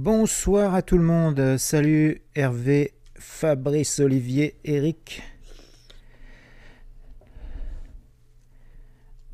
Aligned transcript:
Bonsoir 0.00 0.76
à 0.76 0.82
tout 0.82 0.96
le 0.96 1.02
monde. 1.02 1.56
Salut 1.56 2.22
Hervé, 2.36 2.94
Fabrice, 3.16 3.98
Olivier, 3.98 4.56
Eric. 4.62 5.24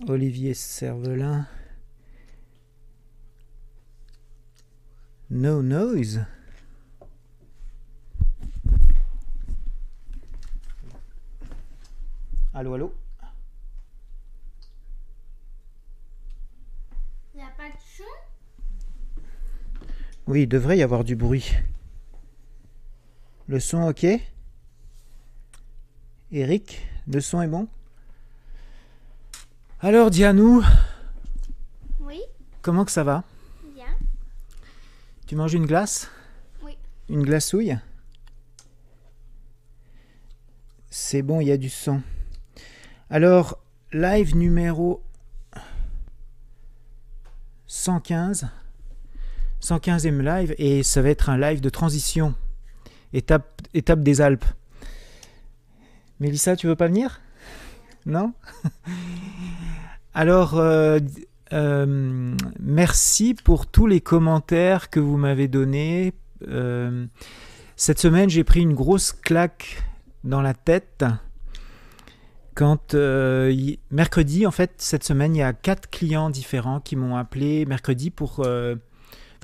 Olivier 0.09 0.55
Cervelin. 0.55 1.47
No 5.29 5.61
noise. 5.61 6.25
Allô, 12.55 12.73
allô 12.73 12.95
Il 17.35 17.37
n'y 17.37 17.43
a 17.43 17.51
pas 17.55 17.69
de 17.69 17.77
son 17.79 18.05
Oui, 20.27 20.43
il 20.43 20.49
devrait 20.49 20.79
y 20.79 20.83
avoir 20.83 21.05
du 21.05 21.17
bruit. 21.17 21.53
Le 23.47 23.61
son 23.61 23.83
ok? 23.83 24.07
Eric, 26.33 26.87
le 27.07 27.21
son 27.21 27.43
est 27.43 27.47
bon? 27.47 27.69
Alors 29.81 30.11
Dianou, 30.11 30.65
Oui, 32.01 32.21
comment 32.63 32.87
que 32.87 32.91
ça 32.91 33.05
va? 33.05 33.23
Bien. 33.75 33.85
Tu 35.27 35.37
manges 35.37 35.53
une 35.53 35.67
glace? 35.67 36.11
Oui. 36.63 36.79
Une 37.11 37.23
glaçouille? 37.23 37.79
C'est 40.89 41.23
bon, 41.23 41.41
il 41.41 41.49
y 41.49 41.53
a 41.53 41.59
du 41.59 41.69
son. 41.69 42.01
Alors, 43.11 43.59
live 43.93 44.35
numéro 44.37 45.03
115. 47.67 48.49
115e 49.65 50.21
live 50.21 50.55
et 50.59 50.83
ça 50.83 51.01
va 51.01 51.09
être 51.09 51.31
un 51.31 51.39
live 51.39 51.63
de 51.63 51.71
transition. 51.71 52.35
Étape, 53.15 53.63
des 53.73 54.21
Alpes. 54.21 54.45
Mélissa, 56.21 56.55
tu 56.55 56.67
veux 56.67 56.77
pas 56.77 56.89
venir? 56.89 57.23
Non? 58.05 58.35
Alors, 60.15 60.59
euh, 60.59 60.99
euh, 61.55 62.37
merci 62.61 63.35
pour 63.35 63.67
tous 63.67 63.87
les 63.87 64.03
commentaires 64.03 64.91
que 64.91 65.01
vous 65.01 65.17
m'avez 65.17 65.49
donnés. 65.49 66.13
Euh, 66.47 67.07
cette 67.77 67.99
semaine, 67.99 68.29
j'ai 68.29 68.45
pris 68.45 68.61
une 68.61 68.75
grosse 68.75 69.13
claque 69.13 69.83
dans 70.25 70.43
la 70.43 70.53
tête. 70.53 71.07
Quand 72.55 72.95
mercredi, 73.91 74.47
en 74.47 74.51
fait, 74.51 74.73
cette 74.77 75.05
semaine, 75.05 75.35
il 75.35 75.39
y 75.39 75.43
a 75.43 75.55
quatre 75.55 75.89
clients 75.89 76.29
différents 76.29 76.81
qui 76.81 76.97
m'ont 76.97 77.17
appelé 77.17 77.65
mercredi 77.65 78.11
pour, 78.11 78.47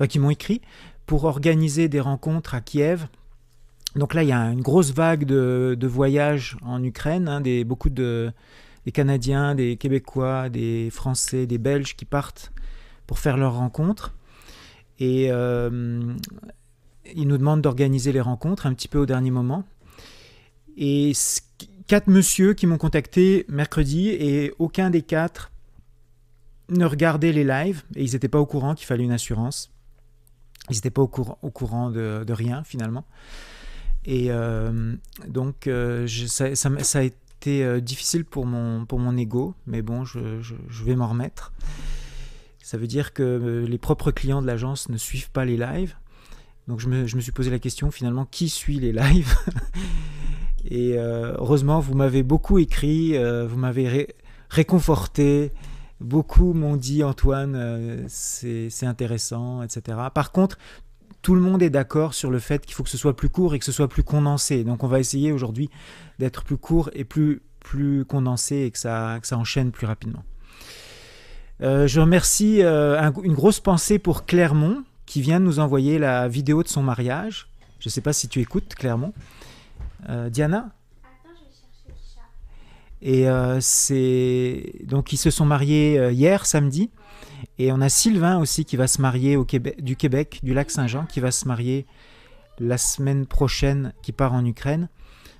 qui 0.07 0.19
m'ont 0.19 0.29
écrit 0.29 0.61
pour 1.05 1.25
organiser 1.25 1.89
des 1.89 1.99
rencontres 1.99 2.55
à 2.55 2.61
Kiev. 2.61 3.07
Donc 3.95 4.13
là, 4.13 4.23
il 4.23 4.29
y 4.29 4.31
a 4.31 4.45
une 4.45 4.61
grosse 4.61 4.93
vague 4.93 5.25
de, 5.25 5.87
voyages 5.87 6.57
en 6.61 6.81
Ukraine, 6.83 7.27
hein, 7.27 7.41
beaucoup 7.65 7.89
de 7.89 8.31
Canadiens, 8.93 9.53
des 9.53 9.75
Québécois, 9.77 10.49
des 10.49 10.89
Français, 10.89 11.45
des 11.45 11.57
Belges 11.57 11.95
qui 11.95 12.05
partent 12.05 12.51
pour 13.05 13.19
faire 13.19 13.37
leurs 13.37 13.55
rencontres. 13.55 14.13
Et 14.99 15.31
euh, 15.31 16.13
ils 17.15 17.27
nous 17.27 17.37
demandent 17.37 17.61
d'organiser 17.61 18.11
les 18.11 18.21
rencontres 18.21 18.65
un 18.65 18.73
petit 18.73 18.87
peu 18.87 18.99
au 18.99 19.05
dernier 19.05 19.31
moment. 19.31 19.65
Et 20.77 21.11
quatre 21.87 22.07
messieurs 22.07 22.53
qui 22.53 22.67
m'ont 22.67 22.77
contacté 22.77 23.45
mercredi 23.49 24.09
et 24.09 24.53
aucun 24.59 24.89
des 24.89 25.01
quatre 25.01 25.51
ne 26.69 26.85
regardait 26.85 27.33
les 27.33 27.43
lives 27.43 27.83
et 27.95 28.03
ils 28.03 28.13
n'étaient 28.13 28.29
pas 28.29 28.39
au 28.39 28.45
courant 28.45 28.75
qu'il 28.75 28.87
fallait 28.87 29.03
une 29.03 29.11
assurance. 29.11 29.71
Ils 30.69 30.75
n'étaient 30.75 30.91
pas 30.91 31.01
au, 31.01 31.07
courant- 31.07 31.91
de, 31.91 32.33
rien 32.33 32.63
finalement. 32.63 33.05
Et 34.05 34.27
euh, 34.29 34.95
donc 35.27 35.67
euh, 35.67 36.07
ça, 36.07 36.45
a 36.45 37.03
été 37.03 37.63
euh, 37.63 37.79
difficile 37.79 38.25
pour 38.25 38.45
mon, 38.45 38.85
pour 38.85 38.99
ego, 39.17 39.53
mais 39.67 39.81
bon, 39.81 40.05
je, 40.05 40.19
vais 40.83 40.95
m'en 40.95 41.07
remettre. 41.07 41.51
Ça 42.63 42.77
veut 42.77 42.87
dire 42.87 43.13
que 43.13 43.65
les 43.67 43.77
propres 43.77 44.11
clients 44.11 44.41
de 44.41 44.47
l'agence 44.47 44.89
ne 44.89 44.97
suivent 44.97 45.31
pas 45.31 45.45
les 45.45 45.57
lives. 45.57 45.95
Donc 46.67 46.79
je 46.79 46.87
me, 46.87 47.05
suis 47.07 47.31
posé 47.31 47.49
la 47.49 47.59
question 47.59 47.91
finalement 47.91 48.25
qui 48.25 48.47
suit 48.49 48.79
les 48.79 48.93
lives? 48.93 49.35
Et 50.65 50.95
heureusement, 50.95 51.79
vous 51.79 51.95
m'avez 51.95 52.23
beaucoup 52.23 52.59
écrit, 52.59 53.17
vous 53.17 53.57
m'avez 53.57 53.89
ré- 53.89 54.15
réconforté. 54.49 55.51
Beaucoup 56.01 56.53
m'ont 56.53 56.75
dit 56.77 57.03
Antoine, 57.03 57.55
euh, 57.55 58.03
c'est 58.07 58.69
intéressant, 58.85 59.61
etc. 59.63 59.97
Par 60.13 60.31
contre, 60.31 60.57
tout 61.21 61.35
le 61.35 61.41
monde 61.41 61.61
est 61.61 61.69
d'accord 61.69 62.13
sur 62.15 62.31
le 62.31 62.39
fait 62.39 62.65
qu'il 62.65 62.73
faut 62.73 62.83
que 62.83 62.89
ce 62.89 62.97
soit 62.97 63.15
plus 63.15 63.29
court 63.29 63.53
et 63.53 63.59
que 63.59 63.65
ce 63.65 63.71
soit 63.71 63.87
plus 63.87 64.03
condensé. 64.03 64.63
Donc 64.63 64.83
on 64.83 64.87
va 64.87 64.99
essayer 64.99 65.31
aujourd'hui 65.31 65.69
d'être 66.17 66.43
plus 66.43 66.57
court 66.57 66.89
et 66.93 67.03
plus, 67.03 67.41
plus 67.59 68.03
condensé 68.05 68.57
et 68.61 68.71
que 68.71 68.79
ça, 68.79 69.19
que 69.21 69.27
ça 69.27 69.37
enchaîne 69.37 69.71
plus 69.71 69.85
rapidement. 69.85 70.23
Euh, 71.61 71.85
je 71.85 72.01
remercie 72.01 72.63
euh, 72.63 72.99
un- 72.99 73.13
une 73.21 73.35
grosse 73.35 73.59
pensée 73.59 73.99
pour 73.99 74.25
Clermont 74.25 74.83
qui 75.05 75.21
vient 75.21 75.39
de 75.39 75.45
nous 75.45 75.59
envoyer 75.59 75.99
la 75.99 76.27
vidéo 76.27 76.63
de 76.63 76.67
son 76.67 76.81
mariage. 76.81 77.47
Je 77.79 77.87
ne 77.89 77.91
sais 77.91 78.01
pas 78.01 78.13
si 78.13 78.27
tu 78.27 78.39
écoutes 78.39 78.73
Clermont. 78.75 79.13
Diana 80.31 80.57
Attends, 81.03 81.35
je 81.35 81.45
vais 81.45 81.51
chercher 81.53 81.87
le 81.89 81.93
chat. 81.93 82.21
Et 83.01 83.27
euh, 83.27 83.59
c'est 83.61 84.73
donc 84.83 85.11
ils 85.11 85.17
se 85.17 85.31
sont 85.31 85.45
mariés 85.45 85.97
euh, 85.97 86.11
hier 86.11 86.45
samedi 86.45 86.91
et 87.57 87.71
on 87.71 87.81
a 87.81 87.89
Sylvain 87.89 88.37
aussi 88.37 88.63
qui 88.63 88.75
va 88.75 88.87
se 88.87 89.01
marier 89.01 89.35
au 89.35 89.43
Québec, 89.43 89.83
du 89.83 89.95
Québec, 89.95 90.39
du 90.43 90.53
lac 90.53 90.69
Saint-Jean, 90.69 91.05
qui 91.05 91.19
va 91.19 91.31
se 91.31 91.47
marier 91.47 91.85
la 92.59 92.77
semaine 92.77 93.25
prochaine, 93.25 93.93
qui 94.03 94.11
part 94.11 94.33
en 94.33 94.45
Ukraine. 94.45 94.87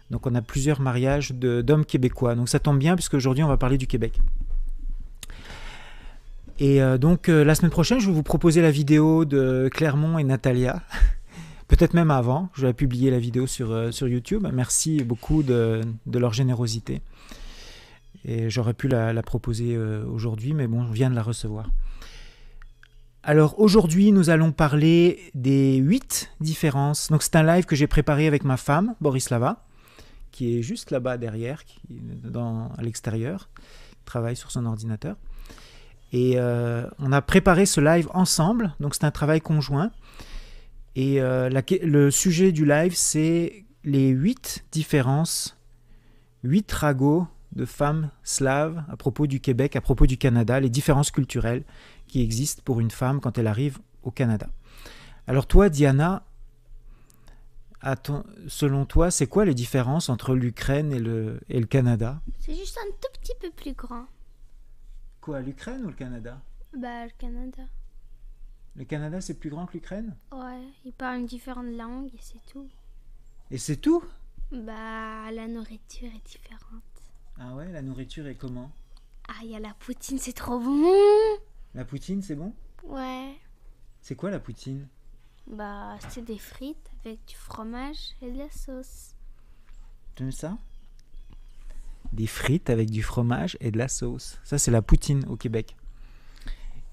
Donc 0.09 0.25
on 0.25 0.33
a 0.33 0.41
plusieurs 0.41 0.81
mariages 0.81 1.33
d'hommes 1.33 1.85
québécois. 1.85 2.35
Donc 2.35 2.49
ça 2.49 2.59
tombe 2.59 2.79
bien 2.79 2.95
puisque 2.95 3.13
aujourd'hui 3.13 3.43
on 3.43 3.47
va 3.47 3.57
parler 3.57 3.77
du 3.77 3.87
Québec. 3.87 4.19
Et 6.57 6.81
euh, 6.81 6.97
donc 6.97 7.27
la 7.27 7.53
semaine 7.53 7.71
prochaine, 7.71 7.99
je 7.99 8.07
vais 8.07 8.13
vous 8.13 8.23
proposer 8.23 8.61
la 8.61 8.71
vidéo 8.71 9.23
de 9.23 9.69
Clermont 9.71 10.17
et 10.17 10.23
Natalia. 10.23 10.81
Peut-être 11.67 11.93
même 11.93 12.11
avant, 12.11 12.49
je 12.55 12.65
vais 12.65 12.73
publier 12.73 13.11
la 13.11 13.19
vidéo 13.19 13.47
sur, 13.47 13.93
sur 13.93 14.07
YouTube. 14.07 14.45
Merci 14.51 15.03
beaucoup 15.03 15.43
de 15.43 15.83
leur 16.11 16.33
générosité. 16.33 17.01
Et 18.25 18.49
j'aurais 18.49 18.73
pu 18.73 18.87
la, 18.87 19.21
proposer 19.23 19.75
euh, 19.75 20.05
aujourd'hui, 20.05 20.53
mais 20.53 20.67
bon, 20.67 20.85
je 20.85 20.93
viens 20.93 21.09
de 21.09 21.15
la 21.15 21.23
recevoir. 21.23 21.69
Alors 23.23 23.59
aujourd'hui, 23.59 24.11
nous 24.11 24.29
allons 24.29 24.51
parler 24.51 25.19
des 25.35 25.77
huit 25.77 26.31
différences. 26.39 27.09
Donc 27.09 27.23
c'est 27.23 27.35
un 27.35 27.43
live 27.43 27.65
que 27.65 27.75
j'ai 27.75 27.87
préparé 27.87 28.27
avec 28.27 28.43
ma 28.43 28.57
femme, 28.57 28.95
Borislava, 28.99 29.63
qui 30.31 30.57
est 30.57 30.61
juste 30.61 30.91
là-bas 30.91 31.17
derrière, 31.17 31.63
à 32.77 32.81
l'extérieur, 32.81 33.49
travaille 34.05 34.35
sur 34.35 34.51
son 34.51 34.65
ordinateur. 34.65 35.17
Et 36.13 36.33
euh, 36.35 36.87
on 36.99 37.11
a 37.11 37.21
préparé 37.21 37.65
ce 37.65 37.79
live 37.79 38.09
ensemble, 38.13 38.75
donc 38.79 38.95
c'est 38.95 39.05
un 39.05 39.11
travail 39.11 39.39
conjoint. 39.39 39.91
Et 40.95 41.21
euh, 41.21 41.49
le 41.83 42.11
sujet 42.11 42.51
du 42.51 42.65
live, 42.65 42.93
c'est 42.95 43.65
les 43.83 44.09
huit 44.09 44.65
différences, 44.71 45.57
huit 46.43 46.71
ragots 46.71 47.27
de 47.53 47.65
femmes 47.65 48.09
slaves 48.23 48.83
à 48.89 48.97
propos 48.97 49.27
du 49.27 49.39
Québec, 49.39 49.75
à 49.75 49.81
propos 49.81 50.07
du 50.07 50.17
Canada, 50.17 50.59
les 50.59 50.69
différences 50.69 51.11
culturelles 51.11 51.63
qui 52.07 52.21
existent 52.21 52.61
pour 52.63 52.79
une 52.79 52.91
femme 52.91 53.19
quand 53.19 53.37
elle 53.37 53.47
arrive 53.47 53.79
au 54.03 54.11
Canada. 54.11 54.49
Alors 55.27 55.47
toi, 55.47 55.69
Diana, 55.69 56.25
à 57.81 57.95
ton- 57.95 58.23
selon 58.47 58.85
toi, 58.85 59.11
c'est 59.11 59.27
quoi 59.27 59.45
les 59.45 59.53
différences 59.53 60.09
entre 60.09 60.35
l'Ukraine 60.35 60.91
et 60.91 60.99
le, 60.99 61.39
et 61.49 61.59
le 61.59 61.65
Canada? 61.65 62.21
C'est 62.39 62.55
juste 62.55 62.77
un 62.77 62.91
tout 62.91 63.19
petit 63.19 63.33
peu 63.39 63.49
plus 63.51 63.73
grand. 63.73 64.05
Quoi, 65.19 65.41
l'Ukraine 65.41 65.83
ou 65.85 65.87
le 65.87 65.93
Canada? 65.93 66.41
Bah, 66.77 67.05
le 67.05 67.11
Canada. 67.17 67.63
Le 68.75 68.85
Canada, 68.85 69.19
c'est 69.19 69.33
plus 69.33 69.49
grand 69.49 69.65
que 69.65 69.73
l'Ukraine? 69.73 70.15
Ouais, 70.31 70.63
ils 70.85 70.93
parlent 70.93 71.25
différentes 71.25 71.75
langues 71.75 72.13
et 72.13 72.19
c'est 72.21 72.41
tout. 72.51 72.69
Et 73.51 73.57
c'est 73.57 73.77
tout? 73.77 74.03
Bah, 74.51 75.29
la 75.31 75.47
nourriture 75.47 76.07
est 76.07 76.25
différente. 76.25 76.83
Ah 77.43 77.55
ouais, 77.55 77.67
la 77.71 77.81
nourriture 77.81 78.27
est 78.27 78.35
comment? 78.35 78.71
Ah, 79.27 79.39
il 79.43 79.49
y 79.49 79.55
a 79.55 79.59
la 79.59 79.73
poutine, 79.73 80.19
c'est 80.19 80.31
trop 80.33 80.59
bon. 80.59 80.93
La 81.73 81.83
poutine, 81.85 82.21
c'est 82.21 82.35
bon? 82.35 82.53
Ouais. 82.83 83.33
C'est 84.01 84.15
quoi 84.15 84.29
la 84.29 84.39
poutine? 84.39 84.87
Bah, 85.47 85.97
c'est 86.09 86.23
des 86.23 86.37
frites 86.37 86.91
avec 87.03 87.25
du 87.25 87.35
fromage 87.35 88.11
et 88.21 88.31
de 88.31 88.37
la 88.37 88.51
sauce. 88.51 89.15
Tu 90.15 90.21
aimes 90.21 90.31
ça? 90.31 90.55
Des 92.13 92.27
frites 92.27 92.69
avec 92.69 92.91
du 92.91 93.01
fromage 93.01 93.57
et 93.59 93.71
de 93.71 93.77
la 93.79 93.87
sauce. 93.87 94.37
Ça, 94.43 94.59
c'est 94.59 94.69
la 94.71 94.83
poutine 94.83 95.25
au 95.27 95.35
Québec. 95.35 95.75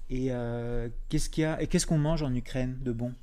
Et 0.09 0.31
euh, 0.31 0.89
qu'est-ce 1.09 1.29
qu'il 1.29 1.43
y 1.43 1.45
a? 1.45 1.61
Et 1.61 1.67
qu'est-ce 1.67 1.85
qu'on 1.85 1.99
mange 1.99 2.23
en 2.23 2.33
Ukraine 2.33 2.79
de 2.81 2.91
bon? 2.91 3.13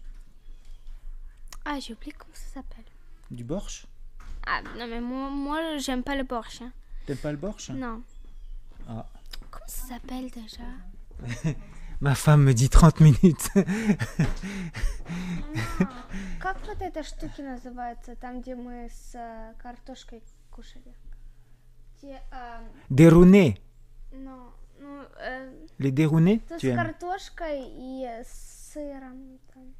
Ah, 1.64 1.80
j'ai 1.80 1.94
oublié 1.94 2.12
comment 2.16 2.34
ça 2.34 2.54
s'appelle. 2.54 2.84
Du 3.32 3.42
borsch 3.42 3.86
Ah, 4.46 4.62
non, 4.78 4.86
mais 4.86 5.00
moi, 5.00 5.28
moi 5.30 5.78
j'aime 5.78 6.04
pas 6.04 6.14
le 6.14 6.22
borsch. 6.22 6.62
hein. 6.62 6.70
T'aimes 7.06 7.18
pas 7.18 7.32
le 7.32 7.38
borsch 7.38 7.70
Non. 7.70 8.02
Ah. 8.88 9.06
Comment 9.50 9.66
ça 9.68 9.94
s'appelle 9.94 10.30
déjà 10.30 10.64
Ma 12.00 12.14
femme 12.14 12.42
me 12.42 12.52
dit 12.52 12.68
30 12.68 13.00
minutes. 13.00 13.48
Как 16.40 16.58
вот 16.66 16.82
эта 16.82 17.02
штуки 17.02 17.40
называется, 17.40 18.14
там, 18.16 18.42
где 18.42 18.54
мы 18.54 18.90
с 18.90 19.14
э, 19.14 19.54
картошкой 19.58 20.22
кушали? 20.50 20.94
А, 22.30 22.60
Dérouné. 22.90 23.58
ну, 24.12 24.50
ну, 24.78 25.02
э, 25.18 25.66
Les 25.78 25.90
dérounés, 25.90 26.40
с 26.50 26.74
картошкой 26.74 27.64
и 27.66 28.04
с 28.04 28.72
сыром 28.72 29.38
там. 29.54 29.74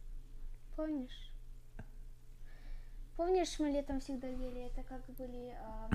Помнишь? 0.75 1.31
Помнишь, 3.17 3.59
мы 3.59 3.71
летом 3.71 4.01
всегда 4.01 4.29
ели, 4.29 4.67
это 4.67 4.83
как 4.83 5.03
были... 5.17 5.55
а, 5.61 5.89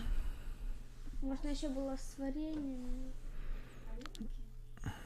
можно 1.23 1.49
еще 1.49 1.69
было 1.69 1.97
с 1.97 2.17
вареньем. 2.19 3.13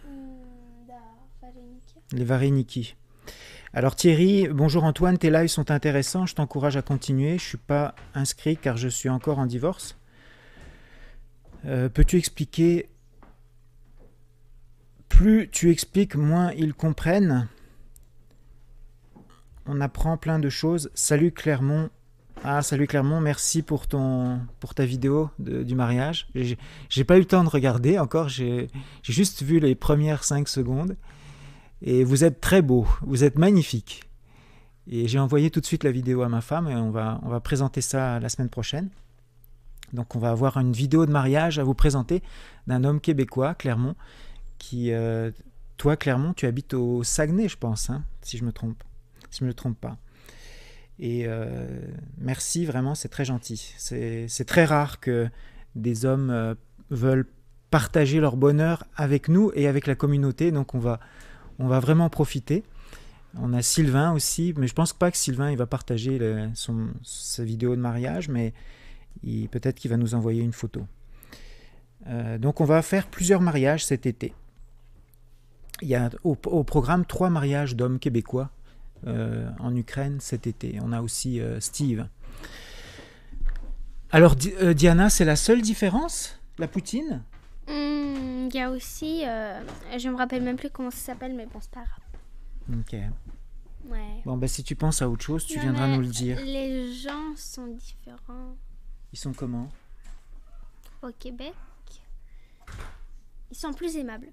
М, 0.06 0.42
Да, 0.86 1.00
вареники. 1.42 1.94
Les 2.12 2.24
vareniki. 2.24 2.94
Alors 3.72 3.94
Thierry, 3.94 4.48
bonjour 4.48 4.82
Antoine, 4.84 5.16
tes 5.18 5.30
lives 5.30 5.48
sont 5.48 5.70
intéressants, 5.70 6.26
je 6.26 6.34
t'encourage 6.34 6.76
à 6.76 6.82
continuer. 6.82 7.38
Je 7.38 7.44
suis 7.44 7.58
pas 7.58 7.94
inscrit 8.14 8.56
car 8.56 8.76
je 8.76 8.88
suis 8.88 9.08
encore 9.08 9.38
en 9.38 9.46
divorce. 9.46 9.96
Euh, 11.66 11.88
Peux-tu 11.88 12.16
expliquer 12.16 12.88
Plus 15.08 15.48
tu 15.50 15.70
expliques, 15.70 16.16
moins 16.16 16.50
ils 16.52 16.74
comprennent. 16.74 17.48
On 19.66 19.80
apprend 19.80 20.16
plein 20.16 20.38
de 20.40 20.48
choses. 20.48 20.90
Salut 20.94 21.30
Clermont. 21.30 21.90
ah, 22.43 22.61
salut 22.61 22.85
Clermont, 22.85 23.21
merci 23.21 23.63
pour, 23.63 23.87
ton, 23.87 24.39
pour 24.59 24.75
ta 24.75 24.85
vidéo 24.85 25.29
du 25.39 25.73
mariage. 25.75 26.27
J'ai 26.89 27.03
pas 27.03 27.15
eu 27.17 27.19
le 27.19 27.25
temps 27.25 27.43
de 27.43 27.49
regarder 27.49 27.97
encore, 27.97 28.29
j'ai 28.29 28.69
j'ai 29.01 29.13
juste 29.13 29.41
vu 29.41 29.59
les 29.59 29.73
premières 29.73 30.23
5 30.23 30.47
secondes. 30.47 30.95
Et 31.81 32.03
vous 32.03 32.23
êtes 32.23 32.41
très 32.41 32.61
beau, 32.61 32.87
vous 33.01 33.23
êtes 33.23 33.37
magnifique. 33.37 34.03
Et 34.87 35.07
j'ai 35.07 35.19
envoyé 35.19 35.49
tout 35.49 35.59
de 35.59 35.65
suite 35.65 35.83
la 35.83 35.91
vidéo 35.91 36.21
à 36.21 36.29
ma 36.29 36.41
femme 36.41 36.67
et 36.69 36.75
on 36.75 36.91
va, 36.91 37.19
on 37.23 37.29
va 37.29 37.39
présenter 37.39 37.81
ça 37.81 38.19
la 38.19 38.29
semaine 38.29 38.49
prochaine. 38.49 38.89
Donc 39.93 40.15
on 40.15 40.19
va 40.19 40.29
avoir 40.29 40.57
une 40.57 40.73
vidéo 40.73 41.05
de 41.05 41.11
mariage 41.11 41.57
à 41.59 41.63
vous 41.63 41.73
présenter 41.73 42.21
d'un 42.67 42.83
homme 42.83 43.01
québécois, 43.01 43.55
Clermont, 43.55 43.95
qui... 44.57 44.91
euh, 44.91 45.31
toi, 45.77 45.97
Clermont, 45.97 46.33
tu 46.33 46.45
habites 46.45 46.73
au 46.73 47.03
Saguenay, 47.03 47.49
je 47.49 47.57
pense, 47.57 47.89
hein, 47.89 48.03
si 48.21 48.37
je 48.37 48.45
me 48.45 48.51
trompe. 48.51 48.81
Si 49.29 49.39
je 49.39 49.43
ne 49.43 49.49
me 49.49 49.53
trompe 49.53 49.79
pas. 49.79 49.97
Et 50.99 51.23
euh, 51.27 51.67
merci, 52.17 52.65
vraiment, 52.65 52.95
c'est 52.95 53.09
très 53.09 53.25
gentil. 53.25 53.73
C'est 53.77 54.45
très 54.45 54.65
rare 54.65 54.99
que 54.99 55.27
des 55.75 56.05
hommes 56.05 56.29
euh, 56.29 56.55
veulent 56.89 57.27
partager 57.69 58.19
leur 58.19 58.37
bonheur 58.37 58.85
avec 58.95 59.27
nous 59.27 59.51
et 59.55 59.67
avec 59.67 59.87
la 59.87 59.95
communauté. 59.95 60.51
Donc 60.51 60.73
on 60.73 60.79
va, 60.79 60.99
on 61.59 61.67
va 61.67 61.79
vraiment 61.79 62.09
profiter. 62.09 62.63
On 63.37 63.53
a 63.53 63.61
Sylvain 63.61 64.13
aussi, 64.13 64.53
mais 64.57 64.67
je 64.67 64.73
pense 64.73 64.93
pas 64.93 65.11
que 65.11 65.17
Sylvain 65.17 65.51
il 65.51 65.57
va 65.57 65.65
partager 65.65 66.19
son, 66.53 66.87
sa 67.03 67.43
vidéo 67.43 67.75
de 67.75 67.81
mariage, 67.81 68.29
mais 68.29 68.53
peut-être 69.51 69.75
qu'il 69.75 69.91
va 69.91 69.97
nous 69.97 70.15
envoyer 70.15 70.41
une 70.41 70.53
photo. 70.53 70.87
Euh, 72.07 72.37
donc 72.37 72.61
on 72.61 72.65
va 72.65 72.81
faire 72.81 73.07
plusieurs 73.07 73.41
mariages 73.41 73.85
cet 73.85 74.05
été. 74.05 74.33
Il 75.81 75.89
y 75.89 75.95
a 75.95 76.09
au 76.23 76.63
programme 76.63 77.05
trois 77.05 77.29
mariages 77.29 77.75
d'hommes 77.75 77.99
québécois 77.99 78.51
euh, 79.07 79.49
en 79.59 79.75
Ukraine 79.75 80.19
cet 80.19 80.47
été. 80.47 80.79
On 80.81 80.91
a 80.91 81.01
aussi 81.01 81.39
euh, 81.39 81.59
Steve. 81.59 82.07
Alors 84.11 84.35
Di- 84.35 84.53
euh, 84.61 84.73
Diana, 84.73 85.09
c'est 85.09 85.25
la 85.25 85.35
seule 85.35 85.61
différence? 85.61 86.39
La 86.57 86.67
poutine? 86.67 87.23
Il 87.67 88.53
y 88.53 88.61
a 88.61 88.69
aussi, 88.69 89.21
je 89.23 90.07
me 90.09 90.15
rappelle 90.15 90.43
même 90.43 90.55
plus 90.55 90.69
comment 90.69 90.91
ça 90.91 90.97
s'appelle, 90.97 91.33
mais 91.35 91.45
bon, 91.47 91.59
c'est 91.59 91.71
pas 91.71 91.83
grave. 91.83 92.79
Ok. 92.79 92.93
Ouais. 93.91 94.21
Bon, 94.23 94.37
bah, 94.37 94.47
si 94.47 94.63
tu 94.63 94.75
penses 94.75 95.01
à 95.01 95.09
autre 95.09 95.23
chose, 95.25 95.45
tu 95.45 95.57
Non, 95.57 95.63
viendras 95.63 95.87
nous 95.87 96.01
le 96.01 96.07
dire. 96.07 96.39
Les 96.39 96.93
gens 96.93 97.35
sont 97.35 97.67
différents 97.67 98.55
Ils 99.11 99.19
sont 99.19 99.33
comment? 99.33 99.67
Au 101.01 101.09
Québec. 101.19 101.53
Ils 103.51 103.57
sont 103.57 103.73
plus 103.73 103.97
aimables. 103.97 104.27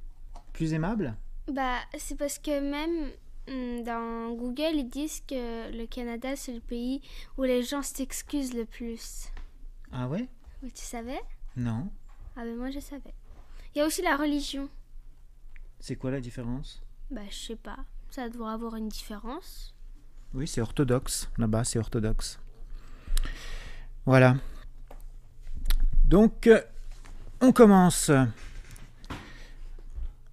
Plus 0.52 0.72
aimables? 0.75 1.16
Bah, 1.50 1.78
c'est 1.98 2.16
parce 2.16 2.38
que 2.38 2.60
même 2.60 3.08
dans 3.46 4.32
Google, 4.34 4.74
ils 4.74 4.88
disent 4.88 5.20
que 5.26 5.70
le 5.76 5.87
Canada, 5.87 6.37
c'est 6.37 6.52
le 6.52 6.61
pays 6.61 7.02
où 7.37 7.42
les 7.42 7.62
gens 7.62 7.82
s'excusent 7.82 8.54
le 8.54 8.64
plus. 8.64 9.28
Ah 9.92 10.08
ouais? 10.08 10.28
Oui, 10.62 10.72
tu 10.72 10.82
savais? 10.82 11.20
Non. 11.56 11.90
Ah 12.37 12.44
ben 12.44 12.56
moi, 12.56 12.70
je 12.70 12.80
savais. 12.80 13.14
Il 13.75 13.78
y 13.78 13.80
a 13.82 13.87
aussi 13.87 14.02
la 14.02 14.16
religion. 14.16 14.68
C'est 15.80 15.96
quoi 15.96 16.11
la 16.11 16.20
différence? 16.20 16.82
Bah, 17.11 17.22
je 17.28 17.34
sais 17.34 17.56
pas. 17.56 17.78
Ça 18.11 18.28
doit 18.28 18.52
avoir 18.52 18.76
une 18.76 18.88
différence. 18.88 19.75
Oui, 20.34 20.46
c'est 20.46 20.61
orthodoxe. 20.61 21.28
Là-bas, 21.38 21.64
c'est 21.64 21.78
orthodoxe. 21.78 22.38
Voilà. 24.06 24.37
Donc, 26.04 26.46
euh, 26.46 26.61
on 27.40 27.52
commence. 27.52 28.11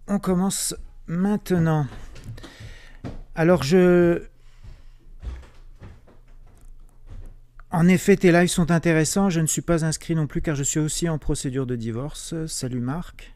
On 0.07 0.19
commence 0.19 0.75
maintenant. 1.07 1.87
Alors, 3.39 3.63
je... 3.63 4.21
En 7.71 7.87
effet, 7.87 8.17
tes 8.17 8.33
lives 8.33 8.49
sont 8.49 8.69
intéressants. 8.69 9.29
Je 9.29 9.39
ne 9.39 9.45
suis 9.45 9.61
pas 9.61 9.85
inscrit 9.85 10.13
non 10.13 10.27
plus 10.27 10.41
car 10.41 10.55
je 10.55 10.63
suis 10.63 10.81
aussi 10.81 11.07
en 11.07 11.17
procédure 11.17 11.65
de 11.65 11.77
divorce. 11.77 12.33
Salut 12.47 12.81
Marc. 12.81 13.33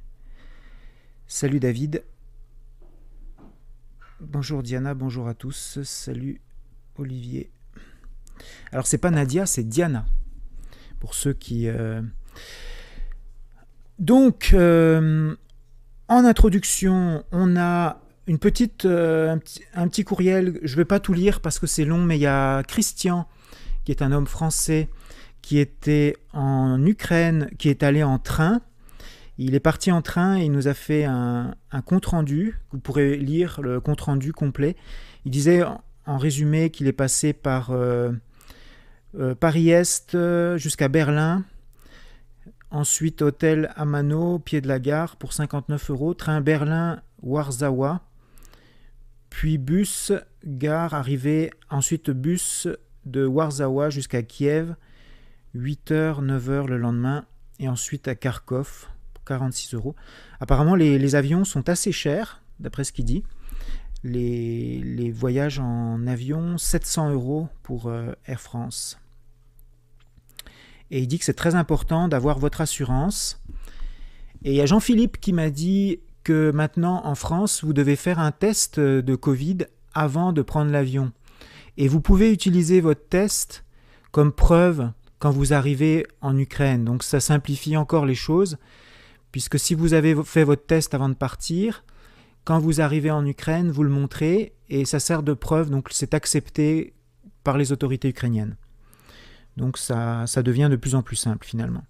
Salut 1.25 1.61
David. 1.61 2.03
Bonjour 4.19 4.61
Diana, 4.61 4.93
bonjour 4.93 5.29
à 5.29 5.33
tous. 5.33 5.81
Salut 5.83 6.41
Olivier. 6.97 7.49
Alors 8.73 8.87
c'est 8.87 8.97
pas 8.97 9.09
Nadia, 9.09 9.45
c'est 9.45 9.63
Diana. 9.63 10.05
Pour 10.99 11.13
ceux 11.13 11.31
qui... 11.31 11.69
euh, 11.69 12.01
Donc, 13.99 14.51
euh, 14.53 15.33
en 16.09 16.25
introduction, 16.25 17.23
on 17.31 17.55
a 17.55 18.02
euh, 18.29 19.35
un, 19.73 19.87
petit, 19.87 20.03
courriel. 20.03 20.59
Je 20.63 20.73
ne 20.73 20.77
vais 20.77 20.85
pas 20.85 20.99
tout 20.99 21.13
lire 21.13 21.41
parce 21.41 21.59
que 21.59 21.67
c'est 21.67 21.85
long, 21.85 21.99
mais 21.99 22.17
il 22.17 22.21
y 22.21 22.27
a 22.27 22.63
Christian, 22.63 23.27
qui 23.83 23.91
est 23.91 24.01
un 24.01 24.11
homme 24.11 24.27
français, 24.27 24.89
qui 25.41 25.59
était 25.59 26.15
en 26.31 26.83
Ukraine, 26.85 27.49
qui 27.57 27.69
est 27.69 27.83
allé 27.83 28.03
en 28.03 28.19
train. 28.19 28.61
Il 29.37 29.55
est 29.55 29.59
parti 29.59 29.91
en 29.91 30.01
train 30.01 30.37
et 30.37 30.45
il 30.45 30.51
nous 30.51 30.67
a 30.67 30.73
fait 30.73 31.05
un, 31.05 31.55
compte-rendu. 31.85 32.59
Vous 32.71 32.79
pourrez 32.79 33.17
lire 33.17 33.61
le 33.61 33.81
compte-rendu 33.81 34.31
complet. 34.31 34.75
Il 35.25 35.31
disait 35.31 35.63
en, 36.05 36.17
résumé 36.17 36.69
qu'il 36.69 36.87
est 36.87 36.93
passé 36.93 37.33
par 37.33 37.71
euh, 37.71 38.11
euh, 39.19 39.35
Paris-Est 39.35 40.15
jusqu'à 40.57 40.87
Berlin. 40.87 41.43
Ensuite, 42.71 43.21
hôtel 43.21 43.71
Amano, 43.75 44.39
pied 44.39 44.61
de 44.61 44.67
la 44.67 44.79
gare, 44.79 45.15
pour 45.17 45.33
59 45.33 45.91
euros. 45.91 46.13
Train 46.13 46.41
Berlin-Warzawa. 46.41 48.01
Puis 49.33 49.57
bus, 49.57 50.11
gare, 50.45 50.93
arrivée. 50.93 51.49
Ensuite, 51.71 52.11
bus 52.11 52.67
de 53.05 53.25
Warzawa 53.25 53.89
jusqu'à 53.89 54.21
Kiev. 54.21 54.75
8h, 55.55 56.23
9h 56.23 56.67
le 56.67 56.77
lendemain. 56.77 57.25
Et 57.57 57.67
ensuite 57.67 58.07
à 58.07 58.13
Kharkov, 58.13 58.89
46 59.25 59.73
euros. 59.73 59.95
Apparemment, 60.39 60.75
les, 60.75 61.15
avions 61.15 61.45
sont 61.45 61.67
assez 61.67 61.91
chers, 61.91 62.43
d'après 62.59 62.83
ce 62.83 62.93
qu'il 62.93 63.05
dit. 63.05 63.23
Les, 64.03 64.77
les, 64.83 65.09
voyages 65.09 65.57
en 65.57 66.05
avion, 66.05 66.59
700 66.59 67.13
euros 67.13 67.49
pour 67.63 67.87
euh, 67.87 68.13
Air 68.27 68.39
France. 68.39 68.99
Et 70.91 70.99
il 70.99 71.07
dit 71.07 71.17
que 71.17 71.25
c'est 71.25 71.33
très 71.33 71.55
important 71.55 72.07
d'avoir 72.07 72.37
votre 72.37 72.61
assurance. 72.61 73.41
Et 74.43 74.51
il 74.51 74.55
y 74.55 74.61
a 74.61 74.67
Jean-Philippe 74.67 75.19
qui 75.19 75.33
m'a 75.33 75.49
dit 75.49 76.01
que 76.23 76.51
maintenant, 76.51 77.05
en 77.05 77.15
France, 77.15 77.63
vous 77.63 77.73
devez 77.73 77.95
faire 77.95 78.19
un 78.19 78.31
test 78.31 78.79
de 78.79 79.15
Covid 79.15 79.59
avant 79.93 80.33
de 80.33 80.41
prendre 80.41 80.71
l'avion. 80.71 81.11
Et 81.77 81.87
vous 81.87 82.01
pouvez 82.01 82.31
utiliser 82.31 82.81
votre 82.81 83.07
test 83.07 83.65
comme 84.11 84.31
preuve 84.31 84.91
quand 85.19 85.31
vous 85.31 85.53
arrivez 85.53 86.05
en 86.21 86.37
Ukraine. 86.37 86.85
Donc 86.85 87.03
ça 87.03 87.19
simplifie 87.19 87.77
encore 87.77 88.05
les 88.05 88.15
choses 88.15 88.57
puisque 89.33 89.59
si 89.59 89.73
vous 89.73 89.93
avez 89.93 90.15
fait 90.23 90.43
votre 90.43 90.65
test 90.65 90.93
avant 90.93 91.09
de 91.09 91.15
partir, 91.15 91.83
quand 92.45 92.59
vous 92.59 92.81
arrivez 92.81 93.09
en 93.09 93.25
Ukraine, 93.25 93.71
vous 93.71 93.83
le 93.83 93.89
montrez 93.89 94.53
et 94.69 94.85
ça 94.85 94.99
sert 94.99 95.23
de 95.23 95.33
preuve, 95.33 95.71
donc 95.71 95.87
c'est 95.91 96.13
accepté 96.13 96.93
par 97.43 97.57
les 97.57 97.71
autorités 97.71 98.09
ukrainiennes. 98.09 98.55
Donc 99.57 99.77
ça, 99.77 100.27
ça 100.27 100.43
devient 100.43 100.67
de 100.69 100.75
plus 100.75 100.93
en 100.93 101.01
plus 101.01 101.15
simple 101.15 101.45
finalement. 101.47 101.83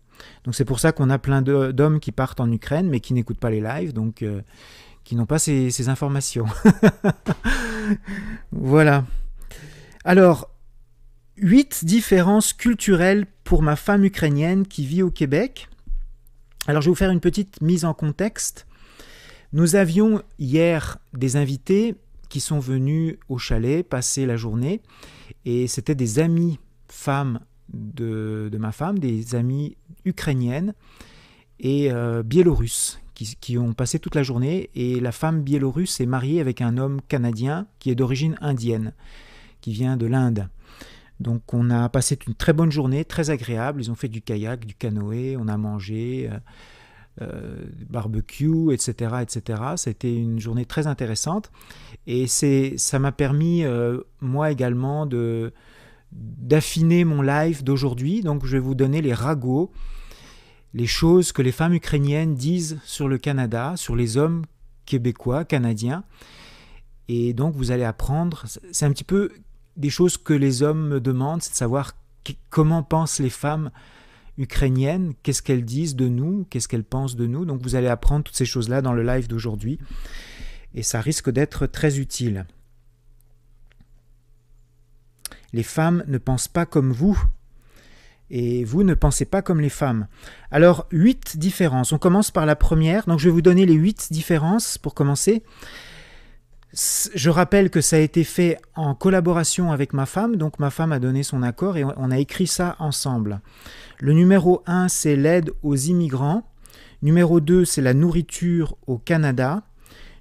Donc 0.44 0.56
c'est 0.56 0.66
pour 0.66 0.80
ça 0.80 0.92
qu'on 0.92 1.10
a 1.10 1.20
plein 1.20 1.42
d'hommes 1.42 2.00
qui 2.00 2.12
partent 2.12 2.40
en 2.40 2.52
Ukraine 2.52 2.90
mais 2.90 3.00
qui 3.00 3.14
n'écoutent 3.14 3.40
pas 3.40 3.50
les 3.50 3.62
lives, 3.62 3.94
donc 3.94 4.22
euh, 4.22 4.42
qui 5.04 5.16
n'ont 5.16 5.26
pas 5.26 5.40
ces, 5.40 5.72
ces 5.72 5.90
informations. 5.90 6.46
voilà. 8.52 9.06
Alors, 10.06 10.50
huit 11.38 11.86
différences 11.86 12.54
culturelles 12.54 13.26
pour 13.44 13.62
ma 13.62 13.76
femme 13.76 14.04
ukrainienne 14.06 14.68
qui 14.68 14.86
vit 14.86 15.02
au 15.02 15.12
Québec. 15.12 15.68
Alors 16.68 16.82
je 16.82 16.88
vais 16.88 16.92
vous 16.92 16.96
faire 16.96 17.12
une 17.12 17.20
petite 17.20 17.62
mise 17.62 17.86
en 17.86 17.94
contexte. 17.94 18.66
Nous 19.52 19.76
avions 19.76 20.22
hier 20.40 20.98
des 21.14 21.36
invités 21.36 21.96
qui 22.30 22.40
sont 22.40 22.60
venus 22.60 23.18
au 23.30 23.38
chalet 23.38 23.88
passer 23.88 24.26
la 24.26 24.38
journée 24.38 24.82
et 25.46 25.68
c'était 25.68 25.96
des 25.96 26.20
amis 26.20 26.60
femmes 26.88 27.40
de, 27.72 28.50
ma 28.60 28.72
femme, 28.72 29.00
des 29.00 29.36
amies 29.36 29.78
ukrainiennes 30.06 30.74
et 31.60 31.92
euh, 31.92 32.24
biélorusses 32.24 33.00
qui, 33.14 33.58
ont 33.58 33.74
passé 33.74 34.00
toute 34.00 34.16
la 34.16 34.24
journée 34.24 34.70
et 34.76 35.00
la 35.00 35.14
femme 35.14 35.44
biélorusse 35.44 36.02
est 36.02 36.06
mariée 36.06 36.42
avec 36.42 36.62
un 36.62 36.78
homme 36.78 37.00
canadien 37.08 37.68
qui 37.80 37.90
est 37.90 37.96
d'origine 37.96 38.36
indienne, 38.42 38.94
qui 39.62 39.72
vient 39.72 39.96
de 39.96 40.06
l'Inde. 40.06 40.50
Donc 41.22 41.54
on 41.54 41.70
a 41.70 41.88
passé 41.88 42.20
une 42.28 42.34
très 42.34 42.52
bonne 42.52 42.72
journée, 42.72 43.06
très 43.06 43.30
agréable. 43.30 43.82
Ils 43.82 43.92
ont 43.92 43.96
fait 43.96 44.10
du 44.10 44.22
kayak, 44.22 44.66
du 44.66 44.74
canoë, 44.74 45.38
on 45.38 45.48
a 45.48 45.56
mangé, 45.56 46.30
euh, 46.30 46.38
euh, 47.22 47.64
barbecue, 47.90 48.74
etc., 48.74 49.16
etc. 49.22 49.62
C'était 49.78 50.14
une 50.14 50.40
journée 50.40 50.66
très 50.66 50.88
intéressante 50.88 51.50
et 52.08 52.28
ça 52.28 53.00
m'a 53.00 53.14
permis 53.14 53.64
moi 54.20 54.52
également 54.52 55.06
de 55.06 55.54
d'affiner 56.14 57.04
mon 57.04 57.22
live 57.22 57.64
d'aujourd'hui. 57.64 58.22
Donc 58.22 58.46
je 58.46 58.54
vais 58.54 58.60
vous 58.60 58.76
donner 58.76 59.02
les 59.02 59.14
ragots, 59.14 59.72
les 60.74 60.88
choses 60.88 61.32
que 61.32 61.42
les 61.42 61.52
femmes 61.52 61.74
ukrainiennes 61.74 62.36
disent 62.36 62.80
sur 62.86 63.08
le 63.08 63.18
Canada, 63.18 63.74
sur 63.76 63.96
les 63.96 64.18
hommes 64.18 64.44
québécois, 64.86 65.46
canadiens. 65.46 66.04
Et 67.08 67.34
donc 67.34 67.56
vous 67.56 67.72
allez 67.72 67.84
apprendre, 67.84 68.46
c'est 68.72 68.86
un 68.86 68.92
petit 68.92 69.04
peu 69.04 69.32
des 69.78 69.90
choses 69.90 70.18
que 70.18 70.34
les 70.34 70.64
hommes 70.64 70.88
me 70.88 71.00
demandent, 71.02 71.42
c'est 71.42 71.52
de 71.52 71.56
savoir 71.56 71.94
comment 72.50 72.84
pensent 72.84 73.20
les 73.20 73.30
femmes 73.30 73.72
ukrainiennes, 74.38 75.14
qu'est-ce 75.24 75.42
qu'elles 75.42 75.66
disent 75.66 75.96
de 75.96 76.08
nous, 76.08 76.46
qu'est-ce 76.50 76.68
qu'elles 76.68 76.84
pensent 76.84 77.16
de 77.16 77.28
nous. 77.28 77.46
Donc 77.46 77.62
vous 77.62 77.76
allez 77.76 77.88
apprendre 77.88 78.24
toutes 78.24 78.36
ces 78.36 78.46
choses-là 78.46 78.82
dans 78.82 78.94
le 78.94 79.04
live 79.04 79.28
d'aujourd'hui. 79.28 79.80
Et 80.74 80.84
ça 80.84 81.02
risque 81.02 81.30
d'être 81.30 81.68
très 81.68 82.00
utile. 82.00 82.46
Les 85.54 85.64
femmes 85.64 86.04
ne 86.08 86.18
pensent 86.18 86.48
pas 86.48 86.66
comme 86.66 86.92
vous. 86.92 87.22
Et 88.30 88.64
vous 88.64 88.84
ne 88.84 88.96
pensez 88.96 89.26
pas 89.26 89.42
comme 89.42 89.62
les 89.62 89.70
femmes. 89.70 90.08
Alors, 90.50 90.88
huit 90.92 91.38
différences. 91.38 91.92
On 91.92 92.00
commence 92.00 92.32
par 92.32 92.46
la 92.46 92.56
première. 92.56 93.06
Donc, 93.06 93.20
je 93.20 93.26
vais 93.26 93.34
vous 93.34 93.44
donner 93.44 93.66
les 93.66 93.74
huit 93.74 94.12
différences 94.12 94.78
pour 94.78 94.96
commencer. 94.96 95.44
Je 97.14 97.30
rappelle 97.30 97.70
que 97.70 97.82
ça 97.82 97.98
a 97.98 98.00
été 98.00 98.24
fait 98.24 98.58
en 98.76 98.96
collaboration 98.96 99.72
avec 99.72 99.94
ma 99.94 100.08
femme, 100.08 100.38
donc 100.38 100.58
ma 100.58 100.72
femme 100.72 100.92
a 100.92 100.98
donné 100.98 101.22
son 101.22 101.44
accord 101.44 101.78
et 101.78 101.84
on 101.84 102.10
a 102.10 102.18
écrit 102.18 102.48
ça 102.48 102.76
ensemble. 102.80 103.42
Le 104.00 104.14
numéro 104.14 104.64
1, 104.66 104.88
c'est 104.88 105.16
l'aide 105.16 105.52
aux 105.62 105.76
immigrants. 105.76 106.50
Numéro 107.04 107.40
2, 107.40 107.64
c'est 107.64 107.84
la 107.84 107.94
nourriture 107.94 108.76
au 108.88 108.98
Canada. 108.98 109.62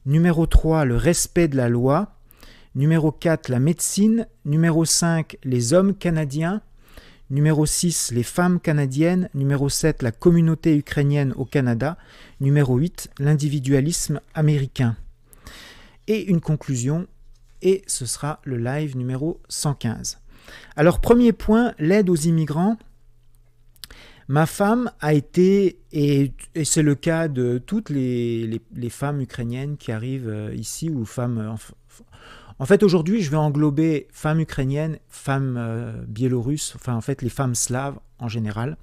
Numéro 0.04 0.44
3, 0.44 0.84
le 0.84 0.96
respect 0.96 1.48
de 1.48 1.56
la 1.56 1.70
loi. 1.70 2.16
Numéro 2.74 3.12
4, 3.12 3.48
la 3.48 3.58
médecine. 3.58 4.26
Numéro 4.44 4.84
5, 4.84 5.36
les 5.44 5.72
hommes 5.72 5.94
canadiens. 5.94 6.62
Numéro 7.30 7.66
6, 7.66 8.12
les 8.12 8.22
femmes 8.22 8.60
canadiennes. 8.60 9.28
Numéro 9.34 9.68
7, 9.68 10.02
la 10.02 10.12
communauté 10.12 10.76
ukrainienne 10.76 11.32
au 11.36 11.44
Canada. 11.44 11.98
Numéro 12.40 12.76
8, 12.76 13.10
l'individualisme 13.18 14.20
américain 14.34 14.96
et 16.06 16.24
une 16.24 16.40
conclusion, 16.40 17.06
et 17.62 17.82
ce 17.86 18.06
sera 18.06 18.40
le 18.44 18.58
live 18.58 18.96
numéro 18.96 19.40
115. 19.48 20.18
Alors 20.76 21.00
premier 21.00 21.32
point, 21.32 21.74
l'aide 21.78 22.10
aux 22.10 22.16
immigrants. 22.16 22.76
Ma 24.28 24.46
femme 24.46 24.90
a 25.00 25.14
été, 25.14 25.78
et, 25.92 26.32
c'est 26.64 26.82
le 26.82 26.94
cas 26.94 27.28
de 27.28 27.58
toutes 27.58 27.90
les, 27.90 28.60
femmes 28.90 29.20
ukrainiennes 29.20 29.76
qui 29.76 29.92
arrivent 29.92 30.28
euh, 30.28 30.54
ici, 30.54 30.90
ou 30.90 31.04
femmes... 31.04 31.56
En, 32.62 32.64
fait, 32.64 32.84
aujourd'hui, 32.84 33.22
je 33.22 33.30
vais 33.32 33.36
englober 33.36 34.06
femmes 34.12 34.38
ukrainiennes, 34.38 35.00
femmes 35.08 35.56
euh, 35.58 36.00
biélorusses, 36.06 36.74
enfin 36.76 36.94
en 36.94 37.00
fait 37.00 37.20
les 37.20 37.28
femmes 37.28 37.56
slaves 37.56 37.98
en 38.20 38.28
général, 38.28 38.76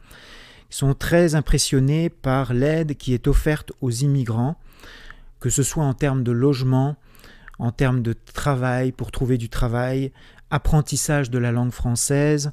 qui 0.70 0.76
sont 0.76 0.94
très 0.94 1.34
impressionnées 1.34 2.10
par 2.10 2.54
l'aide 2.54 2.98
qui 2.98 3.14
est 3.14 3.26
offerte 3.26 3.72
aux 3.80 3.90
immigrants, 3.90 4.58
que 5.40 5.50
ce 5.50 5.64
soit 5.64 5.86
en 5.86 5.94
termes 5.94 6.26
de 6.26 6.34
logement, 6.34 6.98
en 7.58 7.72
termes 7.72 8.02
de 8.02 8.12
travail, 8.34 8.92
pour 8.92 9.12
trouver 9.12 9.38
du 9.38 9.48
travail, 9.48 10.12
apprentissage 10.50 11.30
de 11.30 11.38
la 11.38 11.54
langue 11.54 11.72
française, 11.72 12.52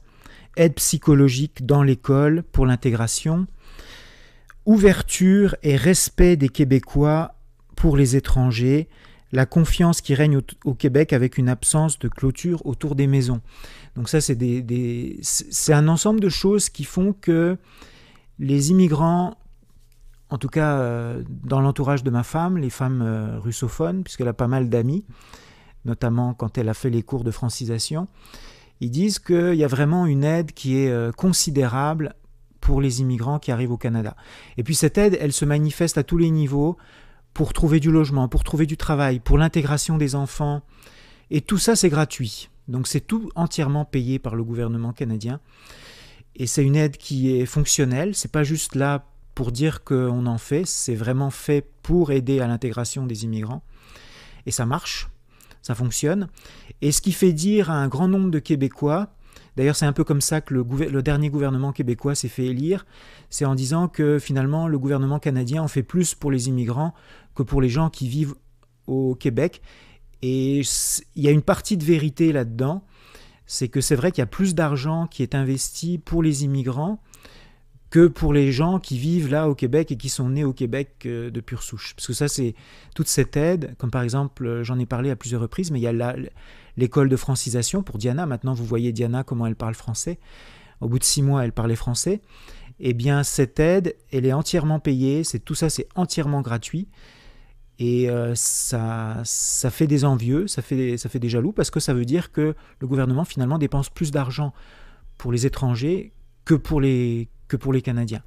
aide 0.57 0.75
psychologique 0.75 1.67
dans 1.67 1.83
l'école 1.83 2.45
pour 2.53 2.67
l'intégration, 2.67 3.49
ouverture 4.65 5.57
et 5.65 5.75
respect 5.75 6.37
des 6.37 6.51
Québécois 6.51 7.35
pour 7.75 7.97
les 7.97 8.15
étrangers, 8.15 8.89
la 9.33 9.47
confiance 9.47 10.01
qui 10.01 10.15
règne 10.15 10.41
au, 10.65 10.75
Québec 10.75 11.13
avec 11.13 11.39
une 11.39 11.49
absence 11.49 11.99
de 11.99 12.09
clôture 12.09 12.65
autour 12.65 12.95
des 12.95 13.07
maisons. 13.07 13.41
Donc 13.97 14.09
ça, 14.09 14.21
c'est 14.21 15.73
un 15.73 15.89
ensemble 15.89 16.21
de 16.21 16.29
choses 16.29 16.69
qui 16.69 16.85
font 16.85 17.13
que 17.13 17.57
les 18.39 18.71
immigrants 18.71 19.37
en 20.31 20.39
tout 20.39 20.49
cas 20.49 20.79
euh, 20.79 21.23
dans 21.29 21.61
l'entourage 21.61 22.03
de 22.03 22.11
ma 22.11 22.23
femme, 22.23 22.59
les 22.59 22.71
femmes 22.71 23.03
euh, 23.03 23.39
russophones, 23.39 24.03
puisqu'elle 24.03 24.29
a 24.29 24.33
pas 24.33 24.49
mal 24.49 24.69
d'amis, 24.69 25.05
notamment 25.85 26.35
quand 26.35 26.59
elle 26.59 26.69
a 26.69 26.75
fait 26.75 26.91
les 26.91 27.03
cours 27.03 27.25
de 27.25 27.31
francisation, 27.31 28.09
ils 28.81 28.91
disent 28.91 29.19
qu'il 29.19 29.55
y 29.55 29.65
a 29.65 29.69
vraiment 29.69 30.07
une 30.07 30.25
aide 30.25 30.53
qui 30.53 30.79
est 30.79 30.91
euh, 30.91 31.13
considérable 31.13 32.15
pour 32.61 32.81
les 32.81 33.01
immigrants 33.01 33.39
qui 33.39 33.53
arrivent 33.53 33.71
au 33.71 33.77
Canada. 33.77 34.17
Et 34.57 34.65
puis 34.65 34.75
cette 34.75 34.99
aide, 34.99 35.17
elle 35.21 35.33
se 35.33 35.45
manifeste 35.45 35.99
à 35.99 36.03
tous 36.03 36.19
les 36.19 36.31
niveaux 36.31 36.77
pour 37.37 37.53
trouver 37.53 37.81
du 37.81 37.91
logement, 37.91 38.29
pour 38.29 38.45
trouver 38.45 38.65
du 38.65 38.79
travail, 38.79 39.21
pour 39.21 39.37
l'intégration 39.37 39.99
des 39.99 40.15
enfants. 40.15 40.63
Et 41.31 41.43
tout 41.43 41.59
ça, 41.59 41.77
c'est 41.77 41.91
gratuit. 41.91 42.49
Donc 42.67 42.87
c'est 42.87 43.03
tout 43.03 43.31
entièrement 43.35 43.85
payé 43.85 44.19
par 44.19 44.37
le 44.37 44.43
gouvernement 44.43 44.95
canadien. 44.95 45.39
Et 46.35 46.47
c'est 46.47 46.65
une 46.65 46.77
aide 46.77 46.97
qui 46.97 47.37
est 47.37 47.45
fonctionnelle. 47.45 48.15
C'est 48.15 48.33
pas 48.33 48.43
juste 48.43 48.75
là 48.75 49.05
pour 49.35 49.53
dire 49.53 49.85
qu'on 49.85 50.25
en 50.25 50.39
fait, 50.39 50.65
c'est 50.67 50.95
vraiment 50.95 51.29
fait 51.29 51.63
pour 51.83 52.11
aider 52.11 52.41
à 52.41 52.47
l'intégration 52.47 53.05
des 53.05 53.25
immigrants. 53.25 53.63
Et 54.47 54.51
ça 54.51 54.65
marche, 54.65 55.11
ça 55.61 55.75
fonctionne. 55.75 56.29
Et 56.81 56.91
ce 56.91 57.03
qui 57.03 57.13
fait 57.13 57.35
dire 57.35 57.71
à 57.71 57.75
un 57.75 57.89
grand 57.89 58.09
nombre 58.09 58.31
de 58.31 58.39
Québécois, 58.39 59.11
d'ailleurs 59.57 59.77
c'est 59.77 59.87
un 59.87 59.93
peu 59.93 60.05
comme 60.05 60.21
ça 60.21 60.41
que 60.41 60.55
le, 60.55 61.03
dernier 61.03 61.31
gouvernement 61.31 61.73
québécois 61.73 62.15
s'est 62.15 62.29
fait 62.29 62.47
élire, 62.47 62.87
c'est 63.31 63.45
en 63.45 63.55
disant 63.55 63.89
que 63.89 64.19
finalement 64.19 64.69
le 64.69 64.79
gouvernement 64.79 65.19
canadien 65.19 65.63
en 65.63 65.69
fait 65.69 65.83
plus 65.83 66.15
pour 66.15 66.31
les 66.31 66.49
immigrants 66.49 66.95
que 67.35 67.43
pour 67.43 67.61
les 67.61 67.69
gens 67.69 67.91
qui 67.91 68.09
vivent 68.09 68.35
au 68.87 69.15
Québec. 69.15 69.63
Et 70.23 70.63
il 71.15 71.23
y 71.23 71.29
a 71.29 71.31
une 71.31 71.43
partie 71.43 71.77
de 71.77 71.85
vérité 71.85 72.33
là-dedans, 72.33 72.85
c'est 73.45 73.69
que 73.69 73.81
c'est 73.81 73.95
vrai 73.95 74.11
qu'il 74.11 74.23
y 74.23 74.25
a 74.25 74.27
plus 74.27 74.55
d'argent 74.55 75.07
qui 75.07 75.23
est 75.23 75.35
investi 75.35 75.99
pour 75.99 76.23
les 76.23 76.45
immigrants 76.45 77.01
que 77.91 78.09
pour 78.09 78.33
les 78.33 78.51
gens 78.51 78.81
qui 78.81 78.99
vivent 78.99 79.31
là 79.31 79.49
au 79.49 79.55
Québec 79.55 79.93
et 79.93 79.97
qui 79.97 80.09
sont 80.09 80.31
nés 80.31 80.45
au 80.45 80.53
Québec 80.53 81.05
euh, 81.07 81.31
de 81.31 81.41
pure 81.41 81.63
souche. 81.63 81.95
Parce 81.95 82.09
que 82.09 82.13
ça, 82.13 82.29
c'est 82.29 82.55
toute 82.95 83.07
cette 83.07 83.37
aide, 83.37 83.77
comme 83.79 83.91
par 83.91 84.03
exemple, 84.03 84.45
euh, 84.45 84.65
j'en 84.65 84.79
ai 84.79 84.87
parlé 84.87 85.11
à 85.11 85.17
plusieurs 85.17 85.41
reprises, 85.41 85.71
mais 85.71 85.79
il 85.79 85.83
y 85.83 85.87
a 85.87 86.17
l'école 86.77 87.09
de 87.09 87.17
francisation 87.17 87.83
pour 87.83 87.99
Diana. 87.99 88.27
Maintenant, 88.27 88.55
vous 88.55 88.65
voyez 88.65 88.93
Diana, 88.93 89.25
comment 89.25 89.47
elle 89.47 89.57
parle 89.57 89.75
français. 89.75 90.19
Au 90.81 90.89
bout 90.89 90.99
de 90.99 91.05
six 91.05 91.23
mois, 91.23 91.45
elle 91.45 91.53
parlait 91.53 91.77
français. 91.77 92.21
Eh 92.79 92.93
bien, 92.93 93.23
cette 93.23 93.59
aide, 93.59 93.97
elle 94.13 94.27
est 94.27 94.33
entièrement 94.33 94.81
payée. 94.81 95.25
C'est 95.25 95.39
tout 95.39 95.55
ça, 95.55 95.71
c'est 95.71 95.89
entièrement 95.95 96.43
gratuit. 96.43 96.89
Et 97.79 98.09
euh, 98.09 98.35
ça, 98.35 99.21
ça 99.25 99.71
fait 99.71 99.87
des 99.87 100.05
envieux, 100.05 100.47
ça 100.47 100.63
fait, 100.63 101.19
des 101.19 101.29
jaloux, 101.29 101.53
parce 101.53 101.71
que 101.71 101.81
ça 101.81 101.93
veut 101.93 102.07
dire 102.07 102.33
que 102.33 102.55
le 102.81 102.87
gouvernement, 102.87 103.25
finalement, 103.25 103.59
dépense 103.59 103.91
plus 103.91 104.11
d'argent 104.11 104.55
pour 105.19 105.33
les 105.33 105.47
étrangers 105.47 106.13
que 106.45 106.55
pour 106.55 106.81
les, 106.81 107.29
que 107.49 107.57
pour 107.57 107.73
les 107.73 107.83
Canadiens. 107.83 108.23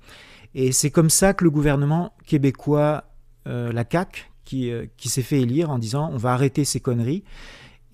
Et 0.53 0.72
c'est 0.72 0.91
comme 0.91 1.10
ça 1.10 1.34
que 1.34 1.44
le 1.44 1.51
gouvernement 1.51 2.13
québécois, 2.25 3.06
euh, 3.48 3.72
la 3.72 3.86
CAQ, 3.89 4.29
euh, 4.53 4.88
qui 4.98 5.10
s'est 5.10 5.22
fait 5.22 5.41
élire 5.41 5.70
en 5.70 5.77
disant 5.77 6.10
on 6.12 6.18
va 6.18 6.34
arrêter 6.34 6.65
ces 6.65 6.79
conneries 6.79 7.24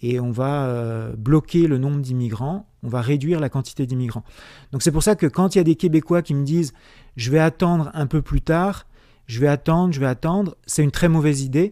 et 0.10 0.20
on 0.20 0.32
va 0.32 0.66
euh, 0.66 1.14
bloquer 1.18 1.68
le 1.68 1.78
nombre 1.78 2.02
d'immigrants, 2.02 2.68
on 2.84 2.90
va 2.90 3.02
réduire 3.02 3.40
la 3.40 3.50
quantité 3.50 3.86
d'immigrants. 3.86 4.24
Donc 4.72 4.82
c'est 4.82 4.92
pour 4.92 5.04
ça 5.04 5.16
que 5.16 5.26
quand 5.26 5.56
il 5.56 5.60
y 5.60 5.62
a 5.62 5.64
des 5.64 5.76
Québécois 5.76 6.22
qui 6.22 6.34
me 6.34 6.44
disent 6.44 6.74
je 7.16 7.32
vais 7.32 7.40
attendre 7.40 7.92
un 7.94 8.08
peu 8.08 8.22
plus 8.22 8.42
tard, 8.42 8.86
je 9.28 9.40
vais 9.40 9.48
attendre, 9.48 9.94
je 9.94 10.00
vais 10.00 10.06
attendre, 10.06 10.56
c'est 10.66 10.84
une 10.84 10.92
très 10.92 11.10
mauvaise 11.10 11.42
idée 11.42 11.72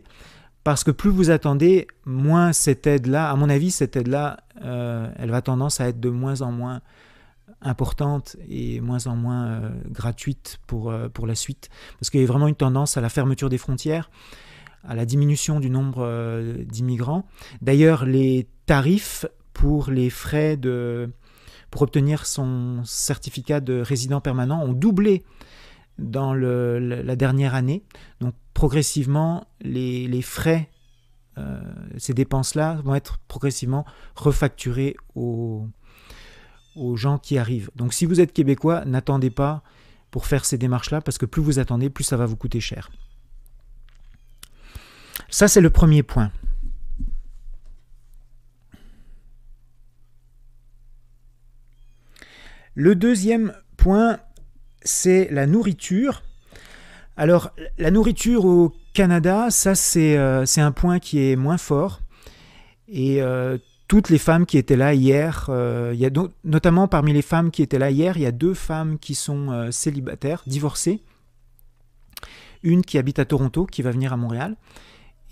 parce 0.64 0.84
que 0.84 0.92
plus 0.92 1.10
vous 1.10 1.30
attendez, 1.30 1.88
moins 2.06 2.54
cette 2.54 2.88
aide-là, 2.88 3.30
à 3.30 3.36
mon 3.36 3.50
avis, 3.50 3.70
cette 3.70 3.98
aide-là, 3.98 4.38
elle 4.62 5.30
va 5.30 5.42
tendance 5.42 5.82
à 5.82 5.90
être 5.90 6.00
de 6.00 6.10
moins 6.10 6.42
en 6.42 6.54
moins 6.54 6.80
importante 7.64 8.36
et 8.50 8.82
moins 8.82 9.08
en 9.08 9.16
moins 9.16 9.46
euh, 9.46 9.70
gratuite 9.90 10.60
pour, 10.68 10.92
euh, 10.92 11.10
pour 11.10 11.28
la 11.28 11.36
suite, 11.36 11.70
parce 12.00 12.10
qu'il 12.10 12.22
y 12.22 12.24
a 12.24 12.28
vraiment 12.28 12.48
une 12.48 12.56
tendance 12.56 12.98
à 12.98 13.02
la 13.02 13.10
fermeture 13.10 13.50
des 13.50 13.58
frontières, 13.58 14.10
à 14.84 14.96
la 14.96 15.06
diminution 15.06 15.60
du 15.60 15.70
nombre 15.70 16.04
euh, 16.06 16.64
d'immigrants. 16.66 17.26
D'ailleurs, 17.62 18.06
les 18.06 18.48
tarifs 18.66 19.26
pour 19.54 19.90
obtenir 21.82 22.26
son 22.26 22.82
certificat 22.86 23.60
de 23.60 23.80
résident 23.80 24.22
permanent 24.22 24.62
ont 24.64 24.74
doublé 24.74 25.24
dans 26.00 26.34
la 26.34 27.16
dernière 27.16 27.56
année. 27.56 27.84
Donc 28.20 28.34
progressivement, 28.54 29.48
les, 29.62 30.22
frais, 30.22 30.70
euh, 31.38 31.62
ces 31.98 32.14
dépenses-là 32.14 32.80
vont 32.84 32.96
être 32.96 33.20
progressivement 33.28 33.86
refacturées 34.16 34.96
aux, 35.16 35.68
aux 36.76 36.96
gens 36.96 37.18
qui 37.18 37.38
arrivent. 37.38 37.70
Donc 37.76 37.94
si 37.94 38.06
vous 38.06 38.22
êtes 38.22 38.34
québécois, 38.34 38.86
n'attendez 38.86 39.30
pas 39.30 39.64
pour 40.12 40.28
faire 40.28 40.46
ces 40.46 40.58
démarches-là, 40.60 41.02
parce 41.02 41.18
que 41.18 41.26
plus 41.26 41.42
vous 41.42 41.58
attendez, 41.58 41.90
plus 41.90 42.04
ça 42.04 42.18
va 42.18 42.28
vous 42.28 42.36
coûter 42.36 42.60
cher. 42.60 42.92
Ça, 45.30 45.48
c'est 45.48 45.62
le 45.62 45.70
premier 45.70 46.04
point. 46.04 46.32
Le 52.76 52.96
deuxième 52.96 53.54
point, 53.78 54.20
c'est 54.82 55.28
la 55.32 55.46
nourriture. 55.46 56.24
Alors, 57.18 57.52
la 57.78 57.92
nourriture 57.92 58.46
au 58.46 58.74
Canada, 58.94 59.52
ça, 59.52 59.76
c'est 59.76 60.18
euh, 60.18 60.46
un 60.58 60.72
point 60.72 61.00
qui 61.00 61.20
est 61.20 61.36
moins 61.36 61.58
fort. 61.58 62.02
Et 62.88 63.22
euh, 63.22 63.60
toutes 63.88 64.10
les 64.10 64.18
femmes 64.18 64.48
qui 64.48 64.58
étaient 64.58 64.76
là 64.76 64.96
hier, 64.96 65.48
euh, 65.50 65.94
y 65.96 66.06
a 66.06 66.10
notamment 66.44 66.88
parmi 66.88 67.14
les 67.14 67.22
femmes 67.22 67.52
qui 67.52 67.62
étaient 67.62 67.78
là 67.78 67.92
hier, 67.92 68.18
il 68.18 68.24
y 68.24 68.26
a 68.26 68.32
deux 68.32 68.56
femmes 68.56 68.98
qui 68.98 69.14
sont 69.14 69.70
célibataires, 69.72 70.42
divorcées. 70.48 71.02
Une 72.64 72.82
qui 72.82 72.98
habite 72.98 73.20
à 73.20 73.26
Toronto, 73.26 73.66
qui 73.68 73.82
va 73.82 73.92
venir 73.92 74.14
à 74.14 74.18
Montréal, 74.18 74.56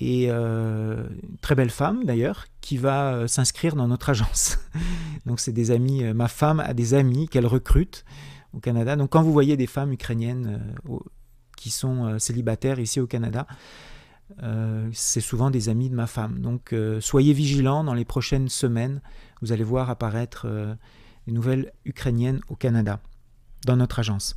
et 0.01 0.29
une 0.29 1.37
très 1.41 1.55
belle 1.55 1.69
femme 1.69 2.03
d'ailleurs, 2.03 2.45
qui 2.59 2.77
va 2.77 3.27
s'inscrire 3.27 3.75
dans 3.75 3.87
notre 3.87 4.09
agence. 4.09 4.57
Donc 5.25 5.39
c'est 5.39 5.51
des 5.51 5.71
amis, 5.71 6.03
ma 6.13 6.27
femme 6.27 6.59
a 6.59 6.73
des 6.73 6.93
amis 6.93 7.27
qu'elle 7.27 7.45
recrute 7.45 8.03
au 8.53 8.59
Canada. 8.59 8.95
Donc 8.95 9.11
quand 9.11 9.21
vous 9.21 9.33
voyez 9.33 9.57
des 9.57 9.67
femmes 9.67 9.93
ukrainiennes 9.93 10.59
euh, 10.89 10.97
qui 11.57 11.69
sont 11.69 12.05
euh, 12.05 12.19
célibataires 12.19 12.79
ici 12.79 12.99
au 12.99 13.07
Canada, 13.07 13.47
euh, 14.43 14.89
c'est 14.93 15.21
souvent 15.21 15.49
des 15.49 15.69
amis 15.69 15.89
de 15.89 15.95
ma 15.95 16.07
femme. 16.07 16.39
Donc 16.39 16.75
soyez 16.99 17.33
vigilants 17.33 17.83
dans 17.83 17.93
les 17.93 18.05
prochaines 18.05 18.49
semaines. 18.49 19.01
Vous 19.41 19.51
allez 19.51 19.63
voir 19.63 19.89
apparaître 19.89 20.47
des 21.27 21.33
nouvelles 21.33 21.73
ukrainiennes 21.85 22.41
au 22.47 22.55
Canada, 22.55 22.99
dans 23.65 23.75
notre 23.75 23.99
agence. 23.99 24.35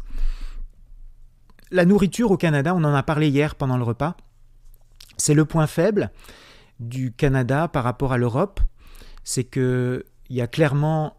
La 1.71 1.85
nourriture 1.85 2.31
au 2.31 2.37
Canada, 2.37 2.75
on 2.75 2.85
en 2.85 2.95
a 2.95 3.03
parlé 3.03 3.29
hier 3.29 3.55
pendant 3.55 3.77
le 3.77 3.85
repas. 3.85 4.17
C'est 5.17 5.35
le 5.35 5.45
point 5.45 5.67
faible 5.67 6.11
du 6.81 7.13
Canada 7.13 7.69
par 7.69 7.85
rapport 7.85 8.13
à 8.13 8.19
l'Europe. 8.19 8.61
C'est 9.23 9.45
qu'il 9.45 10.05
y 10.31 10.41
a 10.41 10.47
clairement, 10.47 11.17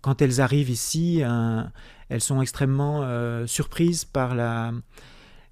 quand 0.00 0.22
elles 0.22 0.40
arrivent 0.40 0.70
ici, 0.70 1.22
elles 2.08 2.20
sont 2.20 2.40
extrêmement 2.42 3.02
euh, 3.02 3.46
surprises 3.46 4.04
par 4.04 4.34
la, 4.34 4.72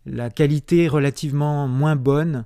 la 0.07 0.31
qualité 0.31 0.89
relativement 0.89 1.69
moins 1.69 1.97
bonne. 1.97 2.45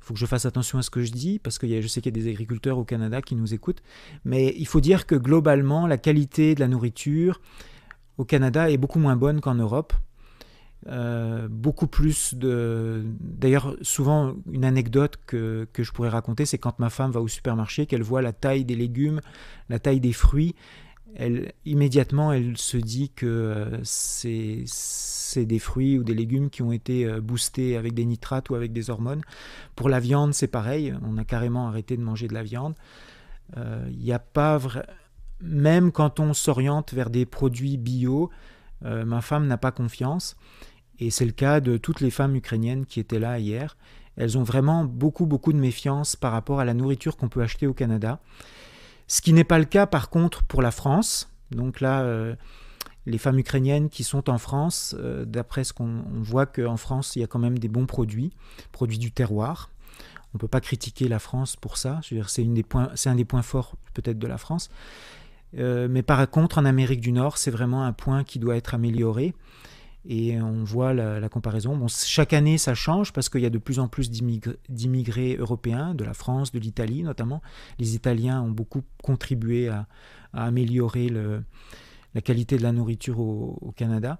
Il 0.00 0.04
faut 0.04 0.14
que 0.14 0.20
je 0.20 0.26
fasse 0.26 0.46
attention 0.46 0.78
à 0.78 0.82
ce 0.82 0.90
que 0.90 1.02
je 1.02 1.12
dis, 1.12 1.38
parce 1.38 1.58
que 1.58 1.80
je 1.80 1.86
sais 1.86 2.00
qu'il 2.00 2.16
y 2.16 2.20
a 2.20 2.22
des 2.22 2.28
agriculteurs 2.28 2.78
au 2.78 2.84
Canada 2.84 3.22
qui 3.22 3.36
nous 3.36 3.54
écoutent. 3.54 3.82
Mais 4.24 4.52
il 4.56 4.66
faut 4.66 4.80
dire 4.80 5.06
que 5.06 5.14
globalement, 5.14 5.86
la 5.86 5.96
qualité 5.96 6.56
de 6.56 6.60
la 6.60 6.66
nourriture 6.66 7.40
au 8.18 8.24
Canada 8.24 8.68
est 8.70 8.78
beaucoup 8.78 8.98
moins 8.98 9.16
bonne 9.16 9.40
qu'en 9.40 9.54
Europe. 9.54 9.92
Euh, 10.88 11.46
beaucoup 11.48 11.86
plus 11.86 12.34
de... 12.34 13.04
D'ailleurs, 13.20 13.76
souvent, 13.82 14.34
une 14.50 14.64
anecdote 14.64 15.18
que, 15.26 15.68
que 15.72 15.82
je 15.82 15.92
pourrais 15.92 16.08
raconter, 16.08 16.44
c'est 16.44 16.58
quand 16.58 16.78
ma 16.78 16.90
femme 16.90 17.12
va 17.12 17.20
au 17.20 17.28
supermarché, 17.28 17.86
qu'elle 17.86 18.02
voit 18.02 18.22
la 18.22 18.32
taille 18.32 18.64
des 18.64 18.74
légumes, 18.74 19.20
la 19.68 19.78
taille 19.78 20.00
des 20.00 20.12
fruits, 20.12 20.56
elle, 21.14 21.52
immédiatement, 21.64 22.32
elle 22.32 22.56
se 22.56 22.78
dit 22.78 23.10
que 23.10 23.26
euh, 23.26 23.80
c'est 23.84 25.44
des 25.44 25.58
fruits 25.58 25.98
ou 25.98 26.04
des 26.04 26.14
légumes 26.14 26.50
qui 26.50 26.62
ont 26.62 26.72
été 26.72 27.04
euh, 27.04 27.20
boostés 27.20 27.76
avec 27.76 27.94
des 27.94 28.04
nitrates 28.04 28.50
ou 28.50 28.54
avec 28.54 28.72
des 28.72 28.90
hormones. 28.90 29.22
Pour 29.76 29.88
la 29.88 30.00
viande, 30.00 30.34
c'est 30.34 30.48
pareil. 30.48 30.94
On 31.06 31.16
a 31.16 31.24
carrément 31.24 31.68
arrêté 31.68 31.96
de 31.96 32.02
manger 32.02 32.28
de 32.28 32.34
la 32.34 32.42
viande. 32.42 32.74
Il 33.54 33.98
n'y 33.98 34.12
a 34.12 34.18
pas. 34.18 34.58
Même 35.42 35.92
quand 35.92 36.20
on 36.20 36.32
s'oriente 36.32 36.94
vers 36.94 37.10
des 37.10 37.26
produits 37.26 37.76
bio, 37.76 38.30
ma 38.80 39.20
femme 39.20 39.46
n'a 39.46 39.58
pas 39.58 39.72
confiance. 39.72 40.36
Et 41.02 41.10
c'est 41.10 41.24
le 41.24 41.32
cas 41.32 41.58
de 41.58 41.78
toutes 41.78 42.00
les 42.00 42.12
femmes 42.12 42.36
ukrainiennes 42.36 42.86
qui 42.86 43.00
étaient 43.00 43.18
là 43.18 43.40
hier. 43.40 43.76
Elles 44.16 44.38
ont 44.38 44.44
vraiment 44.44 44.84
beaucoup, 44.84 45.26
beaucoup 45.26 45.52
de 45.52 45.58
méfiance 45.58 46.14
par 46.14 46.30
rapport 46.30 46.60
à 46.60 46.64
la 46.64 46.74
nourriture 46.74 47.16
qu'on 47.16 47.28
peut 47.28 47.42
acheter 47.42 47.66
au 47.66 47.74
Canada. 47.74 48.20
Ce 49.08 49.20
qui 49.20 49.32
n'est 49.32 49.42
pas 49.42 49.58
le 49.58 49.64
cas 49.64 49.86
par 49.86 50.10
contre 50.10 50.44
pour 50.44 50.62
la 50.62 50.70
France. 50.70 51.28
Donc 51.50 51.80
là, 51.80 52.02
euh, 52.02 52.36
les 53.06 53.18
femmes 53.18 53.40
ukrainiennes 53.40 53.88
qui 53.88 54.04
sont 54.04 54.30
en 54.30 54.38
France, 54.38 54.94
euh, 54.96 55.24
d'après 55.24 55.64
ce 55.64 55.72
qu'on 55.72 56.04
voit 56.20 56.46
qu'en 56.46 56.76
France, 56.76 57.16
il 57.16 57.18
y 57.18 57.24
a 57.24 57.26
quand 57.26 57.40
même 57.40 57.58
des 57.58 57.68
bons 57.68 57.86
produits, 57.86 58.30
produits 58.70 58.98
du 58.98 59.10
terroir. 59.10 59.70
On 60.34 60.36
ne 60.36 60.38
peut 60.38 60.46
pas 60.46 60.60
critiquer 60.60 61.08
la 61.08 61.18
France 61.18 61.56
pour 61.56 61.78
ça. 61.78 62.00
C'est 62.28 62.44
un 63.08 63.14
des 63.16 63.24
points 63.24 63.42
forts 63.42 63.74
peut-être 63.92 64.20
de 64.20 64.26
la 64.28 64.38
France. 64.38 64.70
Euh, 65.58 65.88
mais 65.90 66.02
par 66.02 66.30
contre, 66.30 66.58
en 66.58 66.64
Amérique 66.64 67.00
du 67.00 67.10
Nord, 67.10 67.38
c'est 67.38 67.50
vraiment 67.50 67.82
un 67.82 67.92
point 67.92 68.22
qui 68.22 68.38
doit 68.38 68.56
être 68.56 68.72
amélioré 68.72 69.34
et 70.04 70.40
on 70.40 70.64
voit 70.64 70.92
la, 70.94 71.28
comparaison. 71.28 71.86
Chaque 71.88 72.32
année, 72.32 72.58
ça 72.58 72.74
change 72.74 73.12
parce 73.12 73.28
qu'il 73.28 73.40
y 73.40 73.46
a 73.46 73.50
de 73.50 73.58
plus 73.58 73.78
en 73.78 73.88
plus 73.88 74.10
d'immigrés 74.10 75.36
européens, 75.36 75.94
de 75.94 76.04
la 76.04 76.14
France, 76.14 76.52
de 76.52 76.58
l'Italie 76.58 77.02
notamment. 77.02 77.40
Les 77.78 77.94
Italiens 77.94 78.42
ont 78.42 78.50
beaucoup 78.50 78.82
contribué 79.02 79.68
à, 79.68 79.86
améliorer 80.32 81.08
la 81.08 82.20
qualité 82.20 82.56
de 82.56 82.62
la 82.62 82.72
nourriture 82.72 83.20
au, 83.20 83.72
Canada. 83.76 84.18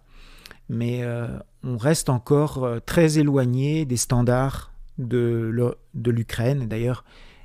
Mais 0.68 1.02
euh, 1.02 1.38
on 1.64 1.76
reste 1.76 2.08
encore 2.08 2.64
euh, 2.64 2.78
très 2.78 3.18
éloigné 3.18 3.84
des 3.84 3.96
standards 3.96 4.72
de 4.98 5.76
l'Ukraine. 6.04 6.68
D'ailleurs, 6.68 7.04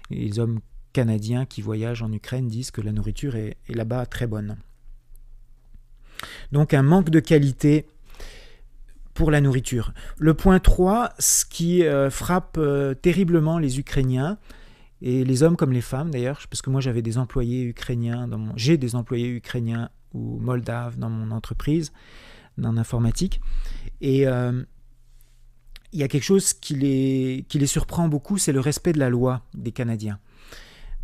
les 0.10 0.39
hommes 0.39 0.60
canadiens 0.93 1.45
qui 1.45 1.62
voyagent 1.62 2.04
en 2.04 2.12
Ukraine 2.12 2.47
disent 2.47 2.71
que 2.71 2.82
la 2.82 2.91
nourriture 2.91 3.36
est 3.36 3.58
là-bas 3.69 4.06
très 4.06 4.28
bonne. 4.28 4.58
Donc 6.52 6.73
un 6.73 6.84
manque 6.84 7.10
de 7.10 7.19
qualité 7.19 7.88
pour 9.17 9.32
la 9.32 9.41
nourriture. 9.41 9.93
Le 10.19 10.36
point 10.36 10.60
3, 10.60 11.12
ce 11.17 11.43
qui 11.43 11.84
euh, 11.84 12.12
frappe 12.12 12.58
euh, 12.60 12.93
terriblement 12.93 13.58
les 13.58 13.80
Ukrainiens, 13.80 14.38
et 15.01 15.25
les 15.25 15.41
hommes 15.41 15.58
comme 15.58 15.71
les 15.71 15.82
femmes 15.82 16.12
d'ailleurs, 16.12 16.39
parce 16.51 16.62
que 16.62 16.69
moi 16.69 16.82
j'avais 16.82 17.01
des 17.01 17.17
employés 17.17 17.63
ukrainiens, 17.63 18.27
dans 18.27 18.38
mon... 18.38 18.53
j'ai 18.56 18.77
des 18.77 18.93
employés 18.93 19.27
ukrainiens 19.27 19.89
ou 20.13 20.39
moldaves 20.39 20.99
dans 20.99 21.10
mon 21.10 21.32
entreprise, 21.32 21.93
dans 22.60 22.71
l'informatique, 22.71 23.41
et 24.01 24.27
euh, 24.27 24.63
il 25.93 25.99
y 25.99 26.03
a 26.03 26.08
quelque 26.08 26.23
chose 26.23 26.53
qui 26.53 26.75
les, 26.75 27.43
qui 27.49 27.58
les 27.58 27.65
surprend 27.65 28.08
beaucoup, 28.08 28.38
c'est 28.38 28.53
le 28.53 28.60
respect 28.60 28.93
de 28.93 28.99
la 28.99 29.10
loi 29.10 29.41
des 29.56 29.71
Canadiens. 29.71 30.19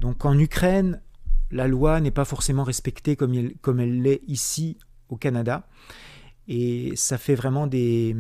Donc 0.02 0.24
en 0.24 0.38
Ukraine, 0.38 1.02
la 1.50 1.68
loi 1.68 2.00
n'est 2.00 2.12
pas 2.12 2.26
forcément 2.26 2.64
respectée 2.64 3.16
comme, 3.16 3.34
comme 3.62 3.80
elle 3.80 4.04
l'est 4.04 4.22
ici 4.28 4.78
au 5.10 5.18
Canada. 5.18 5.66
Et 6.48 6.94
ça 6.96 7.18
fait 7.18 7.36
vraiment 7.36 7.68
des, 7.68 8.16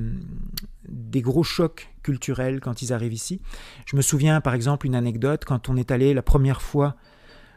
des 0.87 1.21
gros 1.21 1.43
chocs 1.43 1.93
culturels 2.03 2.59
quand 2.59 2.81
ils 2.81 2.93
arrivent 2.93 3.13
ici. 3.13 3.41
Je 3.85 3.95
me 3.95 4.01
souviens 4.01 4.41
par 4.41 4.53
exemple 4.53 4.85
une 4.85 4.95
anecdote 4.95 5.43
quand 5.45 5.69
on 5.69 5.75
est 5.75 5.91
allé 5.91 6.13
la 6.13 6.21
première 6.21 6.61
fois, 6.61 6.95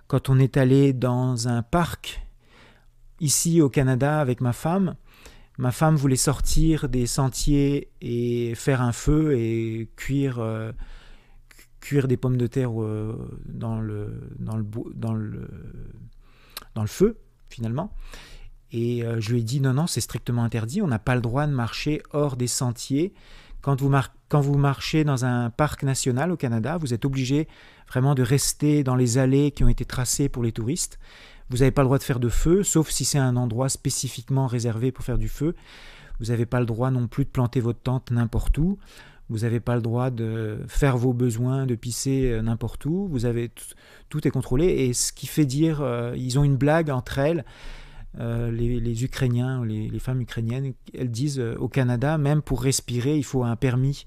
quand 0.07 0.29
on 0.29 0.39
est 0.39 0.57
allé 0.57 0.93
dans 0.93 1.49
un 1.49 1.63
parc 1.63 2.27
ici 3.21 3.61
au 3.61 3.69
Canada 3.69 4.21
avec 4.21 4.41
ma 4.41 4.53
femme. 4.53 4.97
Ma 5.59 5.73
femme 5.73 5.97
voulait 5.97 6.17
sortir 6.17 6.89
des 6.89 7.07
sentiers 7.07 7.91
et 8.03 8.55
faire 8.55 8.83
un 8.83 8.93
feu 8.93 9.39
et 9.39 9.89
cuire, 9.97 10.39
euh, 10.39 10.73
cuire 11.81 12.09
des 12.09 12.19
pommes 12.19 12.37
de 12.37 12.47
terre 12.47 12.83
euh, 12.83 13.41
dans, 13.47 13.81
le, 13.81 14.29
dans, 14.39 15.15
le, 15.15 15.49
feu 16.87 17.19
finalement. 17.49 17.95
Et 18.73 19.05
euh, 19.05 19.21
je 19.21 19.33
lui 19.33 19.41
ai 19.41 19.43
dit 19.43 19.61
non, 19.61 19.73
non, 19.73 19.87
c'est 19.87 20.01
strictement 20.01 20.45
interdit, 20.45 20.83
on 20.83 20.89
n'a 20.89 20.99
pas 20.99 21.15
le 21.15 21.21
droit 21.21 21.47
de 21.47 21.53
marcher 21.53 22.03
hors 22.13 22.37
des 22.37 22.47
sentiers. 22.49 23.13
Quand 23.63 23.81
vous, 23.81 24.59
marchez 24.59 25.03
dans 25.03 25.25
un 25.25 25.51
parc 25.51 25.83
national 25.83 26.31
au 26.31 26.37
Canada, 26.37 26.79
vous 26.79 26.95
êtes 26.95 27.05
obligé 27.05 27.49
vraiment 27.89 28.15
de 28.15 28.23
rester 28.23 28.85
dans 28.85 28.95
les 28.95 29.19
allées 29.19 29.51
qui 29.51 29.65
ont 29.65 29.69
été 29.69 29.85
tracées 29.85 30.29
pour 30.29 30.45
les 30.45 30.53
touristes. 30.53 31.01
Vous 31.51 31.59
n'avez 31.59 31.73
pas 31.73 31.83
le 31.83 31.87
droit 31.87 31.99
de 31.99 32.05
faire 32.05 32.21
de 32.21 32.29
feu, 32.29 32.63
sauf 32.63 32.91
si 32.91 33.05
c'est 33.05 33.19
un 33.19 33.35
endroit 33.35 33.69
spécifiquement 33.69 34.47
réservé 34.47 34.93
pour 34.93 35.05
faire 35.05 35.19
du 35.19 35.29
feu. 35.29 35.57
Vous 36.21 36.27
n'avez 36.27 36.47
pas 36.47 36.61
le 36.61 36.67
droit 36.67 36.93
non 36.93 37.09
plus 37.09 37.25
de 37.25 37.31
planter 37.31 37.59
votre 37.59 37.81
tente 37.81 38.13
n'importe 38.13 38.57
où. 38.59 38.79
Vous 39.29 39.39
n'avez 39.39 39.59
pas 39.59 39.75
le 39.75 39.83
droit 39.83 40.11
de 40.11 40.61
faire 40.69 40.97
vos 40.97 41.13
besoins, 41.13 41.67
de 41.67 41.75
pisser 41.75 42.31
euh, 42.31 42.43
n'importe 42.43 42.87
où. 42.87 43.11
Tout 44.09 44.29
est 44.29 44.31
contrôlé. 44.31 44.67
Et 44.67 44.93
ce 44.93 45.13
qui 45.13 45.27
fait 45.27 45.45
dire, 45.47 45.81
euh, 45.81 46.15
ils 46.17 46.39
ont 46.39 46.45
une 46.45 46.57
blague 46.57 46.91
entre 46.91 47.19
elles. 47.19 47.45
Euh, 48.19 48.51
les, 48.51 49.05
Ukrainiens, 49.05 49.65
les, 49.65 49.89
les, 49.89 49.99
femmes 49.99 50.23
ukrainiennes, 50.23 50.73
elles 50.95 51.11
disent 51.11 51.39
euh, 51.39 51.55
au 51.59 51.69
Canada, 51.69 52.17
même 52.17 52.41
pour 52.41 52.63
respirer, 52.63 53.17
il 53.17 53.25
faut 53.25 53.45
un 53.45 53.57
permis 53.57 54.07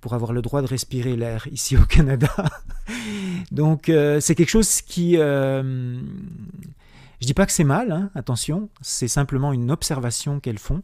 pour 0.00 0.14
avoir 0.14 0.32
le 0.32 0.40
droit 0.40 0.62
de 0.62 0.68
respirer 0.68 1.16
l'air 1.16 1.48
ici 1.52 1.76
au 1.76 1.84
Canada. 1.84 2.32
Donc 3.50 3.88
euh, 3.88 4.20
c'est 4.20 4.34
quelque 4.36 4.50
chose 4.50 4.82
qui... 4.82 5.14
je 5.14 6.00
dis 7.20 7.34
pas 7.34 7.44
que 7.44 7.52
c'est 7.52 7.64
mal, 7.64 7.90
hein, 7.90 8.10
attention, 8.14 8.70
c'est 8.82 9.08
simplement 9.08 9.52
une 9.52 9.70
observation 9.70 10.38
qu'elles 10.38 10.58
font. 10.58 10.82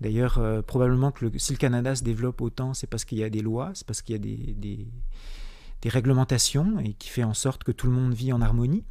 D'ailleurs, 0.00 0.42
probablement 0.66 1.12
que 1.12 1.38
si 1.38 1.52
le 1.52 1.58
Canada 1.58 1.94
se 1.94 2.02
développe 2.02 2.40
autant, 2.42 2.74
c'est 2.74 2.88
parce 2.88 3.06
qu'il 3.06 3.18
y 3.18 3.24
a 3.24 3.30
des 3.30 3.40
lois, 3.40 3.70
c'est 3.74 3.86
parce 3.86 4.02
qu'il 4.02 4.12
y 4.12 4.16
a 4.16 4.18
des, 4.18 4.54
des, 5.80 5.88
réglementations 5.88 6.78
et 6.80 6.94
qui 6.94 7.08
fait 7.08 7.24
en 7.24 7.34
sorte 7.34 7.62
que 7.62 7.72
tout 7.72 7.86
le 7.86 7.92
monde 7.92 8.12
vit 8.12 8.32
en 8.32 8.42
harmonie. 8.42 8.84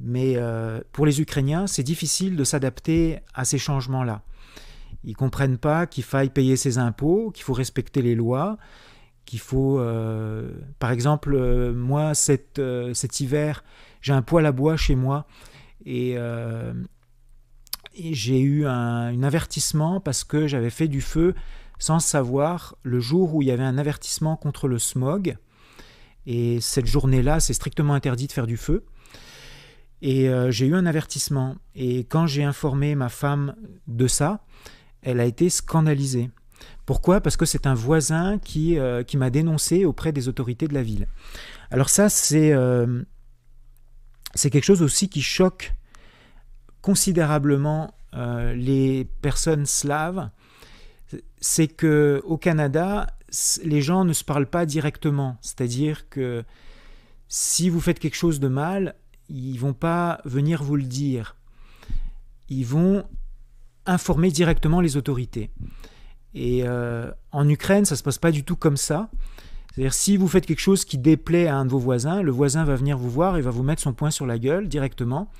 Mais 0.00 0.34
euh, 0.36 0.80
pour 0.92 1.06
les 1.06 1.20
Ukrainiens, 1.20 1.66
c'est 1.66 1.82
difficile 1.82 2.36
de 2.36 2.44
s'adapter 2.44 3.20
à 3.34 3.44
ces 3.44 3.58
changements-là. 3.58 4.22
Ils 5.04 5.16
comprennent 5.16 5.58
pas 5.58 5.86
qu'il 5.86 6.04
faille 6.04 6.30
payer 6.30 6.56
ses 6.56 6.78
impôts, 6.78 7.30
qu'il 7.30 7.44
faut 7.44 7.52
respecter 7.52 8.02
les 8.02 8.14
lois, 8.14 8.58
qu'il 9.24 9.40
faut, 9.40 9.78
euh, 9.78 10.50
par 10.78 10.90
exemple, 10.90 11.36
moi 11.72 12.14
cet, 12.14 12.60
cet 12.92 13.20
hiver, 13.20 13.64
j'ai 14.02 14.12
un 14.12 14.22
poêle 14.22 14.46
à 14.46 14.52
bois 14.52 14.76
chez 14.76 14.96
moi 14.96 15.26
et 15.84 16.16
j'ai 17.96 18.40
eu 18.40 18.66
un, 18.66 19.22
avertissement 19.22 20.00
parce 20.00 20.24
que 20.24 20.46
j'avais 20.46 20.70
fait 20.70 20.88
du 20.88 21.00
feu 21.00 21.34
sans 21.78 21.98
savoir 21.98 22.76
le 22.82 23.00
jour 23.00 23.34
où 23.34 23.42
il 23.42 23.48
y 23.48 23.50
avait 23.50 23.64
un 23.64 23.78
avertissement 23.78 24.36
contre 24.36 24.68
le 24.68 24.78
smog. 24.78 25.36
Et 26.26 26.60
cette 26.60 26.86
journée-là, 26.86 27.40
c'est 27.40 27.52
strictement 27.52 27.94
interdit 27.94 28.26
de 28.26 28.32
faire 28.32 28.46
du 28.46 28.56
feu. 28.56 28.84
Et 30.06 30.28
euh, 30.28 30.52
j'ai 30.52 30.66
eu 30.66 30.74
un 30.76 30.86
avertissement. 30.86 31.56
Et 31.74 32.04
quand 32.04 32.28
j'ai 32.28 32.44
informé 32.44 32.94
ma 32.94 33.08
femme 33.08 33.56
de 33.88 34.06
ça, 34.06 34.44
elle 35.02 35.18
a 35.18 35.24
été 35.24 35.50
scandalisée. 35.50 36.30
Pourquoi? 36.84 37.20
Parce 37.20 37.36
que 37.36 37.44
c'est 37.44 37.66
un 37.66 37.74
voisin 37.74 38.38
qui, 38.38 38.78
euh, 38.78 39.02
qui 39.02 39.16
m'a 39.16 39.30
dénoncé 39.30 39.84
auprès 39.84 40.12
des 40.12 40.28
autorités 40.28 40.68
de 40.68 40.74
la 40.74 40.84
ville. 40.84 41.08
Alors 41.72 41.88
ça, 41.88 42.08
c'est 42.08 42.52
euh, 42.52 43.02
quelque 44.36 44.62
chose 44.62 44.80
aussi 44.80 45.08
qui 45.08 45.22
choque 45.22 45.74
considérablement 46.82 47.92
les 48.54 49.06
personnes 49.20 49.66
slaves, 49.66 50.30
c'est 51.38 51.68
que 51.68 52.22
au 52.24 52.38
Canada, 52.38 53.08
les 53.62 53.82
gens 53.82 54.06
ne 54.06 54.14
se 54.14 54.24
parlent 54.24 54.48
pas 54.48 54.64
directement. 54.64 55.36
C'est-à-dire 55.42 56.08
que 56.08 56.42
si 57.28 57.68
vous 57.68 57.80
faites 57.80 57.98
quelque 57.98 58.16
chose 58.16 58.40
de 58.40 58.48
mal, 58.48 58.94
ils 59.28 59.58
vont 59.58 59.72
pas 59.72 60.20
venir 60.24 60.62
vous 60.62 60.76
le 60.76 60.84
dire. 60.84 61.36
Ils 62.48 62.64
vont 62.64 63.04
informer 63.86 64.30
directement 64.30 64.80
les 64.80 64.96
autorités. 64.96 65.50
Et 66.34 66.62
euh, 66.64 67.10
en 67.32 67.48
Ukraine, 67.48 67.84
ça 67.84 67.96
se 67.96 68.02
passe 68.02 68.18
pas 68.18 68.30
du 68.30 68.44
tout 68.44 68.56
comme 68.56 68.76
ça. 68.76 69.10
C'est-à-dire 69.72 69.94
si 69.94 70.16
vous 70.16 70.28
faites 70.28 70.46
quelque 70.46 70.60
chose 70.60 70.84
qui 70.84 70.98
déplaît 70.98 71.46
à 71.46 71.56
un 71.56 71.64
de 71.64 71.70
vos 71.70 71.78
voisins, 71.78 72.22
le 72.22 72.30
voisin 72.30 72.64
va 72.64 72.76
venir 72.76 72.98
vous 72.98 73.10
voir 73.10 73.36
et 73.36 73.42
va 73.42 73.50
vous 73.50 73.62
mettre 73.62 73.82
son 73.82 73.92
poing 73.92 74.10
sur 74.10 74.26
la 74.26 74.38
gueule 74.38 74.68
directement. 74.68 75.30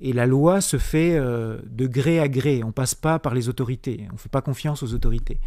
Et 0.00 0.12
la 0.12 0.26
loi 0.26 0.60
se 0.60 0.78
fait 0.78 1.14
euh, 1.14 1.58
de 1.66 1.86
gré 1.86 2.20
à 2.20 2.28
gré. 2.28 2.62
On 2.64 2.72
passe 2.72 2.94
pas 2.94 3.18
par 3.18 3.34
les 3.34 3.48
autorités. 3.48 4.06
On 4.10 4.14
ne 4.14 4.18
fait 4.18 4.30
pas 4.30 4.40
confiance 4.40 4.82
aux 4.82 4.94
autorités. 4.94 5.38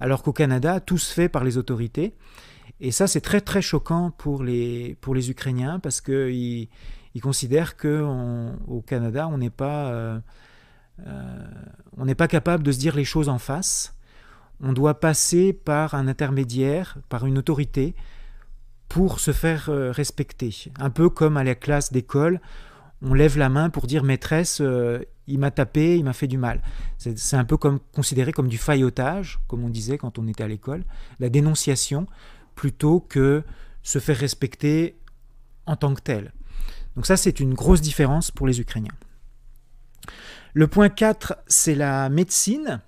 Alors 0.00 0.22
qu'au 0.22 0.32
Canada, 0.32 0.80
tout 0.80 0.98
se 0.98 1.12
fait 1.12 1.28
par 1.28 1.44
les 1.44 1.56
autorités. 1.56 2.14
Et 2.80 2.90
ça, 2.90 3.06
c'est 3.06 3.20
très 3.20 3.40
très 3.40 3.62
choquant 3.62 4.10
pour 4.10 4.42
les, 4.42 4.96
pour 5.00 5.14
Ukrainiens 5.30 5.78
parce 5.78 6.00
ils 6.08 6.68
considèrent 7.20 7.76
qu'au 7.76 8.82
Canada, 8.86 9.28
on 9.28 9.38
n'est 9.38 9.50
pas, 9.50 9.86
euh, 9.86 10.18
euh, 11.06 11.46
on 11.96 12.04
n'est 12.04 12.14
pas 12.14 12.28
capable 12.28 12.62
de 12.62 12.72
se 12.72 12.78
dire 12.78 12.96
les 12.96 13.04
choses 13.04 13.28
en 13.28 13.38
face. 13.38 13.94
On 14.60 14.72
doit 14.72 15.00
passer 15.00 15.52
par 15.52 15.94
un 15.94 16.08
intermédiaire, 16.08 16.98
par 17.08 17.26
une 17.26 17.36
autorité, 17.36 17.94
pour 18.88 19.20
se 19.20 19.32
faire 19.32 19.66
respecter. 19.66 20.54
Un 20.78 20.90
peu 20.90 21.08
comme 21.08 21.36
à 21.36 21.44
la 21.44 21.54
classe 21.54 21.92
d'école 21.92 22.40
on 23.02 23.14
lève 23.14 23.36
la 23.36 23.48
main 23.48 23.68
pour 23.68 23.86
dire 23.86 24.04
maîtresse, 24.04 24.60
euh, 24.60 25.00
il 25.26 25.38
m'a 25.38 25.50
tapé, 25.50 25.96
il 25.98 26.04
m'a 26.04 26.12
fait 26.12 26.28
du 26.28 26.38
mal. 26.38 26.62
C'est 26.98 27.36
un 27.36 27.44
peu 27.44 27.56
comme 27.56 27.80
considéré 27.92 28.32
comme 28.32 28.48
du 28.48 28.58
faillotage, 28.58 29.40
comme 29.48 29.64
on 29.64 29.68
disait 29.68 29.98
quand 29.98 30.18
on 30.18 30.28
était 30.28 30.44
à 30.44 30.48
l'école, 30.48 30.84
la 31.18 31.28
dénonciation, 31.28 32.06
plutôt 32.54 33.00
que 33.00 33.42
se 33.82 33.98
faire 33.98 34.16
respecter 34.16 34.96
en 35.66 35.76
tant 35.76 35.94
que 35.94 36.00
tel. 36.00 36.32
Donc 36.96 37.06
ça, 37.06 37.16
c'est 37.16 37.40
une 37.40 37.54
grosse 37.54 37.80
différence 37.80 38.30
pour 38.30 38.46
les 38.46 38.60
Ukrainiens. 38.60 38.92
Le 40.54 40.66
point 40.66 40.90
4, 40.90 41.36
c'est 41.46 41.74
la 41.74 42.08
médecine. 42.10 42.80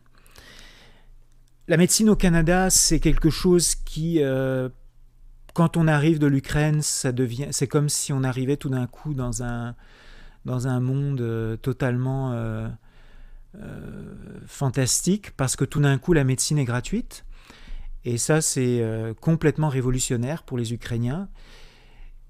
La 1.66 1.78
médecine 1.78 2.10
au 2.10 2.16
Canada, 2.16 2.68
c'est 2.68 3.00
quelque 3.00 3.30
chose 3.30 3.74
qui, 3.74 4.22
euh, 4.22 4.68
quand 5.54 5.78
on 5.78 5.88
arrive 5.88 6.18
de 6.18 6.26
l'Ukraine, 6.26 6.82
ça 6.82 7.10
devient, 7.10 7.48
c'est 7.52 7.66
comme 7.66 7.88
si 7.88 8.12
on 8.12 8.22
arrivait 8.22 8.58
tout 8.58 8.68
d'un 8.68 8.86
coup 8.86 9.14
dans 9.14 9.42
un, 9.42 9.74
monde 10.80 11.22
euh, 11.22 11.56
totalement 11.56 12.32
euh, 12.32 12.68
fantastique 14.46 15.34
parce 15.38 15.56
que 15.56 15.64
tout 15.64 15.80
d'un 15.80 15.96
coup 15.96 16.12
la 16.12 16.24
médecine 16.24 16.58
est 16.58 16.66
gratuite. 16.66 17.24
Et 18.04 18.18
ça, 18.18 18.42
c'est 18.42 18.84
complètement 19.22 19.70
révolutionnaire 19.70 20.42
pour 20.42 20.58
les 20.58 20.74
Ukrainiens. 20.74 21.30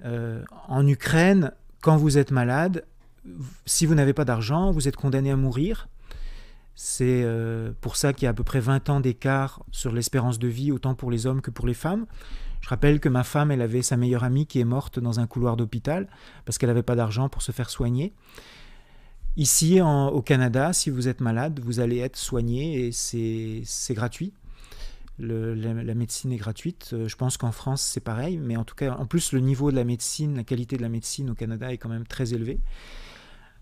en 0.05 0.87
Ukraine, 0.87 1.51
quand 1.85 1.99
vous 1.99 2.17
êtes 2.17 2.31
malade, 2.31 2.87
si 3.67 3.85
vous 3.85 3.95
n'avez 3.95 4.15
pas 4.15 4.25
d'argent, 4.25 4.71
vous 4.71 4.89
êtes 4.89 4.97
condamné 4.97 5.31
à 5.31 5.37
mourir. 5.37 5.91
C'est 6.75 7.27
pour 7.83 7.97
ça 7.97 8.15
qu'il 8.15 8.25
y 8.25 8.27
a 8.27 8.31
à 8.31 8.33
peu 8.33 8.43
près 8.43 8.59
20 8.59 8.89
ans 8.89 9.01
d'écart 9.01 9.63
sur 9.71 9.93
l'espérance 9.93 10.39
de 10.39 10.49
vie, 10.49 10.73
autant 10.73 10.95
pour 10.95 11.11
les 11.11 11.27
hommes 11.27 11.43
que 11.43 11.51
pour 11.51 11.67
les 11.67 11.75
femmes. 11.75 12.07
Je 12.63 12.71
rappelle 12.71 13.01
que 13.01 13.11
ma 13.11 13.23
femme, 13.23 13.51
elle 13.51 13.61
avait 13.61 13.83
sa 13.83 13.99
meilleure 13.99 14.25
amie 14.25 14.47
qui 14.47 14.61
est 14.61 14.65
morte 14.65 14.99
dans 14.99 15.21
un 15.21 15.27
couloir 15.27 15.59
d'hôpital 15.59 16.09
parce 16.47 16.57
qu'elle 16.57 16.71
n'avait 16.71 16.83
pas 16.83 16.97
d'argent 16.97 17.29
pour 17.29 17.43
se 17.43 17.53
faire 17.53 17.69
soigner. 17.69 18.15
Ici, 19.37 19.83
au 19.83 20.23
Canada, 20.23 20.73
si 20.73 20.89
vous 20.89 21.07
êtes 21.07 21.21
malade, 21.21 21.61
vous 21.63 21.81
allez 21.81 21.99
être 21.99 22.17
soigné 22.17 22.87
et 22.87 22.93
c'est 22.93 23.95
gratuit. 23.95 24.33
La, 25.19 25.95
médecine 25.95 26.33
est 26.33 26.37
gratuite. 26.37 26.91
Euh, 26.93 27.09
je 27.09 27.17
pense 27.17 27.37
qu'en 27.37 27.53
France, 27.53 27.83
c'est 27.83 28.01
pareil. 28.01 28.39
Mais 28.39 28.57
en 28.57 28.65
tout 28.65 28.75
cas, 28.75 28.97
en 28.97 29.07
plus, 29.07 29.33
le 29.33 29.41
niveau 29.41 29.71
de 29.71 29.77
la 29.77 29.85
médecine, 29.85 30.37
la 30.37 30.45
qualité 30.45 30.77
de 30.77 30.83
la 30.83 30.89
médecine 30.89 31.31
au 31.31 31.35
Canada 31.35 31.73
est 31.73 31.79
quand 31.79 31.89
même 31.89 32.07
très 32.07 32.35
élevé. 32.35 32.61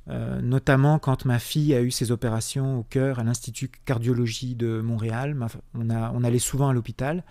Euh, 0.08 0.40
notamment 0.40 0.98
quand 0.98 1.26
ma 1.26 1.38
fille 1.38 1.74
a 1.74 1.80
eu 1.80 1.92
ses 1.92 2.10
opérations 2.10 2.80
au 2.80 2.82
cœur 2.82 3.20
à 3.20 3.24
l'Institut 3.24 3.70
cardiologie 3.84 4.56
de 4.56 4.80
Montréal. 4.80 5.36
on, 5.74 6.24
allait 6.24 6.40
souvent 6.40 6.68
à 6.70 6.72
l'hôpital 6.72 7.22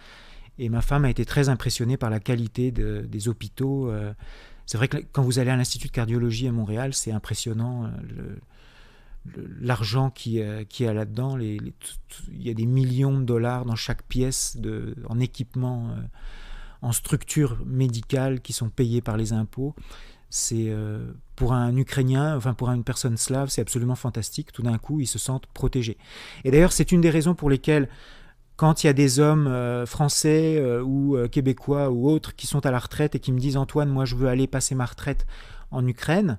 et 0.57 0.69
ma 0.69 0.81
femme 0.81 1.03
a 1.03 1.09
été 1.09 1.25
très 1.25 1.49
impressionnée 1.49 1.97
par 1.97 2.09
la 2.09 2.21
qualité 2.21 2.71
des 2.71 3.27
hôpitaux. 3.27 3.89
Euh. 3.89 4.13
c'est 4.65 4.77
vrai 4.77 4.87
que 4.87 4.97
quand 5.11 5.21
vous 5.21 5.39
allez 5.39 5.49
à 5.49 5.57
l'Institut 5.57 5.87
de 5.87 5.91
cardiologie 5.91 6.47
à 6.47 6.53
Montréal, 6.53 6.93
c'est 6.93 7.11
impressionnant 7.11 7.91
l'argent 9.59 10.09
qui, 10.09 10.41
euh, 10.41 10.63
qui 10.63 10.83
est 10.83 10.93
là-dedans. 10.93 11.37
il 11.39 11.73
y 12.29 12.49
a 12.49 12.53
des 12.53 12.65
millions 12.65 13.17
de 13.19 13.23
dollars 13.23 13.65
dans 13.65 13.75
chaque 13.75 14.03
pièce 14.03 14.57
de, 14.57 14.95
en 15.07 15.19
équipement, 15.19 15.95
en 16.81 16.91
structure 16.91 17.57
médicale 17.65 18.41
qui 18.41 18.53
sont 18.53 18.69
payés 18.69 19.01
par 19.01 19.17
les 19.17 19.33
impôts. 19.33 19.75
C'est 20.29 20.73
pour 21.35 21.51
un 21.51 21.75
Ukrainien, 21.75 22.37
enfin 22.37 22.53
pour 22.53 22.69
une 22.69 22.85
personne 22.85 23.17
slave, 23.17 23.49
c'est 23.49 23.61
absolument 23.61 23.95
fantastique. 23.95 24.53
Tout 24.53 24.63
d'un 24.63 24.77
coup, 24.77 25.01
ils 25.01 25.07
se 25.07 25.19
sentent 25.19 25.47
protégés. 25.47 25.97
Et 26.45 26.51
d'ailleurs, 26.51 26.71
c'est 26.71 26.91
une 26.91 27.01
des 27.01 27.09
raisons 27.09 27.35
pour 27.35 27.49
lesquelles 27.49 27.89
quand 28.61 28.83
il 28.83 28.87
y 28.87 28.89
a 28.91 28.93
des 28.93 29.19
hommes 29.19 29.47
euh, 29.47 29.87
français 29.87 30.57
euh, 30.59 30.83
ou 30.83 31.17
euh, 31.17 31.27
québécois 31.27 31.89
ou 31.89 32.07
autres 32.07 32.35
qui 32.35 32.45
sont 32.45 32.63
à 32.63 32.69
la 32.69 32.77
retraite 32.77 33.15
et 33.15 33.19
qui 33.19 33.31
me 33.31 33.39
disent 33.39 33.57
Antoine, 33.57 33.89
moi 33.89 34.05
je 34.05 34.15
veux 34.15 34.27
aller 34.27 34.45
passer 34.45 34.75
ma 34.75 34.85
retraite 34.85 35.25
en 35.71 35.87
Ukraine, 35.87 36.37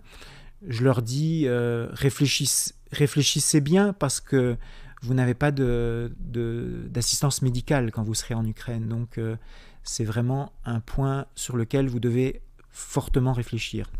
je 0.69 0.85
leur 0.85 1.03
dis 1.03 1.47
réfléchissez, 1.49 2.75
réfléchissez, 2.91 3.61
bien 3.61 3.93
parce 3.93 4.21
que 4.21 4.57
vous 5.03 5.15
n'avez 5.15 5.35
pas 5.35 5.51
d'assistance 5.51 7.43
médicale 7.43 7.91
quand 7.91 8.03
vous 8.03 8.15
serez 8.15 8.35
en 8.35 8.45
Ukraine. 8.47 8.89
Donc 8.89 9.19
c'est 9.83 10.05
vraiment 10.05 10.53
un 10.65 10.81
point 10.81 11.27
sur 11.35 11.57
lequel 11.57 11.89
vous 11.89 12.01
devez 12.01 12.41
fortement 12.71 13.33
réfléchir. 13.33 13.91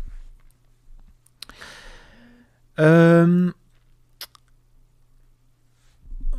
Euh, 2.79 3.51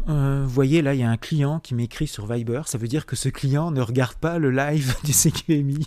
euh, 0.08 0.42
vous 0.44 0.50
voyez, 0.50 0.82
là, 0.82 0.94
il 0.94 1.00
y 1.00 1.02
a 1.02 1.10
un 1.10 1.16
client 1.16 1.60
qui 1.60 1.74
m'écrit 1.74 2.06
sur 2.06 2.26
Viber. 2.26 2.62
Ça 2.66 2.78
veut 2.78 2.88
dire 2.88 3.06
que 3.06 3.16
ce 3.16 3.28
client 3.28 3.70
ne 3.70 3.80
regarde 3.80 4.16
pas 4.16 4.38
le 4.38 4.50
live 4.50 4.94
du 5.04 5.12
CQMI. 5.12 5.86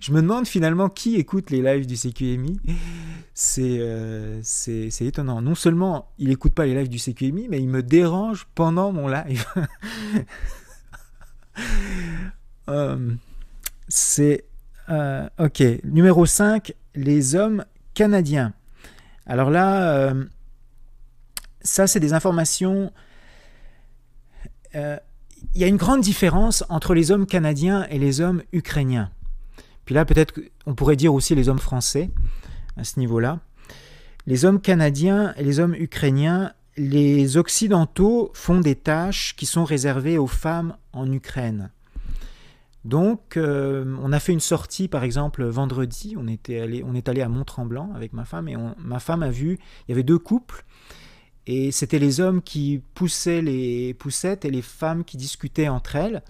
Je 0.00 0.12
me 0.12 0.20
demande 0.20 0.46
finalement 0.46 0.88
qui 0.88 1.16
écoute 1.16 1.50
les 1.50 1.62
lives 1.62 1.86
du 1.86 1.96
CQMI. 1.96 2.60
Euh, 3.58 4.40
c'est 4.42 5.00
étonnant. 5.00 5.40
Non 5.40 5.54
seulement 5.54 6.10
il 6.18 6.28
n'écoute 6.28 6.52
pas 6.52 6.66
les 6.66 6.74
lives 6.74 6.88
du 6.88 6.98
CQMI, 6.98 7.48
mais 7.48 7.60
il 7.60 7.68
me 7.68 7.82
dérange 7.82 8.46
pendant 8.54 8.92
mon 8.92 9.08
live. 9.08 9.44
Euh, 12.68 13.10
c'est... 13.88 14.44
ok. 14.88 15.62
Numéro 15.82 16.24
5, 16.24 16.72
les 16.94 17.34
hommes 17.34 17.64
canadiens. 17.94 18.54
Alors 19.26 19.50
là 19.50 20.14
ça, 21.62 21.86
c'est 21.86 22.00
des 22.00 22.12
informations. 22.12 22.92
Euh, 24.74 24.96
il 25.54 25.60
y 25.60 25.64
a 25.64 25.66
une 25.66 25.76
grande 25.76 26.00
différence 26.00 26.64
entre 26.68 26.94
les 26.94 27.10
hommes 27.10 27.26
canadiens 27.26 27.86
et 27.90 27.98
les 27.98 28.20
hommes 28.20 28.42
ukrainiens. 28.52 29.10
Puis 29.90 29.96
là, 29.96 30.04
peut-être 30.04 30.40
on 30.66 30.76
pourrait 30.76 30.94
dire 30.94 31.12
aussi 31.12 31.34
les 31.34 31.48
hommes 31.48 31.58
français 31.58 32.10
à 32.76 32.84
ce 32.84 33.00
niveau-là. 33.00 33.40
Les 34.24 34.44
hommes 34.44 34.60
canadiens 34.60 35.34
et 35.36 35.42
les 35.42 35.58
hommes 35.58 35.74
ukrainiens, 35.74 36.52
les 36.76 37.36
Occidentaux 37.36 38.30
font 38.32 38.60
des 38.60 38.76
tâches 38.76 39.34
qui 39.34 39.46
sont 39.46 39.64
réservées 39.64 40.16
aux 40.16 40.28
femmes 40.28 40.76
en 40.92 41.10
Ukraine. 41.10 41.72
Donc, 42.84 43.36
euh, 43.36 43.96
on 44.00 44.12
a 44.12 44.20
fait 44.20 44.30
une 44.32 44.38
sortie, 44.38 44.86
par 44.86 45.02
exemple, 45.02 45.44
vendredi. 45.44 46.14
On, 46.16 46.28
était 46.28 46.60
allé, 46.60 46.84
on 46.86 46.94
est 46.94 47.08
allé 47.08 47.20
à 47.20 47.28
Mont-Tremblant 47.28 47.90
avec 47.92 48.12
ma 48.12 48.24
femme 48.24 48.46
et 48.46 48.54
ma 48.78 49.00
femme 49.00 49.24
a 49.24 49.30
vu, 49.30 49.58
il 49.88 49.90
y 49.90 49.92
avait 49.92 50.04
deux 50.04 50.20
couples. 50.20 50.64
Et 51.48 51.72
c'était 51.72 51.98
les 51.98 52.20
hommes 52.20 52.42
qui 52.42 52.80
poussaient 52.94 53.42
les 53.42 53.92
poussettes 53.94 54.44
et 54.44 54.52
les 54.52 54.62
femmes 54.62 55.02
qui 55.02 55.16
discutaient 55.16 55.66
entre 55.66 55.96
elles. 55.96 56.22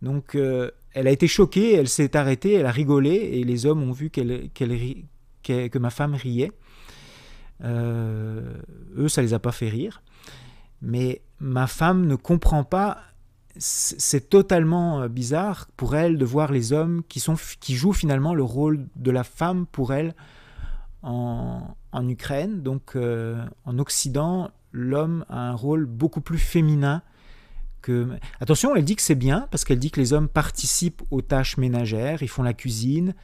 Donc, 0.00 0.36
euh, 0.36 0.70
elle 0.92 1.06
a 1.06 1.10
été 1.10 1.26
choquée, 1.26 1.74
elle 1.74 1.88
s'est 1.88 2.16
arrêtée, 2.16 2.54
elle 2.54 2.66
a 2.66 2.72
rigolé 2.72 3.10
et 3.10 3.44
les 3.44 3.66
hommes 3.66 3.82
ont 3.82 3.92
vu 3.92 4.10
que 4.10 5.78
ma 5.78 5.90
femme 5.90 6.14
riait. 6.14 6.52
Euh, 7.62 8.54
eux, 8.96 9.08
ça 9.08 9.22
les 9.22 9.34
a 9.34 9.38
pas 9.38 9.52
fait 9.52 9.68
rire. 9.68 10.02
Mais 10.82 11.22
ma 11.38 11.66
femme 11.66 12.06
ne 12.06 12.14
comprend 12.14 12.64
pas 12.64 12.98
c'est 13.56 14.30
totalement 14.30 15.02
euh, 15.02 15.08
bizarre 15.08 15.68
pour 15.76 15.96
elle 15.96 16.18
de 16.18 16.24
voir 16.24 16.52
les 16.52 16.72
hommes 16.72 17.02
qui 17.08 17.74
jouent 17.74 17.92
finalement 17.92 18.34
le 18.34 18.42
rôle 18.42 18.86
de 18.96 19.10
la 19.10 19.24
femme 19.24 19.66
pour 19.66 19.92
elle 19.92 20.14
en, 21.02 21.74
Ukraine. 22.08 22.62
Donc 22.62 22.92
euh, 22.96 23.44
en 23.64 23.78
Occident, 23.78 24.50
l'homme 24.72 25.24
a 25.28 25.50
un 25.50 25.54
rôle 25.54 25.86
beaucoup 25.86 26.20
plus 26.20 26.38
féminin 26.38 27.02
Attention, 28.40 28.74
elle 28.76 28.84
dit 28.84 28.96
que 28.96 29.02
c'est 29.02 29.14
bien 29.14 29.48
parce 29.50 29.64
qu'elle 29.64 29.78
dit 29.78 29.90
que 29.90 30.00
les 30.00 30.12
hommes 30.12 30.28
participent 30.28 31.02
aux 31.10 31.22
tâches 31.22 31.56
ménagères, 31.56 32.22
ils 32.22 32.28
font 32.28 32.42
la 32.42 32.54
cuisine, 32.54 33.14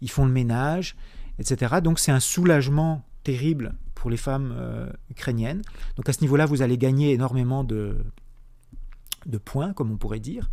ils 0.00 0.10
font 0.10 0.26
le 0.26 0.32
ménage, 0.32 0.96
etc. 1.38 1.76
Donc 1.82 1.98
c'est 1.98 2.12
un 2.12 2.20
soulagement 2.20 3.04
terrible 3.24 3.74
pour 3.94 4.10
les 4.10 4.16
femmes 4.16 4.54
euh, 4.56 4.90
ukrainiennes. 5.10 5.62
Donc 5.96 6.08
à 6.08 6.12
ce 6.12 6.20
niveau-là, 6.20 6.46
vous 6.46 6.62
allez 6.62 6.78
gagner 6.78 7.12
énormément 7.12 7.64
de 7.64 7.96
de 9.26 9.38
points, 9.38 9.72
comme 9.72 9.90
on 9.90 9.96
pourrait 9.96 10.20
dire, 10.20 10.48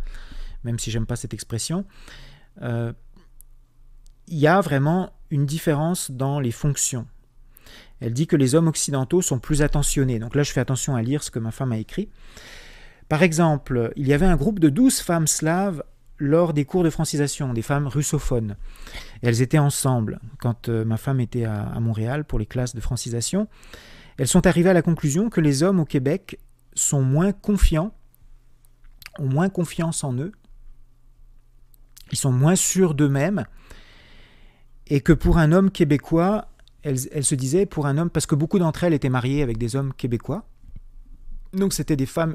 même 0.64 0.78
si 0.78 0.90
j'aime 0.90 1.06
pas 1.06 1.16
cette 1.16 1.32
expression, 1.32 1.84
euh, 2.62 2.92
il 4.26 4.38
y 4.38 4.46
a 4.46 4.60
vraiment 4.60 5.12
une 5.30 5.46
différence 5.46 6.10
dans 6.10 6.40
les 6.40 6.50
fonctions. 6.50 7.06
Elle 8.00 8.12
dit 8.12 8.26
que 8.26 8.36
les 8.36 8.54
hommes 8.54 8.68
occidentaux 8.68 9.22
sont 9.22 9.38
plus 9.38 9.62
attentionnés. 9.62 10.18
Donc 10.18 10.34
là, 10.34 10.42
je 10.42 10.52
fais 10.52 10.60
attention 10.60 10.96
à 10.96 11.02
lire 11.02 11.22
ce 11.22 11.30
que 11.30 11.38
ma 11.38 11.50
femme 11.50 11.72
a 11.72 11.78
écrit. 11.78 12.08
Par 13.08 13.22
exemple, 13.22 13.92
il 13.96 14.06
y 14.06 14.12
avait 14.12 14.26
un 14.26 14.36
groupe 14.36 14.58
de 14.58 14.68
12 14.68 15.00
femmes 15.00 15.26
slaves 15.26 15.82
lors 16.18 16.52
des 16.52 16.64
cours 16.64 16.84
de 16.84 16.90
francisation, 16.90 17.52
des 17.52 17.62
femmes 17.62 17.86
russophones. 17.86 18.56
elles 19.22 19.42
étaient 19.42 19.58
ensemble 19.58 20.20
quand 20.38 20.68
euh, 20.68 20.84
ma 20.84 20.96
femme 20.96 21.20
était 21.20 21.44
à 21.44 21.78
Montréal 21.80 22.24
pour 22.24 22.38
les 22.38 22.46
classes 22.46 22.74
de 22.74 22.80
francisation. 22.80 23.48
Elles 24.16 24.28
sont 24.28 24.46
arrivées 24.46 24.70
à 24.70 24.74
la 24.74 24.82
conclusion 24.82 25.28
que 25.28 25.40
les 25.40 25.62
hommes 25.64 25.80
au 25.80 25.84
Québec 25.84 26.38
sont 26.74 27.02
moins 27.02 27.32
confiants 27.32 27.92
ont 29.18 29.28
moins 29.28 29.48
confiance 29.48 30.04
en 30.04 30.14
eux, 30.14 30.32
ils 32.12 32.18
sont 32.18 32.32
moins 32.32 32.56
sûrs 32.56 32.94
d'eux-mêmes, 32.94 33.46
et 34.86 35.00
que 35.00 35.12
pour 35.12 35.38
un 35.38 35.52
homme 35.52 35.70
québécois, 35.70 36.48
elle, 36.82 36.98
se 36.98 37.34
disait 37.34 37.64
pour 37.64 37.86
un 37.86 37.96
homme, 37.96 38.10
parce 38.10 38.26
que 38.26 38.34
beaucoup 38.34 38.58
d'entre 38.58 38.84
elles 38.84 38.92
étaient 38.92 39.08
mariées 39.08 39.42
avec 39.42 39.56
des 39.56 39.76
hommes 39.76 39.94
québécois, 39.94 40.46
donc 41.54 41.72
c'était 41.72 41.96
des 41.96 42.06
femmes 42.06 42.34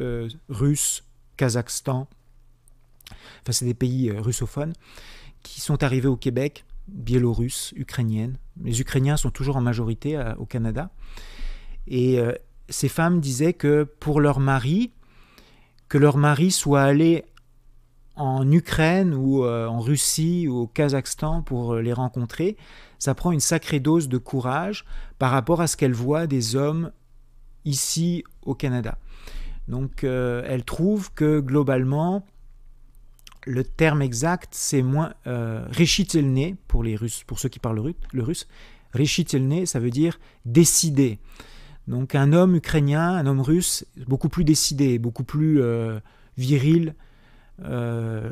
euh, 0.00 0.28
russes, 0.48 1.04
Kazakhstan, 1.36 2.08
enfin 3.10 3.52
c'est 3.52 3.64
des 3.64 3.74
pays 3.74 4.10
euh, 4.10 4.20
russophones, 4.20 4.72
qui 5.42 5.60
sont 5.60 5.82
arrivés 5.82 6.08
au 6.08 6.16
Québec, 6.16 6.64
biélorusses, 6.88 7.72
ukrainiennes. 7.76 8.36
Les 8.62 8.80
Ukrainiens 8.80 9.16
sont 9.16 9.30
toujours 9.30 9.56
en 9.56 9.60
majorité 9.60 10.16
euh, 10.16 10.34
au 10.36 10.46
Canada. 10.46 10.90
Et 11.86 12.20
ces 12.68 12.88
femmes 12.88 13.20
disaient 13.20 13.54
que 13.54 13.82
pour 13.82 14.20
leur 14.20 14.38
mari, 14.38 14.92
que 15.88 15.98
leur 15.98 16.18
mari 16.18 16.52
soit 16.52 16.82
allé 16.82 17.24
en 18.20 18.50
Ukraine 18.50 19.14
ou 19.14 19.44
euh, 19.44 19.66
en 19.66 19.80
Russie 19.80 20.46
ou 20.46 20.58
au 20.58 20.66
Kazakhstan 20.66 21.42
pour 21.42 21.74
euh, 21.74 21.80
les 21.80 21.92
rencontrer, 21.92 22.56
ça 22.98 23.14
prend 23.14 23.32
une 23.32 23.40
sacrée 23.40 23.80
dose 23.80 24.08
de 24.08 24.18
courage 24.18 24.84
par 25.18 25.30
rapport 25.30 25.60
à 25.62 25.66
ce 25.66 25.76
qu'elle 25.76 25.94
voit 25.94 26.26
des 26.26 26.54
hommes 26.54 26.92
ici 27.64 28.24
au 28.42 28.54
Canada. 28.54 28.98
Donc 29.68 30.04
euh, 30.04 30.42
elle 30.46 30.64
trouve 30.64 31.12
que 31.12 31.40
globalement, 31.40 32.24
le 33.46 33.64
terme 33.64 34.02
exact, 34.02 34.48
c'est 34.52 34.82
moins 34.82 35.14
euh, 35.26 35.66
pour 36.68 36.82
les 36.82 36.96
Russes, 36.96 37.24
pour 37.26 37.38
ceux 37.38 37.48
qui 37.48 37.58
parlent 37.58 37.94
le 38.12 38.22
russe. 38.22 38.48
Réchitelné, 38.92 39.66
ça 39.66 39.78
veut 39.78 39.90
dire 39.90 40.18
décider. 40.44 41.20
Donc 41.86 42.14
un 42.14 42.32
homme 42.32 42.56
ukrainien, 42.56 43.14
un 43.16 43.26
homme 43.26 43.40
russe, 43.40 43.84
beaucoup 44.06 44.28
plus 44.28 44.44
décidé, 44.44 44.98
beaucoup 44.98 45.24
plus 45.24 45.60
euh, 45.60 45.98
viril. 46.36 46.94
Euh, 47.64 48.30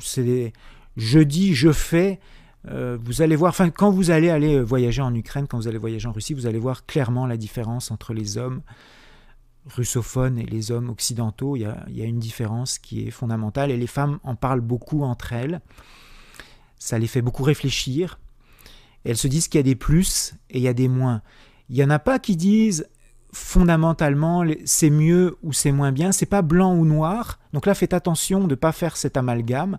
c'est 0.00 0.52
je 0.96 1.18
dis, 1.20 1.54
je 1.54 1.72
fais. 1.72 2.20
Euh, 2.68 2.96
vous 3.02 3.22
allez 3.22 3.36
voir, 3.36 3.50
enfin, 3.50 3.70
quand 3.70 3.90
vous 3.90 4.10
allez 4.10 4.30
aller 4.30 4.60
voyager 4.60 5.02
en 5.02 5.14
Ukraine, 5.14 5.46
quand 5.48 5.58
vous 5.58 5.68
allez 5.68 5.78
voyager 5.78 6.08
en 6.08 6.12
Russie, 6.12 6.34
vous 6.34 6.46
allez 6.46 6.58
voir 6.58 6.86
clairement 6.86 7.26
la 7.26 7.36
différence 7.36 7.90
entre 7.90 8.14
les 8.14 8.38
hommes 8.38 8.62
russophones 9.66 10.38
et 10.38 10.46
les 10.46 10.70
hommes 10.70 10.90
occidentaux. 10.90 11.56
Il 11.56 11.62
y, 11.62 12.02
a, 12.02 12.04
une 12.04 12.18
différence 12.18 12.78
qui 12.78 13.06
est 13.06 13.10
fondamentale 13.10 13.70
et 13.70 13.76
les 13.76 13.86
femmes 13.86 14.18
en 14.22 14.34
parlent 14.34 14.60
beaucoup 14.60 15.02
entre 15.02 15.32
elles. 15.32 15.60
Ça 16.78 16.98
les 16.98 17.06
fait 17.06 17.22
beaucoup 17.22 17.44
réfléchir. 17.44 18.18
Elles 19.04 19.16
se 19.16 19.28
disent 19.28 19.48
qu'il 19.48 19.58
y 19.58 19.60
a 19.60 19.64
des 19.64 19.74
plus 19.74 20.34
et 20.50 20.58
il 20.58 20.62
y 20.62 20.68
a 20.68 20.74
des 20.74 20.88
moins. 20.88 21.22
Il 21.68 21.76
n'y 21.76 21.84
en 21.84 21.90
a 21.90 21.98
pas 21.98 22.18
qui 22.18 22.36
disent 22.36 22.88
fondamentalement 23.32 24.44
c'est 24.66 24.90
mieux 24.90 25.38
ou 25.42 25.52
c'est 25.52 25.72
moins 25.72 25.90
bien, 25.90 26.12
c'est 26.12 26.26
pas 26.26 26.42
blanc 26.42 26.74
ou 26.76 26.84
noir. 26.84 27.38
Donc 27.52 27.66
là, 27.66 27.74
faites 27.74 27.94
attention 27.94 28.40
de 28.40 28.50
ne 28.50 28.54
pas 28.54 28.72
faire 28.72 28.96
cet 28.96 29.16
amalgame. 29.16 29.78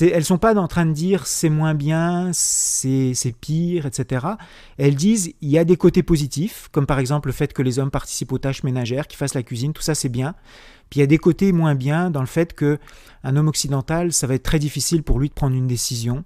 Elles 0.00 0.24
sont 0.24 0.38
pas 0.38 0.54
en 0.56 0.68
train 0.68 0.86
de 0.86 0.92
dire 0.92 1.26
c'est 1.26 1.50
moins 1.50 1.74
bien, 1.74 2.30
c'est 2.32 3.34
pire, 3.40 3.86
etc. 3.86 4.26
Elles 4.78 4.94
disent 4.94 5.32
il 5.40 5.50
y 5.50 5.58
a 5.58 5.64
des 5.64 5.76
côtés 5.76 6.02
positifs, 6.02 6.68
comme 6.72 6.86
par 6.86 6.98
exemple 6.98 7.28
le 7.28 7.32
fait 7.32 7.52
que 7.52 7.62
les 7.62 7.78
hommes 7.78 7.90
participent 7.90 8.32
aux 8.32 8.38
tâches 8.38 8.62
ménagères, 8.62 9.08
qu'ils 9.08 9.18
fassent 9.18 9.34
la 9.34 9.42
cuisine, 9.42 9.72
tout 9.72 9.82
ça 9.82 9.94
c'est 9.94 10.08
bien. 10.08 10.34
Puis 10.90 10.98
il 10.98 11.00
y 11.00 11.04
a 11.04 11.08
des 11.08 11.18
côtés 11.18 11.52
moins 11.52 11.74
bien 11.74 12.10
dans 12.10 12.20
le 12.20 12.26
fait 12.26 12.52
que 12.52 12.78
un 13.24 13.36
homme 13.36 13.48
occidental, 13.48 14.12
ça 14.12 14.26
va 14.26 14.34
être 14.34 14.42
très 14.42 14.58
difficile 14.58 15.02
pour 15.02 15.18
lui 15.18 15.28
de 15.28 15.34
prendre 15.34 15.56
une 15.56 15.66
décision 15.66 16.24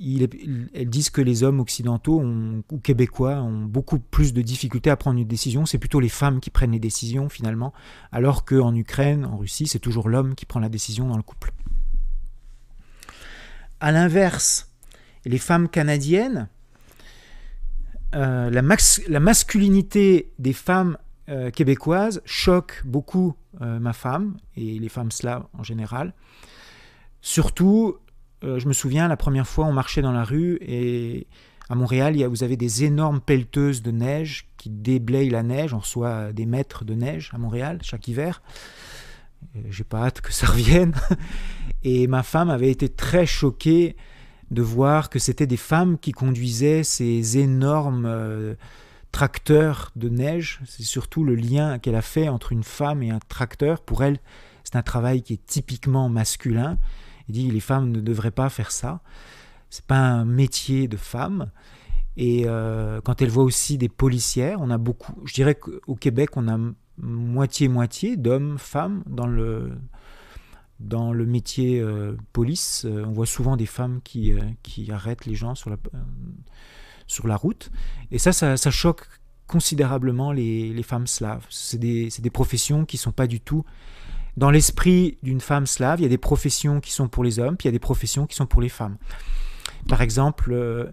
elles 0.00 0.88
disent 0.88 1.10
que 1.10 1.20
les 1.20 1.42
hommes 1.42 1.60
occidentaux 1.60 2.22
ou 2.22 2.78
québécois 2.78 3.42
ont 3.42 3.64
beaucoup 3.64 3.98
plus 3.98 4.32
de 4.32 4.40
difficultés 4.40 4.90
à 4.90 4.96
prendre 4.96 5.18
une 5.18 5.28
décision. 5.28 5.66
C'est 5.66 5.78
plutôt 5.78 6.00
les 6.00 6.08
femmes 6.08 6.40
qui 6.40 6.50
prennent 6.50 6.72
les 6.72 6.78
décisions 6.78 7.28
finalement, 7.28 7.72
alors 8.10 8.44
qu'en 8.44 8.74
Ukraine, 8.74 9.26
en 9.26 9.36
Russie, 9.36 9.66
c'est 9.66 9.78
toujours 9.78 10.08
l'homme 10.08 10.34
qui 10.34 10.46
prend 10.46 10.60
la 10.60 10.70
décision 10.70 11.06
dans 11.06 11.16
le 11.16 11.22
couple. 11.22 11.52
À 13.80 13.92
l'inverse, 13.92 14.70
les 15.24 15.38
femmes 15.38 15.68
canadiennes, 15.68 16.48
euh, 18.14 18.50
la, 18.50 19.20
masculinité 19.20 20.32
des 20.38 20.52
femmes 20.52 20.98
euh, 21.28 21.50
québécoises 21.50 22.20
choque 22.24 22.82
beaucoup 22.84 23.36
euh, 23.60 23.78
ma 23.78 23.92
femme 23.92 24.36
et 24.56 24.78
les 24.78 24.88
femmes 24.88 25.12
slaves 25.12 25.44
en 25.56 25.62
général. 25.62 26.12
Surtout 27.20 27.98
je 28.42 28.66
me 28.66 28.72
souviens, 28.72 29.06
la 29.06 29.18
première 29.18 29.46
fois, 29.46 29.66
on 29.66 29.72
marchait 29.74 30.00
dans 30.00 30.12
la 30.12 30.24
rue 30.24 30.56
et 30.62 31.26
à 31.68 31.74
Montréal, 31.74 32.16
vous 32.24 32.42
avez 32.42 32.56
des 32.56 32.84
énormes 32.84 33.20
pelleteuses 33.20 33.82
de 33.82 33.90
neige 33.90 34.48
qui 34.56 34.70
déblayent 34.70 35.28
la 35.28 35.42
neige. 35.42 35.74
On 35.74 35.80
reçoit 35.80 36.32
des 36.32 36.46
mètres 36.46 36.86
de 36.86 36.94
neige 36.94 37.30
à 37.34 37.38
Montréal 37.38 37.80
chaque 37.82 38.08
hiver. 38.08 38.40
J'ai 39.68 39.84
pas 39.84 40.04
hâte 40.04 40.20
que 40.20 40.32
ça 40.32 40.46
revienne. 40.52 40.94
Et 41.82 42.06
ma 42.06 42.22
femme 42.22 42.50
avait 42.50 42.70
été 42.70 42.88
très 42.88 43.26
choquée 43.26 43.96
de 44.50 44.62
voir 44.62 45.10
que 45.10 45.18
c'était 45.18 45.46
des 45.46 45.56
femmes 45.56 45.98
qui 45.98 46.12
conduisaient 46.12 46.82
ces 46.82 47.38
énormes 47.38 48.06
euh, 48.06 48.54
tracteurs 49.12 49.92
de 49.96 50.08
neige. 50.08 50.60
C'est 50.66 50.82
surtout 50.82 51.24
le 51.24 51.34
lien 51.34 51.78
qu'elle 51.78 51.94
a 51.94 52.02
fait 52.02 52.28
entre 52.28 52.52
une 52.52 52.64
femme 52.64 53.02
et 53.02 53.10
un 53.10 53.20
tracteur. 53.28 53.80
Pour 53.80 54.02
elle, 54.02 54.18
c'est 54.64 54.76
un 54.76 54.82
travail 54.82 55.22
qui 55.22 55.34
est 55.34 55.46
typiquement 55.46 56.08
masculin. 56.08 56.78
Il 57.28 57.34
dit 57.34 57.50
les 57.50 57.60
femmes 57.60 57.90
ne 57.90 58.00
devraient 58.00 58.30
pas 58.30 58.48
faire 58.48 58.72
ça. 58.72 59.00
C'est 59.70 59.84
pas 59.84 59.98
un 59.98 60.24
métier 60.24 60.88
de 60.88 60.96
femme. 60.96 61.50
Et 62.16 62.42
euh, 62.46 63.00
quand 63.00 63.22
elle 63.22 63.30
voit 63.30 63.44
aussi 63.44 63.78
des 63.78 63.88
policières, 63.88 64.58
on 64.60 64.70
a 64.70 64.78
beaucoup. 64.78 65.14
Je 65.24 65.32
dirais 65.32 65.54
qu'au 65.54 65.94
Québec, 65.94 66.36
on 66.36 66.48
a 66.48 66.58
moitié-moitié 67.00 68.16
d'hommes, 68.16 68.58
femmes 68.58 69.02
dans 69.06 69.26
le, 69.26 69.72
dans 70.78 71.12
le 71.12 71.26
métier 71.26 71.80
euh, 71.80 72.16
police. 72.32 72.84
Euh, 72.84 73.04
on 73.06 73.12
voit 73.12 73.26
souvent 73.26 73.56
des 73.56 73.66
femmes 73.66 74.00
qui, 74.02 74.32
qui 74.62 74.90
arrêtent 74.90 75.26
les 75.26 75.34
gens 75.34 75.54
sur 75.54 75.70
la, 75.70 75.76
sur 77.06 77.26
la 77.26 77.36
route. 77.36 77.70
Et 78.10 78.18
ça, 78.18 78.32
ça, 78.32 78.70
choque 78.70 79.06
considérablement 79.46 80.32
les, 80.32 80.72
les 80.72 80.82
femmes 80.82 81.06
slaves. 81.06 81.46
C'est 81.50 81.78
des, 81.78 82.08
des, 82.18 82.30
professions 82.30 82.84
qui 82.84 82.96
ne 82.96 83.00
sont 83.00 83.12
pas 83.12 83.26
du 83.26 83.40
tout 83.40 83.64
dans 84.36 84.50
l'esprit 84.50 85.18
d'une 85.22 85.40
femme 85.40 85.66
slave, 85.66 86.00
il 86.00 86.04
y 86.04 86.06
a 86.06 86.08
des 86.08 86.18
professions 86.18 86.80
qui 86.80 86.92
sont 86.92 87.08
pour 87.08 87.24
les 87.24 87.38
hommes, 87.38 87.56
puis 87.56 87.66
il 87.66 87.68
y 87.68 87.72
a 87.72 87.76
des 87.76 87.78
professions 87.78 88.26
qui 88.26 88.36
sont 88.36 88.46
pour 88.46 88.62
les 88.62 88.68
femmes. 88.68 88.96
Par 89.88 90.02
exemple, 90.02 90.52
euh, 90.52 90.86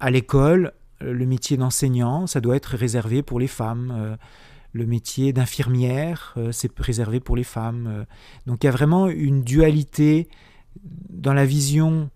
à 0.00 0.10
l'école, 0.10 0.72
le 1.00 1.26
métier 1.26 1.56
d'enseignant, 1.56 2.26
ça 2.26 2.40
doit 2.40 2.56
être 2.56 2.76
réservé 2.76 3.22
pour 3.22 3.40
les 3.40 3.48
femmes. 3.48 4.16
Le 4.72 4.86
métier 4.86 5.32
d'infirmière, 5.32 6.36
c'est 6.50 6.76
réservé 6.78 7.20
pour 7.20 7.36
les 7.36 7.44
femmes. 7.44 8.06
donc 8.46 8.64
il 8.64 8.66
y 8.66 8.68
a 8.68 8.72
vraiment 8.72 9.08
une 9.08 9.42
dualité 9.42 10.28
dans 11.10 11.34
la 11.34 11.44
vision 11.44 12.10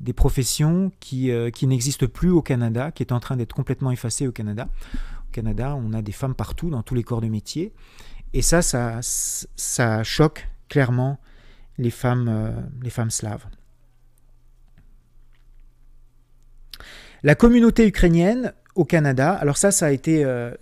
des 0.00 0.14
professions 0.14 0.90
qui, 0.98 1.30
qui 1.52 1.66
n'existent 1.66 2.06
plus 2.06 2.30
au 2.30 2.40
Canada, 2.40 2.90
qui 2.90 3.02
est 3.02 3.12
en 3.12 3.20
train 3.20 3.36
d'être 3.36 3.54
complètement 3.54 3.90
effacée 3.90 4.26
au 4.26 4.32
Canada. 4.32 4.68
Au 5.28 5.32
Canada, 5.32 5.76
on 5.76 5.92
a 5.92 6.00
des 6.00 6.12
femmes 6.12 6.34
partout, 6.34 6.70
dans 6.70 6.82
tous 6.82 6.94
les 6.94 7.02
corps 7.02 7.20
de 7.20 7.28
métier. 7.28 7.74
Et 8.32 8.42
ça, 8.42 8.62
ça, 8.62 9.00
ça 9.02 10.02
choque 10.02 10.48
clairement 10.68 11.18
les 11.78 11.90
femmes, 11.90 12.28
euh, 12.28 12.52
les 12.82 12.90
femmes 12.90 13.10
slaves. 13.10 13.44
La 17.22 17.34
communauté 17.34 17.86
ukrainienne 17.86 18.54
au 18.74 18.84
Canada, 18.84 19.32
alors 19.32 19.56
ça, 19.56 19.70
ça 19.70 19.86
a 19.86 19.90
été, 19.90 20.24
euh, 20.24 20.54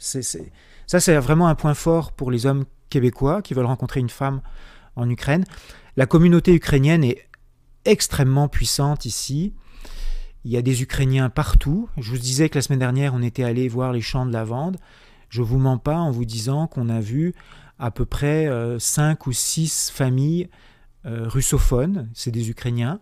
ça 0.88 0.98
c'est 0.98 1.16
vraiment 1.18 1.46
un 1.46 1.54
point 1.54 1.74
fort 1.74 2.10
pour 2.10 2.32
les 2.32 2.46
hommes 2.46 2.64
québécois 2.90 3.42
qui 3.42 3.54
veulent 3.54 3.66
rencontrer 3.66 4.00
une 4.00 4.08
femme 4.08 4.40
en 4.96 5.08
Ukraine. 5.08 5.44
La 5.96 6.06
communauté 6.06 6.54
ukrainienne 6.54 7.04
est 7.04 7.28
extrêmement 7.84 8.48
puissante 8.48 9.04
ici. 9.04 9.54
Il 10.44 10.50
y 10.50 10.56
a 10.56 10.62
des 10.62 10.82
Ukrainiens 10.82 11.28
partout. 11.28 11.88
Je 11.98 12.10
vous 12.10 12.18
disais 12.18 12.48
que 12.48 12.56
la 12.56 12.62
semaine 12.62 12.78
dernière, 12.78 13.12
on 13.14 13.22
était 13.22 13.44
allé 13.44 13.68
voir 13.68 13.92
les 13.92 14.00
champs 14.00 14.24
de 14.24 14.32
lavande. 14.32 14.78
Je 15.28 15.42
vous 15.42 15.58
mens 15.58 15.78
pas 15.78 15.98
en 15.98 16.10
vous 16.10 16.24
disant 16.24 16.66
qu'on 16.66 16.88
a 16.88 17.00
vu 17.00 17.34
à 17.78 17.90
peu 17.90 18.06
près 18.06 18.48
5 18.78 19.20
euh, 19.20 19.30
ou 19.30 19.32
6 19.32 19.90
familles 19.90 20.48
euh, 21.04 21.28
russophones, 21.28 22.08
c'est 22.14 22.30
des 22.30 22.48
Ukrainiens, 22.48 23.00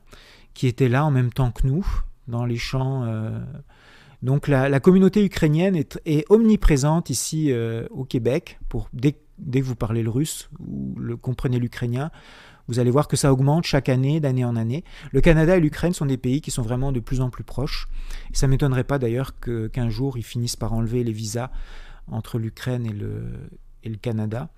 qui 0.55 0.67
étaient 0.67 0.89
là 0.89 1.05
en 1.05 1.11
même 1.11 1.33
temps 1.33 1.53
que 1.53 1.67
nous, 1.67 1.87
dans 2.27 2.45
les 2.45 2.59
champs. 2.59 3.07
Euh. 4.23 4.27
Donc 4.27 4.49
la, 4.49 4.81
communauté 4.81 5.25
ukrainienne 5.25 5.77
est, 5.77 6.25
omniprésente 6.31 7.11
ici 7.11 7.53
au 7.91 8.05
Québec. 8.05 8.59
Dès, 8.93 9.13
que 9.13 9.67
vous 9.67 9.77
parlez 9.77 10.03
le 10.03 10.11
russe 10.11 10.49
ou 10.61 10.95
le, 10.99 11.17
comprenez 11.17 11.59
l'ukrainien, 11.59 12.11
vous 12.69 12.79
allez 12.81 12.91
voir 12.91 13.07
que 13.07 13.17
ça 13.17 13.33
augmente 13.33 13.65
chaque 13.65 13.89
année, 13.89 14.19
d'année 14.19 14.45
en 14.45 14.57
année. 14.57 14.83
Le 15.13 15.21
Canada 15.21 15.57
et 15.57 15.61
l'Ukraine 15.61 15.93
sont 15.93 16.07
des 16.07 16.17
pays 16.17 16.41
qui 16.41 16.51
sont 16.51 16.63
vraiment 16.63 16.91
de 16.91 17.01
plus 17.01 17.21
en 17.21 17.31
plus 17.31 17.45
proches. 17.45 17.87
Ça 18.33 18.47
ne 18.47 18.53
m'étonnerait 18.53 18.85
pas 18.85 18.99
d'ailleurs 18.99 19.33
qu'un 19.39 19.89
jour 19.89 20.19
ils 20.19 20.25
finissent 20.25 20.57
par 20.57 20.73
enlever 20.73 21.05
les 21.05 21.13
visas 21.13 21.51
entre 22.11 22.39
l'Ukraine 22.39 22.87
et 22.87 23.89
le 23.89 23.97
Canada 23.97 24.51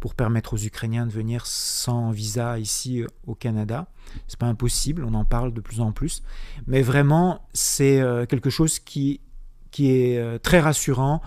pour 0.00 0.14
permettre 0.14 0.54
aux 0.54 0.58
Ukrainiens 0.58 1.06
de 1.06 1.12
venir 1.12 1.46
sans 1.46 2.10
visa 2.10 2.58
ici 2.58 3.02
euh, 3.02 3.06
au 3.26 3.34
Canada. 3.34 3.88
C'est 4.28 4.38
pas 4.38 4.46
impossible, 4.46 5.04
on 5.04 5.14
en 5.14 5.24
parle 5.24 5.52
de 5.52 5.60
plus 5.60 5.80
en 5.80 5.92
plus, 5.92 6.22
mais 6.66 6.82
vraiment 6.82 7.46
c'est 7.52 8.00
euh, 8.00 8.26
quelque 8.26 8.50
chose 8.50 8.78
qui, 8.78 9.20
qui 9.70 9.90
est 9.90 10.18
euh, 10.18 10.38
très 10.38 10.60
rassurant 10.60 11.20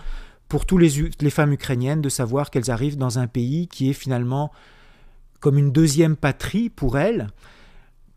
pour 0.48 0.66
tous 0.66 0.78
les, 0.78 1.10
les 1.20 1.30
femmes 1.30 1.52
ukrainiennes 1.52 2.00
de 2.00 2.08
savoir 2.08 2.50
qu'elles 2.50 2.70
arrivent 2.70 2.96
dans 2.96 3.18
un 3.18 3.26
pays 3.26 3.68
qui 3.68 3.90
est 3.90 3.94
finalement 3.94 4.50
comme 5.40 5.58
une 5.58 5.72
deuxième 5.72 6.16
patrie 6.16 6.68
pour 6.68 6.98
elles, 6.98 7.28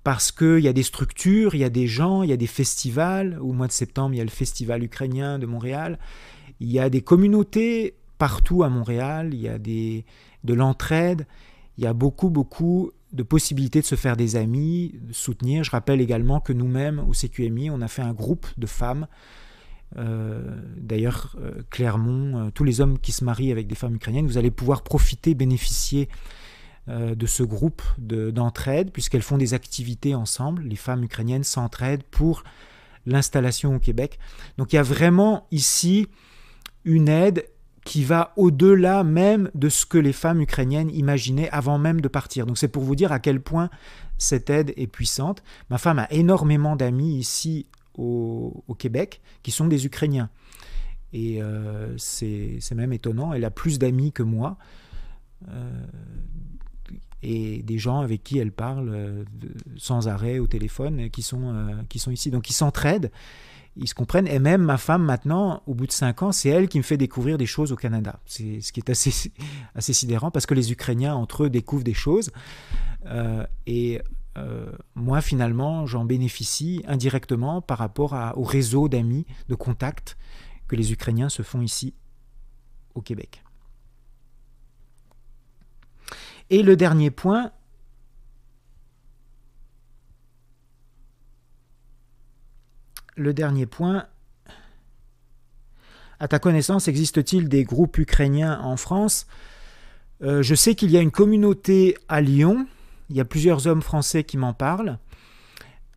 parce 0.03 0.31
qu'il 0.31 0.59
y 0.59 0.67
a 0.67 0.73
des 0.73 0.83
structures, 0.83 1.55
il 1.55 1.61
y 1.61 1.63
a 1.63 1.69
des 1.69 1.87
gens, 1.87 2.23
il 2.23 2.29
y 2.29 2.33
a 2.33 2.37
des 2.37 2.47
festivals. 2.47 3.39
Au 3.39 3.53
mois 3.53 3.67
de 3.67 3.71
septembre, 3.71 4.13
il 4.13 4.17
y 4.17 4.21
a 4.21 4.25
le 4.25 4.29
festival 4.29 4.83
ukrainien 4.83 5.39
de 5.39 5.45
Montréal. 5.45 5.97
Il 6.59 6.69
y 6.69 6.79
a 6.79 6.89
des 6.89 7.01
communautés 7.01 7.95
partout 8.17 8.63
à 8.63 8.69
Montréal, 8.69 9.33
il 9.33 9.41
y 9.41 9.47
a 9.47 9.57
des, 9.57 10.05
de 10.43 10.53
l'entraide, 10.53 11.25
il 11.77 11.83
y 11.83 11.87
a 11.87 11.93
beaucoup, 11.93 12.29
beaucoup 12.29 12.91
de 13.13 13.23
possibilités 13.23 13.81
de 13.81 13.85
se 13.85 13.95
faire 13.95 14.17
des 14.17 14.35
amis, 14.35 14.95
de 15.01 15.13
soutenir. 15.13 15.63
Je 15.63 15.71
rappelle 15.71 16.01
également 16.01 16.39
que 16.39 16.53
nous-mêmes, 16.53 16.99
au 16.99 17.13
CQMI, 17.13 17.69
on 17.69 17.81
a 17.81 17.87
fait 17.87 18.01
un 18.01 18.13
groupe 18.13 18.47
de 18.57 18.65
femmes. 18.65 19.07
Euh, 19.97 20.41
d'ailleurs, 20.77 21.35
euh, 21.39 21.61
Clermont, 21.69 22.47
euh, 22.47 22.49
tous 22.49 22.63
les 22.63 22.81
hommes 22.81 22.97
qui 22.97 23.11
se 23.11 23.23
marient 23.23 23.51
avec 23.51 23.67
des 23.67 23.75
femmes 23.75 23.95
ukrainiennes, 23.95 24.25
vous 24.25 24.39
allez 24.39 24.51
pouvoir 24.51 24.83
profiter, 24.83 25.35
bénéficier 25.35 26.09
de 26.89 27.25
ce 27.27 27.43
groupe 27.43 27.81
d'entraide, 27.97 28.91
puisqu'elles 28.91 29.21
font 29.21 29.37
des 29.37 29.53
activités 29.53 30.15
ensemble. 30.15 30.63
Les 30.63 30.75
femmes 30.75 31.01
ukrainiennes 31.05 31.45
s'entraident 31.45 32.03
pour 32.03 32.43
l'installation 33.05 33.73
au 33.73 33.79
Québec. 33.79 34.19
Donc 34.57 34.73
il 34.73 34.75
y 34.75 34.79
a 34.79 34.83
vraiment 34.83 35.47
ici 35.49 36.09
une 36.83 37.07
aide 37.07 37.45
qui 37.85 38.03
va 38.03 38.33
au-delà 38.37 39.03
même 39.03 39.49
de 39.55 39.69
ce 39.69 39.85
que 39.85 39.97
les 39.97 40.13
femmes 40.13 40.41
ukrainiennes 40.41 40.89
imaginaient 40.89 41.49
avant 41.49 41.77
même 41.77 42.01
de 42.01 42.07
partir. 42.07 42.45
Donc 42.45 42.57
c'est 42.57 42.67
pour 42.67 42.83
vous 42.83 42.95
dire 42.95 43.11
à 43.11 43.19
quel 43.19 43.41
point 43.41 43.69
cette 44.17 44.49
aide 44.49 44.73
est 44.77 44.87
puissante. 44.87 45.43
Ma 45.69 45.77
femme 45.77 45.99
a 45.99 46.11
énormément 46.11 46.75
d'amis 46.75 47.17
ici 47.17 47.67
au, 47.97 48.63
Québec 48.77 49.21
qui 49.43 49.51
sont 49.51 49.67
des 49.67 49.85
Ukrainiens. 49.85 50.29
Et 51.11 51.41
euh, 51.43 51.95
c'est 51.97 52.59
même 52.73 52.93
étonnant, 52.93 53.33
elle 53.33 53.45
a 53.45 53.51
plus 53.51 53.77
d'amis 53.79 54.11
que 54.11 54.23
moi. 54.23 54.57
Euh, 55.49 55.85
et 57.23 57.63
des 57.63 57.77
gens 57.77 58.01
avec 58.01 58.23
qui 58.23 58.37
elle 58.37 58.51
parle 58.51 58.89
euh, 58.89 59.23
sans 59.77 60.07
arrêt 60.07 60.39
au 60.39 60.47
téléphone 60.47 61.09
qui 61.09 61.21
sont, 61.21 61.53
qui 61.89 61.97
sont 61.99 62.11
ici. 62.11 62.29
Donc 62.29 62.49
ils 62.49 62.53
s'entraident 62.53 63.09
ils 63.75 63.87
se 63.87 63.95
comprennent. 63.95 64.27
Et 64.27 64.39
même 64.39 64.61
ma 64.61 64.77
femme, 64.77 65.03
maintenant, 65.03 65.63
au 65.65 65.73
bout 65.73 65.87
de 65.87 65.91
cinq 65.91 66.21
ans, 66.21 66.31
c'est 66.31 66.49
elle 66.49 66.67
qui 66.67 66.77
me 66.77 66.83
fait 66.83 66.97
découvrir 66.97 67.37
des 67.37 67.45
choses 67.45 67.71
au 67.71 67.75
Canada. 67.75 68.19
C'est 68.25 68.61
ce 68.61 68.71
qui 68.71 68.79
est 68.79 68.89
assez, 68.89 69.31
assez 69.75 69.93
sidérant 69.93 70.31
parce 70.31 70.45
que 70.45 70.53
les 70.53 70.71
Ukrainiens, 70.71 71.15
entre 71.15 71.45
eux, 71.45 71.49
découvrent 71.49 71.83
des 71.83 71.93
choses. 71.93 72.31
Euh, 73.05 73.45
et 73.65 74.01
euh, 74.37 74.71
moi, 74.95 75.21
finalement, 75.21 75.85
j'en 75.85 76.05
bénéficie 76.05 76.83
indirectement 76.87 77.61
par 77.61 77.77
rapport 77.77 78.15
au 78.35 78.43
réseau 78.43 78.89
d'amis, 78.89 79.25
de 79.49 79.55
contacts 79.55 80.17
que 80.67 80.75
les 80.75 80.91
Ukrainiens 80.91 81.29
se 81.29 81.41
font 81.41 81.61
ici 81.61 81.93
au 82.95 83.01
Québec. 83.01 83.42
Et 86.53 86.61
le 86.61 86.75
dernier 86.75 87.09
point, 87.09 87.51
le 93.15 93.33
dernier 93.33 93.65
point. 93.65 94.05
À 96.19 96.27
ta 96.27 96.37
connaissance, 96.37 96.87
existe-t-il 96.87 97.49
des 97.49 97.63
groupes 97.63 97.97
ukrainiens 97.97 98.59
en 98.61 98.77
France? 98.77 99.25
Euh, 100.21 100.43
Je 100.43 100.53
sais 100.53 100.75
qu'il 100.75 100.91
y 100.91 100.97
a 100.97 101.01
une 101.01 101.09
communauté 101.09 101.97
à 102.07 102.21
Lyon. 102.21 102.67
Il 103.09 103.15
y 103.15 103.19
a 103.19 103.25
plusieurs 103.25 103.65
hommes 103.65 103.81
français 103.81 104.23
qui 104.23 104.37
m'en 104.37 104.53
parlent. 104.53 104.99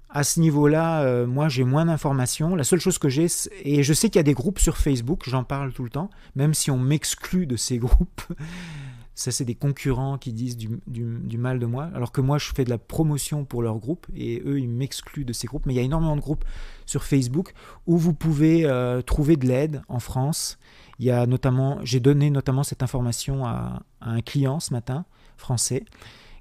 À 0.09 0.25
ce 0.25 0.41
niveau-là, 0.41 1.03
euh, 1.03 1.27
moi, 1.27 1.51
j'ai 1.51 1.65
moins 1.65 1.85
d'informations. 1.85 2.57
La 2.57 2.65
seule 2.65 2.81
chose 2.81 2.97
que 2.97 3.11
j'ai, 3.11 3.27
et 3.63 3.83
je 3.83 3.93
sais 3.93 4.09
qu'il 4.09 4.19
y 4.19 4.21
a 4.21 4.23
des 4.23 4.33
groupes 4.33 4.59
sur 4.59 4.79
Facebook, 4.79 5.25
j'en 5.27 5.45
parle 5.45 5.75
tout 5.75 5.85
le 5.85 5.91
temps, 5.91 6.09
même 6.35 6.55
si 6.55 6.71
on 6.71 6.79
m'exclut 6.79 7.47
de 7.47 7.57
ces 7.57 7.77
groupes. 7.87 8.23
Ça, 9.17 9.33
c'est 9.33 9.47
des 9.47 9.55
concurrents 9.55 10.19
qui 10.19 10.35
disent 10.35 10.59
du, 10.59 11.39
mal 11.39 11.59
de 11.59 11.65
moi, 11.65 11.89
alors 11.95 12.13
que 12.13 12.21
moi, 12.21 12.37
je 12.37 12.53
fais 12.55 12.65
de 12.65 12.71
la 12.71 12.77
promotion 12.77 13.47
pour 13.47 13.63
leur 13.63 13.79
groupe 13.79 14.07
et 14.15 14.43
eux, 14.45 14.61
ils 14.61 14.69
m'excluent 14.69 15.25
de 15.25 15.33
ces 15.33 15.47
groupes. 15.47 15.65
Mais 15.65 15.73
il 15.73 15.77
y 15.77 15.81
a 15.81 15.85
énormément 15.85 16.17
de 16.17 16.21
groupes 16.21 16.45
sur 16.85 17.03
Facebook 17.03 17.55
où 17.87 17.97
vous 17.97 18.13
pouvez 18.13 18.67
euh, 18.67 19.01
trouver 19.01 19.37
de 19.37 19.47
l'aide 19.47 19.81
en 19.89 20.01
France. 20.01 20.59
Il 20.99 21.07
y 21.07 21.11
a 21.11 21.25
notamment, 21.25 21.79
j'ai 21.83 21.99
donné 21.99 22.29
notamment 22.29 22.63
cette 22.63 22.83
information 22.83 23.47
à, 23.47 23.83
un 24.03 24.21
client 24.21 24.61
ce 24.61 24.75
matin, 24.75 25.07
français, 25.39 25.87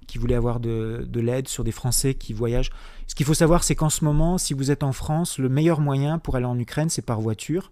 qui 0.06 0.18
voulait 0.18 0.36
avoir 0.36 0.60
de, 0.60 1.08
de 1.10 1.20
l'aide 1.22 1.48
sur 1.48 1.64
des 1.64 1.72
Français 1.72 2.14
qui 2.14 2.34
voyagent. 2.34 2.72
Ce 3.08 3.16
qu'il 3.16 3.26
faut 3.26 3.34
savoir, 3.34 3.64
c'est 3.64 3.76
qu'en 3.76 3.90
ce 3.90 4.04
moment, 4.04 4.38
si 4.38 4.54
vous 4.54 4.70
êtes 4.70 4.84
en 4.84 4.92
France, 4.92 5.38
le 5.38 5.48
meilleur 5.48 5.80
moyen 5.80 6.20
pour 6.20 6.36
aller 6.36 6.46
en 6.46 6.60
Ukraine, 6.60 6.90
c'est 6.90 7.06
par 7.06 7.22
voiture. 7.22 7.72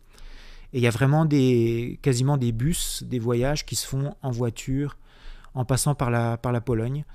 Et 0.73 0.79
il 0.79 0.81
y 0.81 0.87
a 0.87 0.91
vraiment 0.91 1.25
des, 1.25 1.99
quasiment 2.01 2.37
des 2.37 2.51
bus, 2.51 3.03
des 3.03 3.19
voyages 3.19 3.65
qui 3.65 3.75
se 3.75 3.87
font 3.87 4.15
en 4.23 4.31
voiture 4.31 4.97
en 5.53 5.65
passant 5.65 5.93
par 5.93 6.09
la, 6.09 6.61
Pologne. 6.61 7.05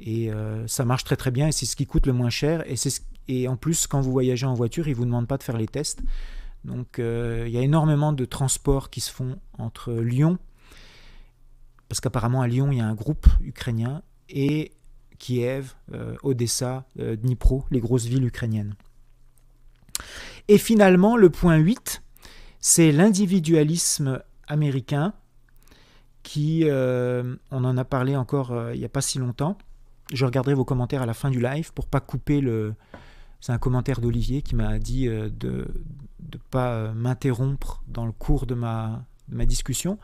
Et 0.00 0.32
euh, 0.32 0.66
ça 0.66 0.86
marche 0.86 1.04
très 1.04 1.16
très 1.16 1.30
bien 1.30 1.48
et 1.48 1.52
c'est 1.52 1.66
ce 1.66 1.76
qui 1.76 1.86
coûte 1.86 2.06
le 2.06 2.14
moins 2.14 2.30
cher. 2.30 2.64
Et 3.28 3.46
en 3.46 3.56
plus, 3.56 3.86
quand 3.86 4.00
vous 4.00 4.10
voyagez 4.10 4.46
en 4.46 4.54
voiture, 4.54 4.88
ils 4.88 4.92
ne 4.92 4.96
vous 4.96 5.04
demandent 5.04 5.28
pas 5.28 5.36
de 5.36 5.42
faire 5.42 5.58
les 5.58 5.66
tests. 5.66 6.00
Donc 6.64 6.98
euh, 6.98 7.44
il 7.46 7.52
y 7.52 7.58
a 7.58 7.60
énormément 7.60 8.12
de 8.12 8.24
transports 8.24 8.88
qui 8.88 9.00
se 9.00 9.12
font 9.12 9.38
entre 9.58 9.92
Lyon, 9.92 10.38
parce 11.88 12.00
qu'apparemment 12.00 12.40
à 12.40 12.48
Lyon, 12.48 12.72
il 12.72 12.78
y 12.78 12.80
a 12.80 12.86
un 12.86 12.94
groupe 12.94 13.26
ukrainien, 13.42 14.02
et 14.28 14.72
Kiev, 15.18 15.74
euh, 15.92 16.16
Odessa, 16.22 16.84
Dnipro, 16.96 17.64
les 17.70 17.80
grosses 17.80 18.06
villes 18.06 18.24
ukrainiennes. 18.24 18.74
Et 20.48 20.58
finalement, 20.58 21.16
le 21.16 21.30
point 21.30 21.56
8, 21.56 22.02
c'est 22.60 22.92
l'individualisme 22.92 24.22
américain 24.46 25.12
qui, 26.22 26.62
euh, 26.64 27.36
on 27.50 27.64
en 27.64 27.76
a 27.76 27.84
parlé 27.84 28.16
encore 28.16 28.52
euh, 28.52 28.74
il 28.74 28.78
n'y 28.78 28.84
a 28.84 28.90
pas 28.90 29.00
si 29.00 29.18
longtemps. 29.18 29.56
Je 30.12 30.24
regarderai 30.24 30.54
vos 30.54 30.64
commentaires 30.64 31.02
à 31.02 31.06
la 31.06 31.14
fin 31.14 31.30
du 31.30 31.40
live 31.40 31.72
pour 31.72 31.86
pas 31.86 32.00
couper 32.00 32.40
le. 32.40 32.74
C'est 33.40 33.52
un 33.52 33.58
commentaire 33.58 34.00
d'Olivier 34.00 34.42
qui 34.42 34.56
m'a 34.56 34.78
dit 34.78 35.06
euh, 35.06 35.30
de 35.30 35.68
ne 36.20 36.38
pas 36.50 36.92
m'interrompre 36.92 37.82
dans 37.86 38.04
le 38.04 38.12
cours 38.12 38.46
de 38.46 38.54
ma, 38.54 39.04
discussion 39.28 39.98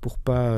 pour 0.00 0.18
pas 0.18 0.54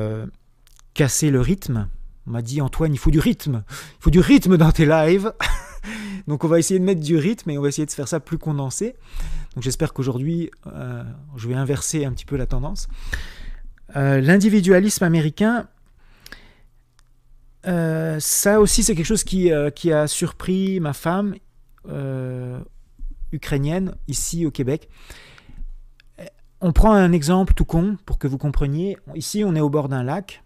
casser 0.95 1.31
le 1.31 1.41
rythme. 1.41 1.89
On 2.27 2.33
m'a 2.33 2.43
dit 2.43 2.61
Antoine, 2.61 2.93
il 2.93 2.99
faut 2.99 3.11
du 3.11 3.21
rythme, 3.21 3.65
il 3.69 4.03
faut 4.03 4.11
du 4.11 4.21
rythme 4.21 4.59
dans 4.59 4.71
tes 4.71 4.85
lives. 4.85 5.33
Donc 6.27 6.45
on 6.45 6.49
va 6.49 6.59
essayer 6.59 6.79
de 6.79 6.85
mettre 6.85 7.01
du 7.01 7.17
rythme 7.17 7.51
et 7.51 7.59
on 7.59 7.63
va 7.63 7.69
essayer 7.69 7.87
de 7.87 7.91
faire 7.91 8.09
ça 8.09 8.21
plus 8.21 8.39
condensé. 8.39 8.97
Donc 9.55 9.65
j'espère 9.65 9.93
qu'aujourd'hui, 9.93 10.51
euh, 10.67 11.03
je 11.37 11.49
vais 11.49 11.55
inverser 11.55 12.05
un 12.05 12.13
petit 12.13 12.27
peu 12.27 12.37
la 12.37 12.47
tendance. 12.47 12.89
Euh, 13.97 14.21
l'individualisme 14.21 15.05
américain, 15.05 15.69
euh, 17.67 18.21
ça 18.21 18.61
aussi 18.61 18.83
c'est 18.83 18.95
quelque 18.95 19.07
chose 19.07 19.25
qui, 19.25 19.51
qui, 19.75 19.93
a 19.93 20.07
surpris 20.07 20.81
ma 20.81 20.93
femme 20.93 21.35
ukrainienne 23.33 23.95
ici 24.07 24.45
au 24.45 24.51
Québec. 24.51 24.89
On 26.61 26.73
prend 26.73 26.93
un 26.93 27.13
exemple 27.13 27.55
tout 27.55 27.65
con 27.65 27.97
pour 28.05 28.19
que 28.19 28.27
vous 28.27 28.39
compreniez. 28.39 28.99
Ici 29.15 29.45
on 29.45 29.55
est 29.55 29.61
au 29.61 29.71
bord 29.71 29.89
d'un 29.89 30.03
lac. 30.03 30.43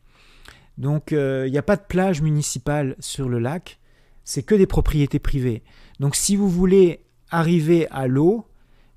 Donc 0.78 1.10
il 1.10 1.50
n'y 1.50 1.58
a 1.58 1.62
pas 1.62 1.76
de 1.76 1.82
plage 1.82 2.22
municipale 2.22 2.94
sur 3.00 3.28
le 3.28 3.40
lac 3.40 3.80
c'est 4.24 4.42
que 4.42 4.54
des 4.54 4.66
propriétés 4.66 5.18
privées. 5.18 5.62
Donc 6.00 6.16
si 6.16 6.36
vous 6.36 6.48
voulez 6.48 7.00
arriver 7.30 7.88
à 7.90 8.06
l'eau, 8.06 8.46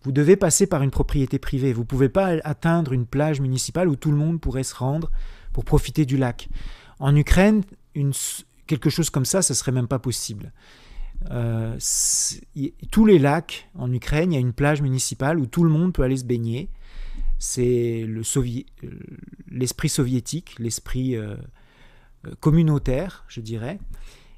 vous 0.04 0.12
devez 0.12 0.36
passer 0.36 0.68
par 0.68 0.84
une 0.84 0.92
propriété 0.92 1.40
privée. 1.40 1.74
Vous 1.74 1.82
ne 1.82 1.88
pouvez 1.88 2.10
pas 2.10 2.28
atteindre 2.44 2.94
une 2.94 3.08
plage 3.08 3.42
municipale 3.42 3.90
où 3.90 3.96
tout 3.96 4.12
le 4.12 4.18
monde 4.18 4.40
pourrait 4.40 4.64
se 4.64 4.76
rendre 4.76 5.10
pour 5.52 5.66
profiter 5.66 6.06
du 6.06 6.18
lac. 6.18 6.48
En 7.00 7.16
Ukraine, 7.16 7.64
quelque 8.68 8.90
chose 8.90 9.10
comme 9.10 9.26
ça, 9.26 9.42
ce 9.42 9.54
serait 9.54 9.72
même 9.72 9.88
pas 9.88 10.00
possible. 10.00 10.52
Euh, 11.32 11.78
tous 12.92 13.06
les 13.06 13.18
lacs 13.18 13.70
en 13.74 13.92
Ukraine, 13.92 14.32
il 14.32 14.36
y 14.36 14.38
a 14.38 14.42
une 14.42 14.54
plage 14.54 14.82
municipale 14.82 15.40
où 15.40 15.48
tout 15.48 15.64
le 15.64 15.70
monde 15.70 15.94
peut 15.94 16.04
aller 16.04 16.18
se 16.18 16.26
baigner. 16.26 16.70
C'est 17.40 18.08
l'esprit 19.50 19.90
soviétique, 19.90 20.56
l'esprit 20.60 21.16
euh, 21.16 21.36
communautaire, 22.40 23.26
je 23.28 23.42
dirais. 23.42 23.80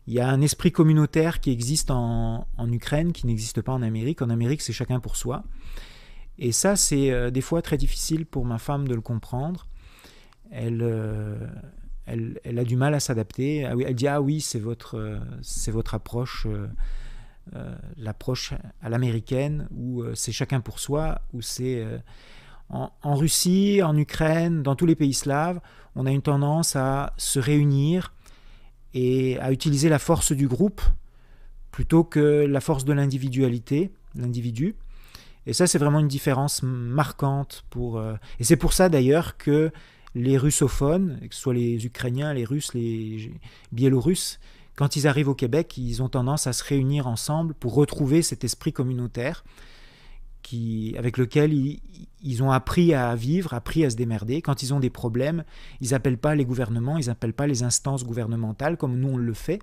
Il 0.08 0.14
y 0.14 0.22
a 0.22 0.30
un 0.30 0.40
esprit 0.40 0.72
communautaire 0.72 1.42
qui 1.42 1.52
existe 1.52 1.92
en, 1.92 2.48
Ukraine, 2.72 3.12
qui 3.12 3.28
n'existe 3.28 3.62
pas 3.62 3.74
en 3.74 3.82
Amérique. 3.82 4.22
En 4.22 4.30
Amérique, 4.30 4.62
c'est 4.62 4.72
chacun 4.72 5.02
pour 5.02 5.18
soi. 5.18 5.44
Et 6.40 6.54
ça, 6.54 6.78
c'est 6.78 7.12
euh, 7.12 7.30
des 7.30 7.42
fois 7.42 7.62
très 7.62 7.78
difficile 7.78 8.26
pour 8.26 8.46
ma 8.46 8.58
femme 8.58 8.88
de 8.88 8.96
le 8.96 9.02
comprendre. 9.02 9.68
Elle, 10.50 10.82
euh, 10.82 11.36
elle, 12.06 12.40
elle, 12.46 12.58
a 12.58 12.64
du 12.64 12.78
mal 12.78 12.94
à 12.94 13.02
s'adapter. 13.02 13.66
Ah 13.66 13.74
elle 13.86 13.96
dit 13.96 14.08
Ah 14.08 14.22
oui, 14.22 14.40
c'est 14.40 14.60
votre, 14.60 14.98
euh, 14.98 15.20
c'est 15.42 15.72
votre 15.72 15.94
approche, 15.94 16.48
l'approche 17.98 18.54
à 18.82 18.90
l'américaine, 18.90 19.68
où 19.76 20.04
c'est 20.14 20.32
chacun 20.32 20.62
pour 20.62 20.80
soi, 20.80 21.22
où 21.34 21.42
c'est. 21.42 21.86
En, 22.70 22.92
en, 23.02 23.16
Russie, 23.16 23.82
en 23.82 23.96
Ukraine, 23.96 24.62
dans 24.62 24.76
tous 24.76 24.86
les 24.86 24.96
pays 24.96 25.14
slaves, 25.14 25.62
on 25.96 26.06
a 26.06 26.12
une 26.12 26.22
tendance 26.22 26.76
à 26.76 27.14
se 27.16 27.40
réunir 27.40 28.14
et 28.98 29.38
à 29.40 29.52
utiliser 29.52 29.90
la 29.90 30.00
force 30.00 30.32
du 30.32 30.48
groupe 30.48 30.82
plutôt 31.72 32.04
que 32.04 32.48
la 32.48 32.60
force 32.60 32.84
de 32.84 32.94
l'individualité, 32.94 33.92
l'individu. 34.16 34.76
Et 35.46 35.54
ça, 35.54 35.68
c'est 35.68 35.78
vraiment 35.78 36.00
une 36.00 36.08
différence 36.08 36.64
marquante. 36.64 37.64
Pour, 37.70 38.00
euh, 38.00 38.16
Et 38.40 38.44
c'est 38.44 38.56
pour 38.56 38.74
ça 38.74 38.90
d'ailleurs 38.90 39.38
que 39.38 39.72
les 40.16 40.36
russophones, 40.36 41.20
que 41.30 41.36
ce 41.36 41.42
soit 41.42 41.54
les 41.54 41.86
Ukrainiens, 41.86 42.34
les 42.34 42.44
Russes, 42.44 42.74
les 42.74 43.32
Biélorusses, 43.72 44.40
quand 44.76 44.96
ils 44.96 45.08
arrivent 45.08 45.30
au 45.30 45.36
Québec, 45.36 45.78
ils 45.78 46.02
ont 46.02 46.10
tendance 46.10 46.48
à 46.48 46.54
se 46.54 46.64
réunir 46.64 47.06
ensemble 47.06 47.54
pour 47.54 47.76
retrouver 47.76 48.24
cet 48.24 48.44
esprit 48.44 48.74
communautaire 48.74 49.44
avec 50.98 51.18
lequel 51.18 51.54
ils, 52.22 52.44
ont 52.44 52.52
appris 52.52 52.94
à 52.94 53.16
vivre, 53.16 53.54
appris 53.54 53.86
à 53.86 53.90
se 53.90 53.96
démerder. 53.96 54.42
Quand 54.42 54.64
ils 54.64 54.74
ont 54.74 54.80
des 54.80 54.90
problèmes, 54.90 55.44
ils 55.82 55.92
n'appellent 55.92 56.18
pas 56.18 56.36
les 56.36 56.46
gouvernements, 56.46 56.98
ils 56.98 57.08
n'appellent 57.08 57.34
pas 57.34 57.48
les 57.48 57.64
instances 57.64 58.06
gouvernementales 58.06 58.78
comme 58.78 59.00
nous 59.00 59.10
on 59.10 59.18
le 59.18 59.34
fait. 59.34 59.62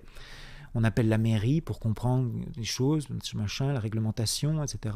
On 0.77 0.83
appelle 0.83 1.07
la 1.07 1.17
mairie 1.17 1.61
pour 1.61 1.79
comprendre 1.79 2.29
les 2.57 2.65
choses, 2.65 3.07
machin, 3.33 3.71
la 3.71 3.79
réglementation, 3.79 4.61
etc. 4.61 4.95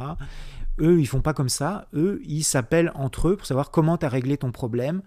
Eux, 0.79 0.99
ils 0.99 1.07
font 1.07 1.21
pas 1.21 1.33
comme 1.33 1.47
ça. 1.47 1.87
Eux, 1.93 2.21
ils 2.25 2.43
s'appellent 2.43 2.91
entre 2.95 3.29
eux 3.29 3.37
pour 3.37 3.47
savoir 3.47 3.71
comment 3.71 3.97
tu 3.97 4.05
as 4.05 4.09
réglé 4.09 4.35
ton 4.35 4.51
problème. 4.51 5.01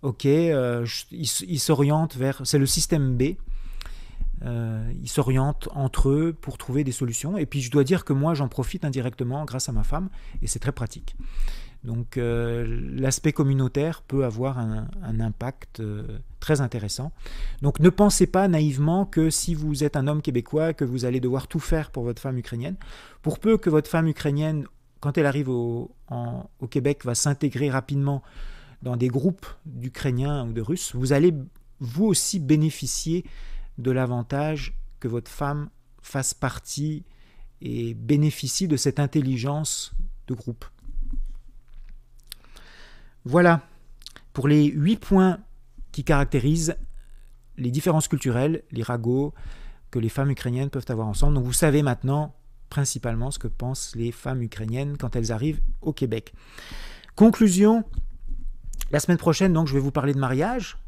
Ok, 0.00 0.24
euh, 0.24 0.86
ils 1.10 1.60
s'orientent 1.60 2.16
vers. 2.16 2.40
C'est 2.44 2.58
le 2.58 2.64
système 2.64 3.18
B. 3.18 3.34
Euh, 4.44 4.90
ils 5.02 5.08
s'orientent 5.08 5.68
entre 5.72 6.08
eux 6.08 6.36
pour 6.38 6.56
trouver 6.58 6.84
des 6.84 6.92
solutions. 6.92 7.36
Et 7.36 7.46
puis 7.46 7.60
je 7.60 7.70
dois 7.70 7.84
dire 7.84 8.04
que 8.04 8.12
moi 8.12 8.34
j'en 8.34 8.48
profite 8.48 8.84
indirectement 8.84 9.44
grâce 9.44 9.68
à 9.68 9.72
ma 9.72 9.82
femme 9.82 10.08
et 10.42 10.46
c'est 10.46 10.58
très 10.58 10.72
pratique. 10.72 11.16
Donc 11.84 12.16
euh, 12.16 12.66
l'aspect 12.94 13.32
communautaire 13.32 14.02
peut 14.02 14.24
avoir 14.24 14.58
un, 14.58 14.88
impact 15.20 15.80
euh, 15.80 16.18
très 16.38 16.60
intéressant. 16.60 17.12
Donc 17.62 17.80
ne 17.80 17.88
pensez 17.88 18.26
pas 18.26 18.48
naïvement 18.48 19.06
que 19.06 19.30
si 19.30 19.54
vous 19.54 19.84
êtes 19.84 19.96
un 19.96 20.06
homme 20.06 20.22
québécois, 20.22 20.74
que 20.74 20.84
vous 20.84 21.04
allez 21.04 21.20
devoir 21.20 21.46
tout 21.46 21.60
faire 21.60 21.90
pour 21.90 22.04
votre 22.04 22.20
femme 22.20 22.38
ukrainienne. 22.38 22.76
Pour 23.22 23.38
peu 23.38 23.56
que 23.56 23.70
votre 23.70 23.88
femme 23.88 24.08
ukrainienne, 24.08 24.66
quand 25.00 25.16
elle 25.16 25.26
arrive 25.26 25.48
au, 25.48 25.90
au 26.10 26.66
Québec, 26.66 27.04
va 27.04 27.14
s'intégrer 27.14 27.70
rapidement 27.70 28.22
dans 28.82 28.96
des 28.96 29.08
groupes 29.08 29.46
d'Ukrainiens 29.64 30.46
ou 30.46 30.52
de 30.52 30.60
Russes, 30.60 30.94
vous 30.94 31.12
allez 31.12 31.34
vous 31.80 32.04
aussi 32.04 32.38
bénéficier 32.38 33.24
de 33.80 33.90
l'avantage 33.90 34.74
que 35.00 35.08
votre 35.08 35.30
femme 35.30 35.70
fasse 36.02 36.34
partie 36.34 37.04
et 37.60 37.94
bénéficie 37.94 38.68
de 38.68 38.76
cette 38.76 39.00
intelligence 39.00 39.92
de 40.26 40.34
groupe. 40.34 40.64
Voilà 43.24 43.62
pour 44.32 44.48
les 44.48 44.64
huit 44.66 44.96
points 44.96 45.38
qui 45.92 46.04
caractérisent 46.04 46.76
les 47.56 47.70
différences 47.70 48.08
culturelles, 48.08 48.62
les 48.70 48.82
ragots 48.82 49.34
que 49.90 49.98
les 49.98 50.08
femmes 50.08 50.30
ukrainiennes 50.30 50.70
peuvent 50.70 50.86
avoir 50.88 51.08
ensemble. 51.08 51.34
Donc 51.34 51.44
vous 51.44 51.52
savez 51.52 51.82
maintenant 51.82 52.34
principalement 52.70 53.30
ce 53.30 53.38
que 53.38 53.48
pensent 53.48 53.94
les 53.96 54.12
femmes 54.12 54.42
ukrainiennes 54.42 54.96
quand 54.96 55.16
elles 55.16 55.32
arrivent 55.32 55.60
au 55.82 55.92
Québec. 55.92 56.32
Conclusion, 57.16 57.84
la 58.90 59.00
semaine 59.00 59.18
prochaine, 59.18 59.52
donc, 59.52 59.66
je 59.66 59.74
vais 59.74 59.80
vous 59.80 59.90
parler 59.90 60.14
de 60.14 60.18
mariage, 60.18 60.78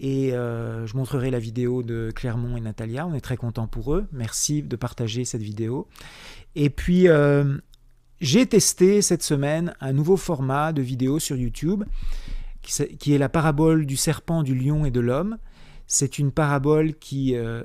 et 0.00 0.32
euh, 0.32 0.86
je 0.86 0.96
montrerai 0.96 1.30
la 1.30 1.38
vidéo 1.38 1.82
de 1.82 2.10
Clermont 2.14 2.56
et 2.56 2.60
Natalia. 2.60 3.06
On 3.06 3.12
est 3.12 3.20
très 3.20 3.36
contents 3.36 3.66
pour 3.66 3.94
eux. 3.94 4.06
Merci 4.12 4.62
de 4.62 4.74
partager 4.74 5.26
cette 5.26 5.42
vidéo. 5.42 5.88
Et 6.54 6.70
puis, 6.70 7.06
euh, 7.06 7.58
j'ai 8.22 8.46
testé 8.46 9.02
cette 9.02 9.22
semaine 9.22 9.74
un 9.78 9.92
nouveau 9.92 10.16
format 10.16 10.72
de 10.72 10.80
vidéo 10.80 11.18
sur 11.18 11.36
YouTube 11.36 11.84
qui, 12.62 13.14
est 13.14 13.18
la 13.18 13.28
parabole 13.28 13.84
du 13.84 13.96
serpent, 13.96 14.42
du 14.42 14.54
lion 14.54 14.86
et 14.86 14.90
de 14.90 15.00
l'homme. 15.00 15.36
C'est 15.86 16.18
une 16.18 16.32
parabole 16.32 16.94
qui 16.94 17.34
euh, 17.34 17.62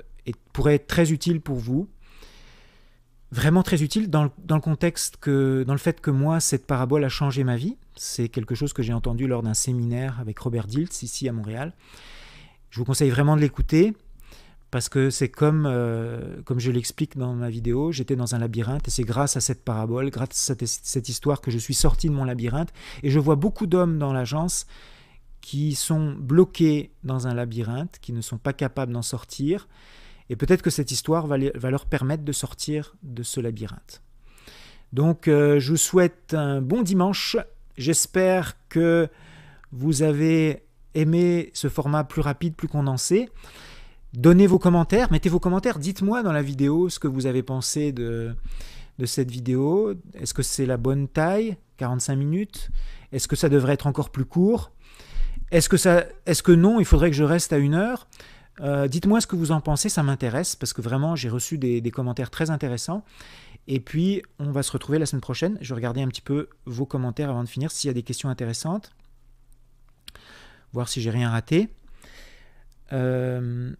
pourrait 0.52 0.76
être 0.76 0.88
très 0.88 1.14
utile 1.14 1.40
pour 1.40 1.56
vous. 1.56 1.88
Vraiment 3.32 3.64
très 3.64 3.82
utile 3.82 4.10
dans 4.10 4.24
le, 4.24 4.60
contexte 4.60 5.18
que, 5.18 5.64
dans 5.66 5.74
le 5.74 5.80
fait 5.80 6.02
que 6.02 6.12
moi, 6.12 6.42
cette 6.42 6.68
parabole 6.68 7.04
a 7.06 7.10
changé 7.10 7.46
ma 7.46 7.56
vie. 7.56 7.78
C'est 7.96 8.28
quelque 8.28 8.56
chose 8.56 8.74
que 8.74 8.84
j'ai 8.84 8.94
entendu 8.94 9.26
lors 9.26 9.42
d'un 9.42 9.54
séminaire 9.54 10.20
avec 10.20 10.38
Robert 10.40 10.68
Diltz 10.68 11.02
ici 11.02 11.30
à 11.30 11.32
Montréal. 11.32 11.74
Je 12.76 12.82
vous 12.82 12.86
conseille 12.86 13.10
vraiment 13.10 13.38
de 13.38 13.42
l'écouter 13.42 13.94
parce 14.70 14.90
que 14.90 15.10
c'est 15.10 15.30
comme, 15.30 15.66
euh, 15.66 16.42
comme 16.44 16.60
je 16.60 16.72
l'explique 16.72 17.18
dans 17.18 17.34
ma 17.34 17.50
vidéo, 17.50 17.94
j'étais 17.94 18.18
dans 18.18 18.36
un 18.36 18.38
labyrinthe 18.38 18.86
et 18.90 18.92
c'est 18.92 19.06
grâce 19.06 19.38
à 19.38 19.40
cette 19.40 19.64
parabole, 19.64 20.10
grâce 20.10 20.50
à 20.50 20.56
cette 20.66 21.08
histoire 21.08 21.40
que 21.40 21.52
je 21.52 21.58
suis 21.58 21.74
sorti 21.74 22.10
de 22.10 22.14
mon 22.14 22.26
labyrinthe 22.26 22.74
et 23.02 23.12
je 23.12 23.18
vois 23.18 23.38
beaucoup 23.38 23.66
d'hommes 23.66 23.98
dans 23.98 24.12
l'agence 24.12 24.68
qui 25.40 25.74
sont 25.74 26.16
bloqués 26.20 26.92
dans 27.06 27.28
un 27.28 27.34
labyrinthe, 27.34 27.98
qui 28.02 28.12
ne 28.12 28.20
sont 28.20 28.38
pas 28.38 28.52
capables 28.52 28.92
d'en 28.92 29.02
sortir 29.02 29.70
et 30.30 30.36
peut-être 30.36 30.62
que 30.62 30.70
cette 30.70 30.92
histoire 30.92 31.28
va, 31.28 31.38
leur 31.38 31.86
permettre 31.86 32.26
de 32.26 32.34
sortir 32.34 32.98
de 33.04 33.24
ce 33.24 33.40
labyrinthe. 33.40 34.02
Donc 34.92 35.30
euh, 35.30 35.62
je 35.62 35.72
vous 35.72 35.78
souhaite 35.78 36.34
un 36.34 36.60
bon 36.60 36.82
dimanche, 36.82 37.38
j'espère 37.78 38.58
que 38.68 39.08
vous 39.72 40.02
avez 40.02 40.65
aimez 40.96 41.52
ce 41.54 41.70
format 41.70 42.04
plus 42.04 42.22
rapide, 42.22 42.56
plus 42.56 42.68
condensé. 42.68 43.30
Donnez 44.14 44.48
vos 44.48 44.60
commentaires, 44.60 45.12
mettez 45.12 45.30
vos 45.30 45.40
commentaires, 45.40 45.78
dites-moi 45.78 46.24
dans 46.24 46.32
la 46.32 46.42
vidéo 46.42 46.90
ce 46.90 47.00
que 47.00 47.08
vous 47.08 47.26
avez 47.26 47.44
pensé 47.44 47.92
de, 47.92 48.34
de 48.98 49.06
cette 49.06 49.30
vidéo. 49.30 49.94
Est-ce 50.14 50.34
que 50.34 50.42
c'est 50.42 50.66
la 50.66 50.78
bonne 50.78 51.08
taille 51.08 51.58
45 51.78 52.16
minutes? 52.16 52.70
Est-ce 53.12 53.28
que 53.28 53.36
ça 53.36 53.50
devrait 53.50 53.74
être 53.74 53.88
encore 53.88 54.10
plus 54.10 54.26
court? 54.26 54.72
Est-ce 55.52 55.70
que, 55.70 55.76
est 56.26 56.42
que 56.42 56.52
non, 56.52 56.80
il 56.80 56.86
faudrait 56.86 57.12
que 57.12 57.16
je 57.16 57.24
reste 57.24 57.54
à 57.54 57.58
une 57.58 57.74
heure? 57.74 58.08
Euh, 58.62 58.88
Dites-moi 58.88 59.20
ce 59.20 59.28
que 59.28 59.36
vous 59.36 59.52
en 59.52 59.60
pensez, 59.60 59.90
ça 59.90 60.02
m'intéresse 60.02 60.56
parce 60.56 60.72
que 60.72 60.82
vraiment 60.82 61.16
j'ai 61.16 61.30
reçu 61.30 61.58
des, 61.58 61.82
des, 61.82 61.92
commentaires 61.92 62.30
très 62.30 62.50
intéressants. 62.50 63.04
Et 63.68 63.80
puis 63.80 64.22
on 64.40 64.52
va 64.52 64.64
se 64.64 64.72
retrouver 64.72 64.98
la 64.98 65.06
semaine 65.06 65.22
prochaine. 65.22 65.58
Je 65.60 65.70
vais 65.74 65.76
regarder 65.76 66.02
un 66.02 66.08
petit 66.08 66.22
peu 66.22 66.48
vos 66.66 66.86
commentaires 66.86 67.30
avant 67.30 67.44
de 67.44 67.50
finir 67.50 67.72
s'il 67.72 67.90
y 67.90 67.92
a 67.92 67.94
des 67.94 68.04
questions 68.04 68.30
intéressantes 68.30 68.92
voir 70.76 70.90
si 70.90 71.02
j'ai 71.02 71.10
rien 71.10 71.32
raté. 71.32 71.70
Euh, 72.94 73.74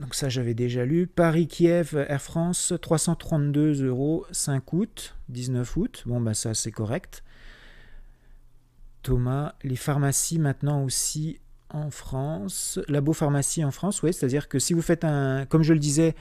donc 0.00 0.14
ça 0.14 0.28
j'avais 0.28 0.54
déjà 0.54 0.86
lu. 0.86 1.06
Paris-Kiev, 1.06 2.06
Air 2.08 2.22
France, 2.22 2.72
332 2.80 3.84
euros, 3.84 4.24
5 4.30 4.72
août, 4.72 5.16
19 5.28 5.76
août. 5.76 6.04
Bon 6.06 6.20
bah 6.20 6.34
ça 6.34 6.54
c'est 6.54 6.72
correct. 6.72 7.24
Thomas, 9.02 9.54
les 9.62 9.76
pharmacies 9.76 10.38
maintenant 10.38 10.84
aussi 10.84 11.40
en 11.70 11.90
France, 11.90 12.78
labo 12.88 13.12
pharmacie 13.12 13.64
en 13.64 13.70
France, 13.70 14.02
oui, 14.02 14.12
c'est-à-dire 14.12 14.48
que 14.48 14.58
si 14.58 14.72
vous 14.72 14.80
faites 14.80 15.04
un, 15.04 15.44
comme 15.46 15.62
je 15.62 15.74
le 15.74 15.78
disais, 15.78 16.14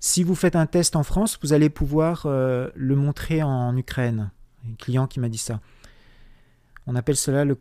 si 0.00 0.22
vous 0.22 0.34
faites 0.34 0.56
un 0.56 0.66
test 0.66 0.96
en 0.96 1.02
France, 1.02 1.38
vous 1.42 1.52
allez 1.52 1.70
pouvoir 1.70 2.26
euh, 2.26 2.70
le 2.74 2.94
montrer 2.94 3.42
en 3.42 3.76
Ukraine. 3.76 4.30
Un 4.68 4.74
client 4.74 5.06
qui 5.06 5.20
m'a 5.20 5.28
dit 5.28 5.38
ça. 5.38 5.60
On 6.86 6.94
appelle 6.94 7.16
cela 7.16 7.44
le 7.44 7.58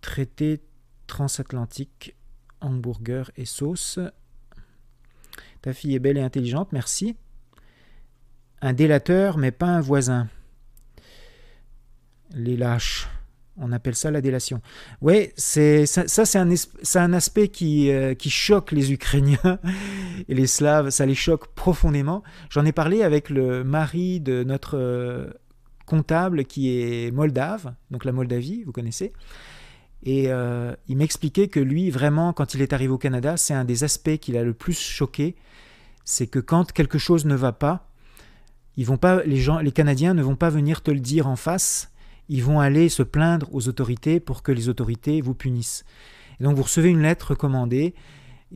traité 0.00 0.62
transatlantique 1.06 2.16
hamburger 2.60 3.30
et 3.36 3.44
sauce. 3.44 3.98
Ta 5.62 5.72
fille 5.72 5.94
est 5.94 5.98
belle 5.98 6.18
et 6.18 6.22
intelligente, 6.22 6.72
merci. 6.72 7.16
Un 8.60 8.72
délateur, 8.72 9.38
mais 9.38 9.50
pas 9.50 9.66
un 9.66 9.80
voisin. 9.80 10.28
Les 12.34 12.56
lâches. 12.56 13.08
On 13.56 13.70
appelle 13.70 13.94
ça 13.94 14.10
la 14.10 14.20
délation. 14.20 14.60
Oui, 15.00 15.30
c'est 15.36 15.86
ça, 15.86 16.06
c'est 16.06 16.38
un, 16.38 16.50
un, 16.96 17.12
aspect 17.12 17.48
qui, 17.48 17.90
euh, 17.90 18.14
qui 18.14 18.28
choque 18.28 18.72
les 18.72 18.92
Ukrainiens 18.92 19.60
et 20.28 20.34
les 20.34 20.48
Slaves, 20.48 20.90
ça 20.90 21.06
les 21.06 21.14
choque 21.14 21.54
profondément. 21.54 22.24
J'en 22.50 22.64
ai 22.64 22.72
parlé 22.72 23.02
avec 23.02 23.30
le 23.30 23.62
mari 23.62 24.18
de 24.20 24.42
notre 24.42 24.76
euh, 24.76 25.30
comptable 25.86 26.44
qui 26.44 26.70
est 26.70 27.12
moldave, 27.12 27.74
donc 27.92 28.04
la 28.04 28.12
Moldavie, 28.12 28.64
vous 28.64 28.72
connaissez. 28.72 29.12
Et 30.02 30.24
euh, 30.28 30.74
il 30.88 30.96
m'expliquait 30.96 31.48
que 31.48 31.60
lui, 31.60 31.90
vraiment, 31.90 32.32
quand 32.32 32.54
il 32.54 32.62
est 32.62 32.72
arrivé 32.72 32.92
au 32.92 32.98
Canada, 32.98 33.36
c'est 33.36 33.54
un 33.54 33.64
des 33.64 33.84
aspects 33.84 34.16
qu'il 34.18 34.36
a 34.36 34.42
le 34.42 34.52
plus 34.52 34.78
choqué, 34.78 35.36
c'est 36.04 36.26
que 36.26 36.40
quand 36.40 36.72
quelque 36.72 36.98
chose 36.98 37.24
ne 37.24 37.34
va 37.34 37.52
pas, 37.52 37.88
ils 38.76 38.84
vont 38.84 38.96
pas, 38.96 39.22
les 39.24 39.36
gens, 39.36 39.58
les 39.58 39.72
Canadiens 39.72 40.12
ne 40.12 40.22
vont 40.22 40.36
pas 40.36 40.50
venir 40.50 40.82
te 40.82 40.90
le 40.90 41.00
dire 41.00 41.28
en 41.28 41.36
face 41.36 41.92
ils 42.28 42.42
vont 42.42 42.60
aller 42.60 42.88
se 42.88 43.02
plaindre 43.02 43.48
aux 43.52 43.68
autorités 43.68 44.20
pour 44.20 44.42
que 44.42 44.52
les 44.52 44.68
autorités 44.68 45.20
vous 45.20 45.34
punissent. 45.34 45.84
Et 46.40 46.44
donc 46.44 46.56
vous 46.56 46.62
recevez 46.62 46.90
une 46.90 47.02
lettre 47.02 47.30
recommandée 47.30 47.94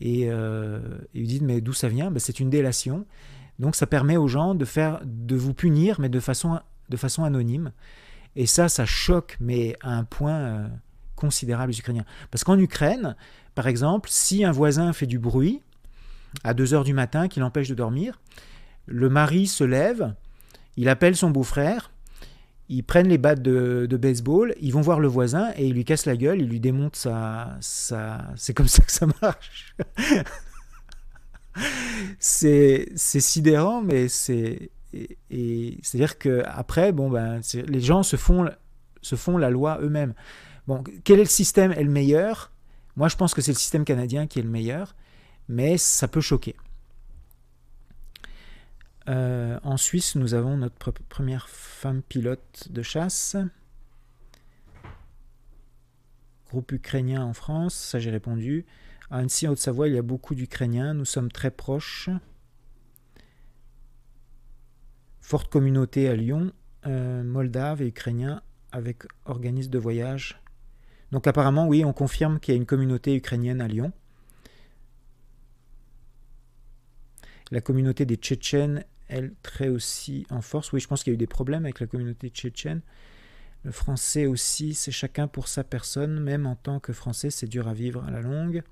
et, 0.00 0.30
euh, 0.30 0.80
ils 1.14 1.26
disent 1.26 1.42
mais 1.42 1.60
d'où 1.60 1.72
ça 1.72 1.88
vient? 1.88 2.10
Ben, 2.10 2.18
C'est 2.18 2.40
une 2.40 2.50
délation. 2.50 3.06
Donc 3.58 3.74
ça 3.76 3.86
permet 3.86 4.16
aux 4.16 4.28
gens 4.28 4.54
de, 4.54 4.64
faire, 4.64 5.00
de 5.04 5.36
vous 5.36 5.54
punir 5.54 6.00
mais 6.00 6.08
de 6.08 6.20
façon, 6.20 6.60
de 6.88 6.96
façon 6.96 7.24
anonyme. 7.24 7.72
Et 8.36 8.46
ça, 8.46 8.68
ça 8.68 8.86
choque 8.86 9.36
mais 9.40 9.76
à 9.80 9.96
un 9.96 10.04
point 10.04 10.34
euh, 10.34 10.68
considérable 11.16 11.72
les 11.72 11.78
Ukrainiens. 11.78 12.04
Parce 12.30 12.44
qu'en 12.44 12.58
Ukraine, 12.58 13.16
par 13.54 13.66
exemple, 13.66 14.08
si 14.10 14.44
un 14.44 14.52
voisin 14.52 14.92
fait 14.92 15.06
du 15.06 15.18
bruit 15.18 15.62
à 16.44 16.54
2 16.54 16.74
heures 16.74 16.84
du 16.84 16.92
matin 16.92 17.28
qui 17.28 17.40
l'empêche 17.40 17.68
de 17.68 17.74
dormir, 17.74 18.20
le 18.86 19.08
mari 19.08 19.46
se 19.46 19.64
lève, 19.64 20.14
il 20.76 20.88
appelle 20.88 21.16
son 21.16 21.30
beau-frère, 21.30 21.90
ils 22.68 22.82
prennent 22.82 23.08
les 23.08 23.18
battes 23.18 23.42
de, 23.42 23.96
baseball, 23.96 24.54
ils 24.60 24.72
vont 24.72 24.80
voir 24.80 25.00
le 25.00 25.08
voisin 25.08 25.52
et 25.56 25.66
ils 25.66 25.74
lui 25.74 25.84
cassent 25.84 26.06
la 26.06 26.16
gueule, 26.16 26.40
ils 26.40 26.48
lui 26.48 26.60
démontent 26.60 26.96
sa... 26.96 27.56
sa... 27.60 28.26
C'est 28.36 28.54
comme 28.54 28.68
ça 28.68 28.82
que 28.82 28.92
ça 28.92 29.06
marche. 29.22 29.74
c'est 32.18 32.88
sidérant, 32.94 33.82
mais 33.82 34.08
c'est... 34.08 34.70
Et, 35.30 35.78
c'est-à-dire 35.82 36.18
que 36.18 36.42
après, 36.46 36.92
bon 36.92 37.10
ben, 37.10 37.40
les 37.66 37.80
gens 37.80 38.02
se 38.02 38.16
font, 38.16 38.48
se 39.02 39.16
font 39.16 39.36
la 39.36 39.50
loi 39.50 39.78
eux-mêmes. 39.82 40.14
Bon, 40.66 40.82
quel 41.04 41.18
est 41.18 41.24
le 41.24 41.28
système 41.28 41.72
est 41.72 41.82
le 41.82 41.90
meilleur? 41.90 42.52
Moi, 42.96 43.08
je 43.08 43.16
pense 43.16 43.32
que 43.32 43.40
c'est 43.40 43.52
le 43.52 43.58
système 43.58 43.84
canadien 43.84 44.26
qui 44.26 44.38
est 44.38 44.42
le 44.42 44.48
meilleur, 44.48 44.94
mais 45.48 45.78
ça 45.78 46.08
peut 46.08 46.20
choquer. 46.20 46.56
Euh, 49.08 49.58
en 49.62 49.78
Suisse, 49.78 50.16
nous 50.16 50.34
avons 50.34 50.58
notre 50.58 50.90
première 50.90 51.48
femme 51.48 52.02
pilote 52.02 52.68
de 52.70 52.82
chasse. 52.82 53.36
Groupe 56.50 56.72
ukrainien 56.72 57.24
en 57.24 57.32
France, 57.32 57.74
ça 57.74 57.98
j'ai 57.98 58.10
répondu. 58.10 58.66
À 59.10 59.18
Annecy, 59.18 59.48
en 59.48 59.52
Haute-Savoie, 59.52 59.88
il 59.88 59.94
y 59.94 59.98
a 59.98 60.02
beaucoup 60.02 60.34
d'Ukrainiens. 60.34 60.92
Nous 60.92 61.06
sommes 61.06 61.32
très 61.32 61.50
proches. 61.50 62.10
Forte 65.20 65.50
communauté 65.50 66.08
à 66.08 66.14
Lyon, 66.14 66.52
euh, 66.86 67.22
moldave 67.22 67.82
et 67.82 67.88
ukrainien 67.88 68.42
avec 68.72 69.04
organisme 69.24 69.70
de 69.70 69.78
voyage. 69.78 70.42
Donc 71.12 71.26
apparemment, 71.26 71.66
oui, 71.66 71.84
on 71.84 71.94
confirme 71.94 72.38
qu'il 72.40 72.52
y 72.52 72.56
a 72.56 72.60
une 72.60 72.66
communauté 72.66 73.14
ukrainienne 73.14 73.62
à 73.62 73.68
Lyon. 73.68 73.92
La 77.50 77.62
communauté 77.62 78.04
des 78.04 78.16
Tchétchènes 78.16 78.84
elle, 79.08 79.34
très 79.42 79.68
aussi 79.68 80.26
en 80.30 80.40
force. 80.40 80.72
Oui, 80.72 80.80
je 80.80 80.88
pense 80.88 81.02
qu'il 81.02 81.12
y 81.12 81.14
a 81.14 81.16
eu 81.16 81.18
des 81.18 81.26
problèmes 81.26 81.64
avec 81.64 81.80
la 81.80 81.86
communauté 81.86 82.28
tchétchène. 82.28 82.82
Le 83.64 83.72
français 83.72 84.26
aussi, 84.26 84.74
c'est 84.74 84.92
chacun 84.92 85.26
pour 85.26 85.48
sa 85.48 85.64
personne. 85.64 86.20
Même 86.20 86.46
en 86.46 86.56
tant 86.56 86.80
que 86.80 86.92
français, 86.92 87.30
c'est 87.30 87.46
dur 87.46 87.68
à 87.68 87.74
vivre 87.74 88.04
à 88.04 88.10
la 88.10 88.20
longue. 88.20 88.62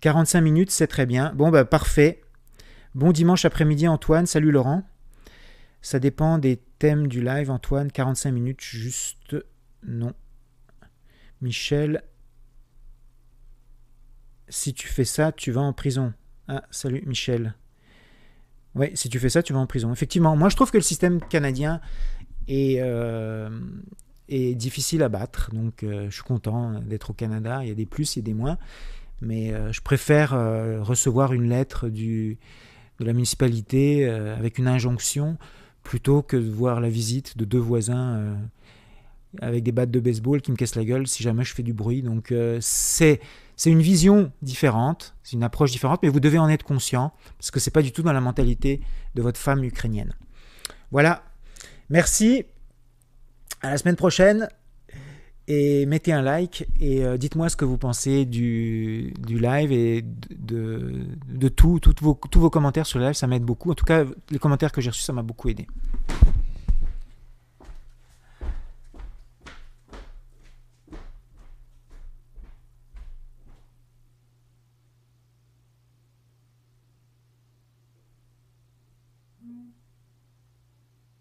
45 0.00 0.40
minutes, 0.40 0.70
c'est 0.70 0.86
très 0.86 1.06
bien. 1.06 1.32
Bon, 1.34 1.50
bah 1.50 1.64
parfait. 1.64 2.22
Bon 2.94 3.12
dimanche 3.12 3.44
après-midi, 3.44 3.88
Antoine. 3.88 4.26
Salut 4.26 4.50
Laurent. 4.50 4.82
Ça 5.80 5.98
dépend 5.98 6.38
des 6.38 6.58
thèmes 6.78 7.08
du 7.08 7.22
live, 7.22 7.50
Antoine. 7.50 7.90
45 7.90 8.30
minutes, 8.30 8.60
juste 8.60 9.36
non. 9.82 10.14
Michel, 11.40 12.02
si 14.48 14.74
tu 14.74 14.86
fais 14.86 15.04
ça, 15.04 15.32
tu 15.32 15.50
vas 15.50 15.62
en 15.62 15.72
prison. 15.72 16.12
Ah, 16.46 16.62
salut 16.70 17.02
Michel. 17.06 17.54
Oui, 18.74 18.88
si 18.94 19.08
tu 19.08 19.18
fais 19.18 19.28
ça, 19.28 19.42
tu 19.42 19.52
vas 19.52 19.58
en 19.58 19.66
prison. 19.66 19.92
Effectivement, 19.92 20.36
moi 20.36 20.48
je 20.48 20.56
trouve 20.56 20.70
que 20.70 20.78
le 20.78 20.82
système 20.82 21.20
canadien 21.20 21.80
est, 22.48 22.78
euh, 22.80 23.50
difficile 24.28 25.02
à 25.02 25.08
battre. 25.08 25.50
Donc 25.52 25.82
euh, 25.82 26.06
je 26.08 26.14
suis 26.14 26.22
content 26.22 26.80
d'être 26.80 27.10
au 27.10 27.12
Canada. 27.12 27.60
Il 27.62 27.68
y 27.68 27.72
a 27.72 27.74
des 27.74 27.86
plus 27.86 28.16
et 28.16 28.22
des 28.22 28.34
moins. 28.34 28.58
Mais 29.20 29.52
euh, 29.52 29.72
je 29.72 29.80
préfère 29.82 30.30
recevoir 30.84 31.32
une 31.32 31.48
lettre 31.48 31.88
de 31.88 32.36
la 32.98 33.12
municipalité 33.12 34.08
avec 34.08 34.58
une 34.58 34.68
injonction 34.68 35.36
plutôt 35.82 36.22
que 36.22 36.36
de 36.36 36.48
voir 36.48 36.80
la 36.80 36.88
visite 36.88 37.36
de 37.36 37.44
deux 37.44 37.58
voisins 37.58 38.36
avec 39.40 39.64
des 39.64 39.72
battes 39.72 39.90
de 39.90 39.98
baseball 40.00 40.40
qui 40.40 40.50
me 40.52 40.56
cassent 40.56 40.76
la 40.76 40.84
gueule 40.84 41.06
si 41.06 41.22
jamais 41.22 41.44
je 41.44 41.54
fais 41.54 41.62
du 41.62 41.72
bruit. 41.72 42.02
Donc 42.02 42.32
c'est 42.60 43.20
c'est 43.62 43.70
une 43.70 43.80
vision 43.80 44.32
différente, 44.42 45.14
c'est 45.22 45.34
une 45.34 45.44
approche 45.44 45.70
différente, 45.70 46.00
mais 46.02 46.08
vous 46.08 46.18
devez 46.18 46.36
en 46.36 46.48
être 46.48 46.64
conscient, 46.64 47.12
parce 47.38 47.52
que 47.52 47.60
ce 47.60 47.70
n'est 47.70 47.72
pas 47.72 47.82
du 47.82 47.92
tout 47.92 48.02
dans 48.02 48.12
la 48.12 48.20
mentalité 48.20 48.80
de 49.14 49.22
votre 49.22 49.38
femme 49.38 49.62
ukrainienne. 49.62 50.16
Voilà, 50.90 51.22
merci, 51.88 52.44
à 53.60 53.70
la 53.70 53.78
semaine 53.78 53.94
prochaine, 53.94 54.48
et 55.46 55.86
mettez 55.86 56.12
un 56.12 56.22
like, 56.22 56.66
et 56.80 57.04
euh, 57.04 57.16
dites-moi 57.16 57.48
ce 57.50 57.54
que 57.54 57.64
vous 57.64 57.78
pensez 57.78 58.24
du, 58.24 59.14
live 59.28 59.70
et 59.70 60.02
de, 60.02 61.06
de, 61.28 61.48
tout, 61.48 61.78
tous 61.78 62.40
vos 62.40 62.50
commentaires 62.50 62.86
sur 62.86 62.98
le 62.98 63.04
live, 63.04 63.14
ça 63.14 63.28
m'aide 63.28 63.44
beaucoup. 63.44 63.70
En 63.70 63.74
tout 63.74 63.84
cas, 63.84 64.04
les 64.30 64.40
commentaires 64.40 64.72
que 64.72 64.80
j'ai 64.80 64.90
reçus, 64.90 65.04
ça 65.04 65.12
m'a 65.12 65.22
beaucoup 65.22 65.48
aidé. 65.48 65.68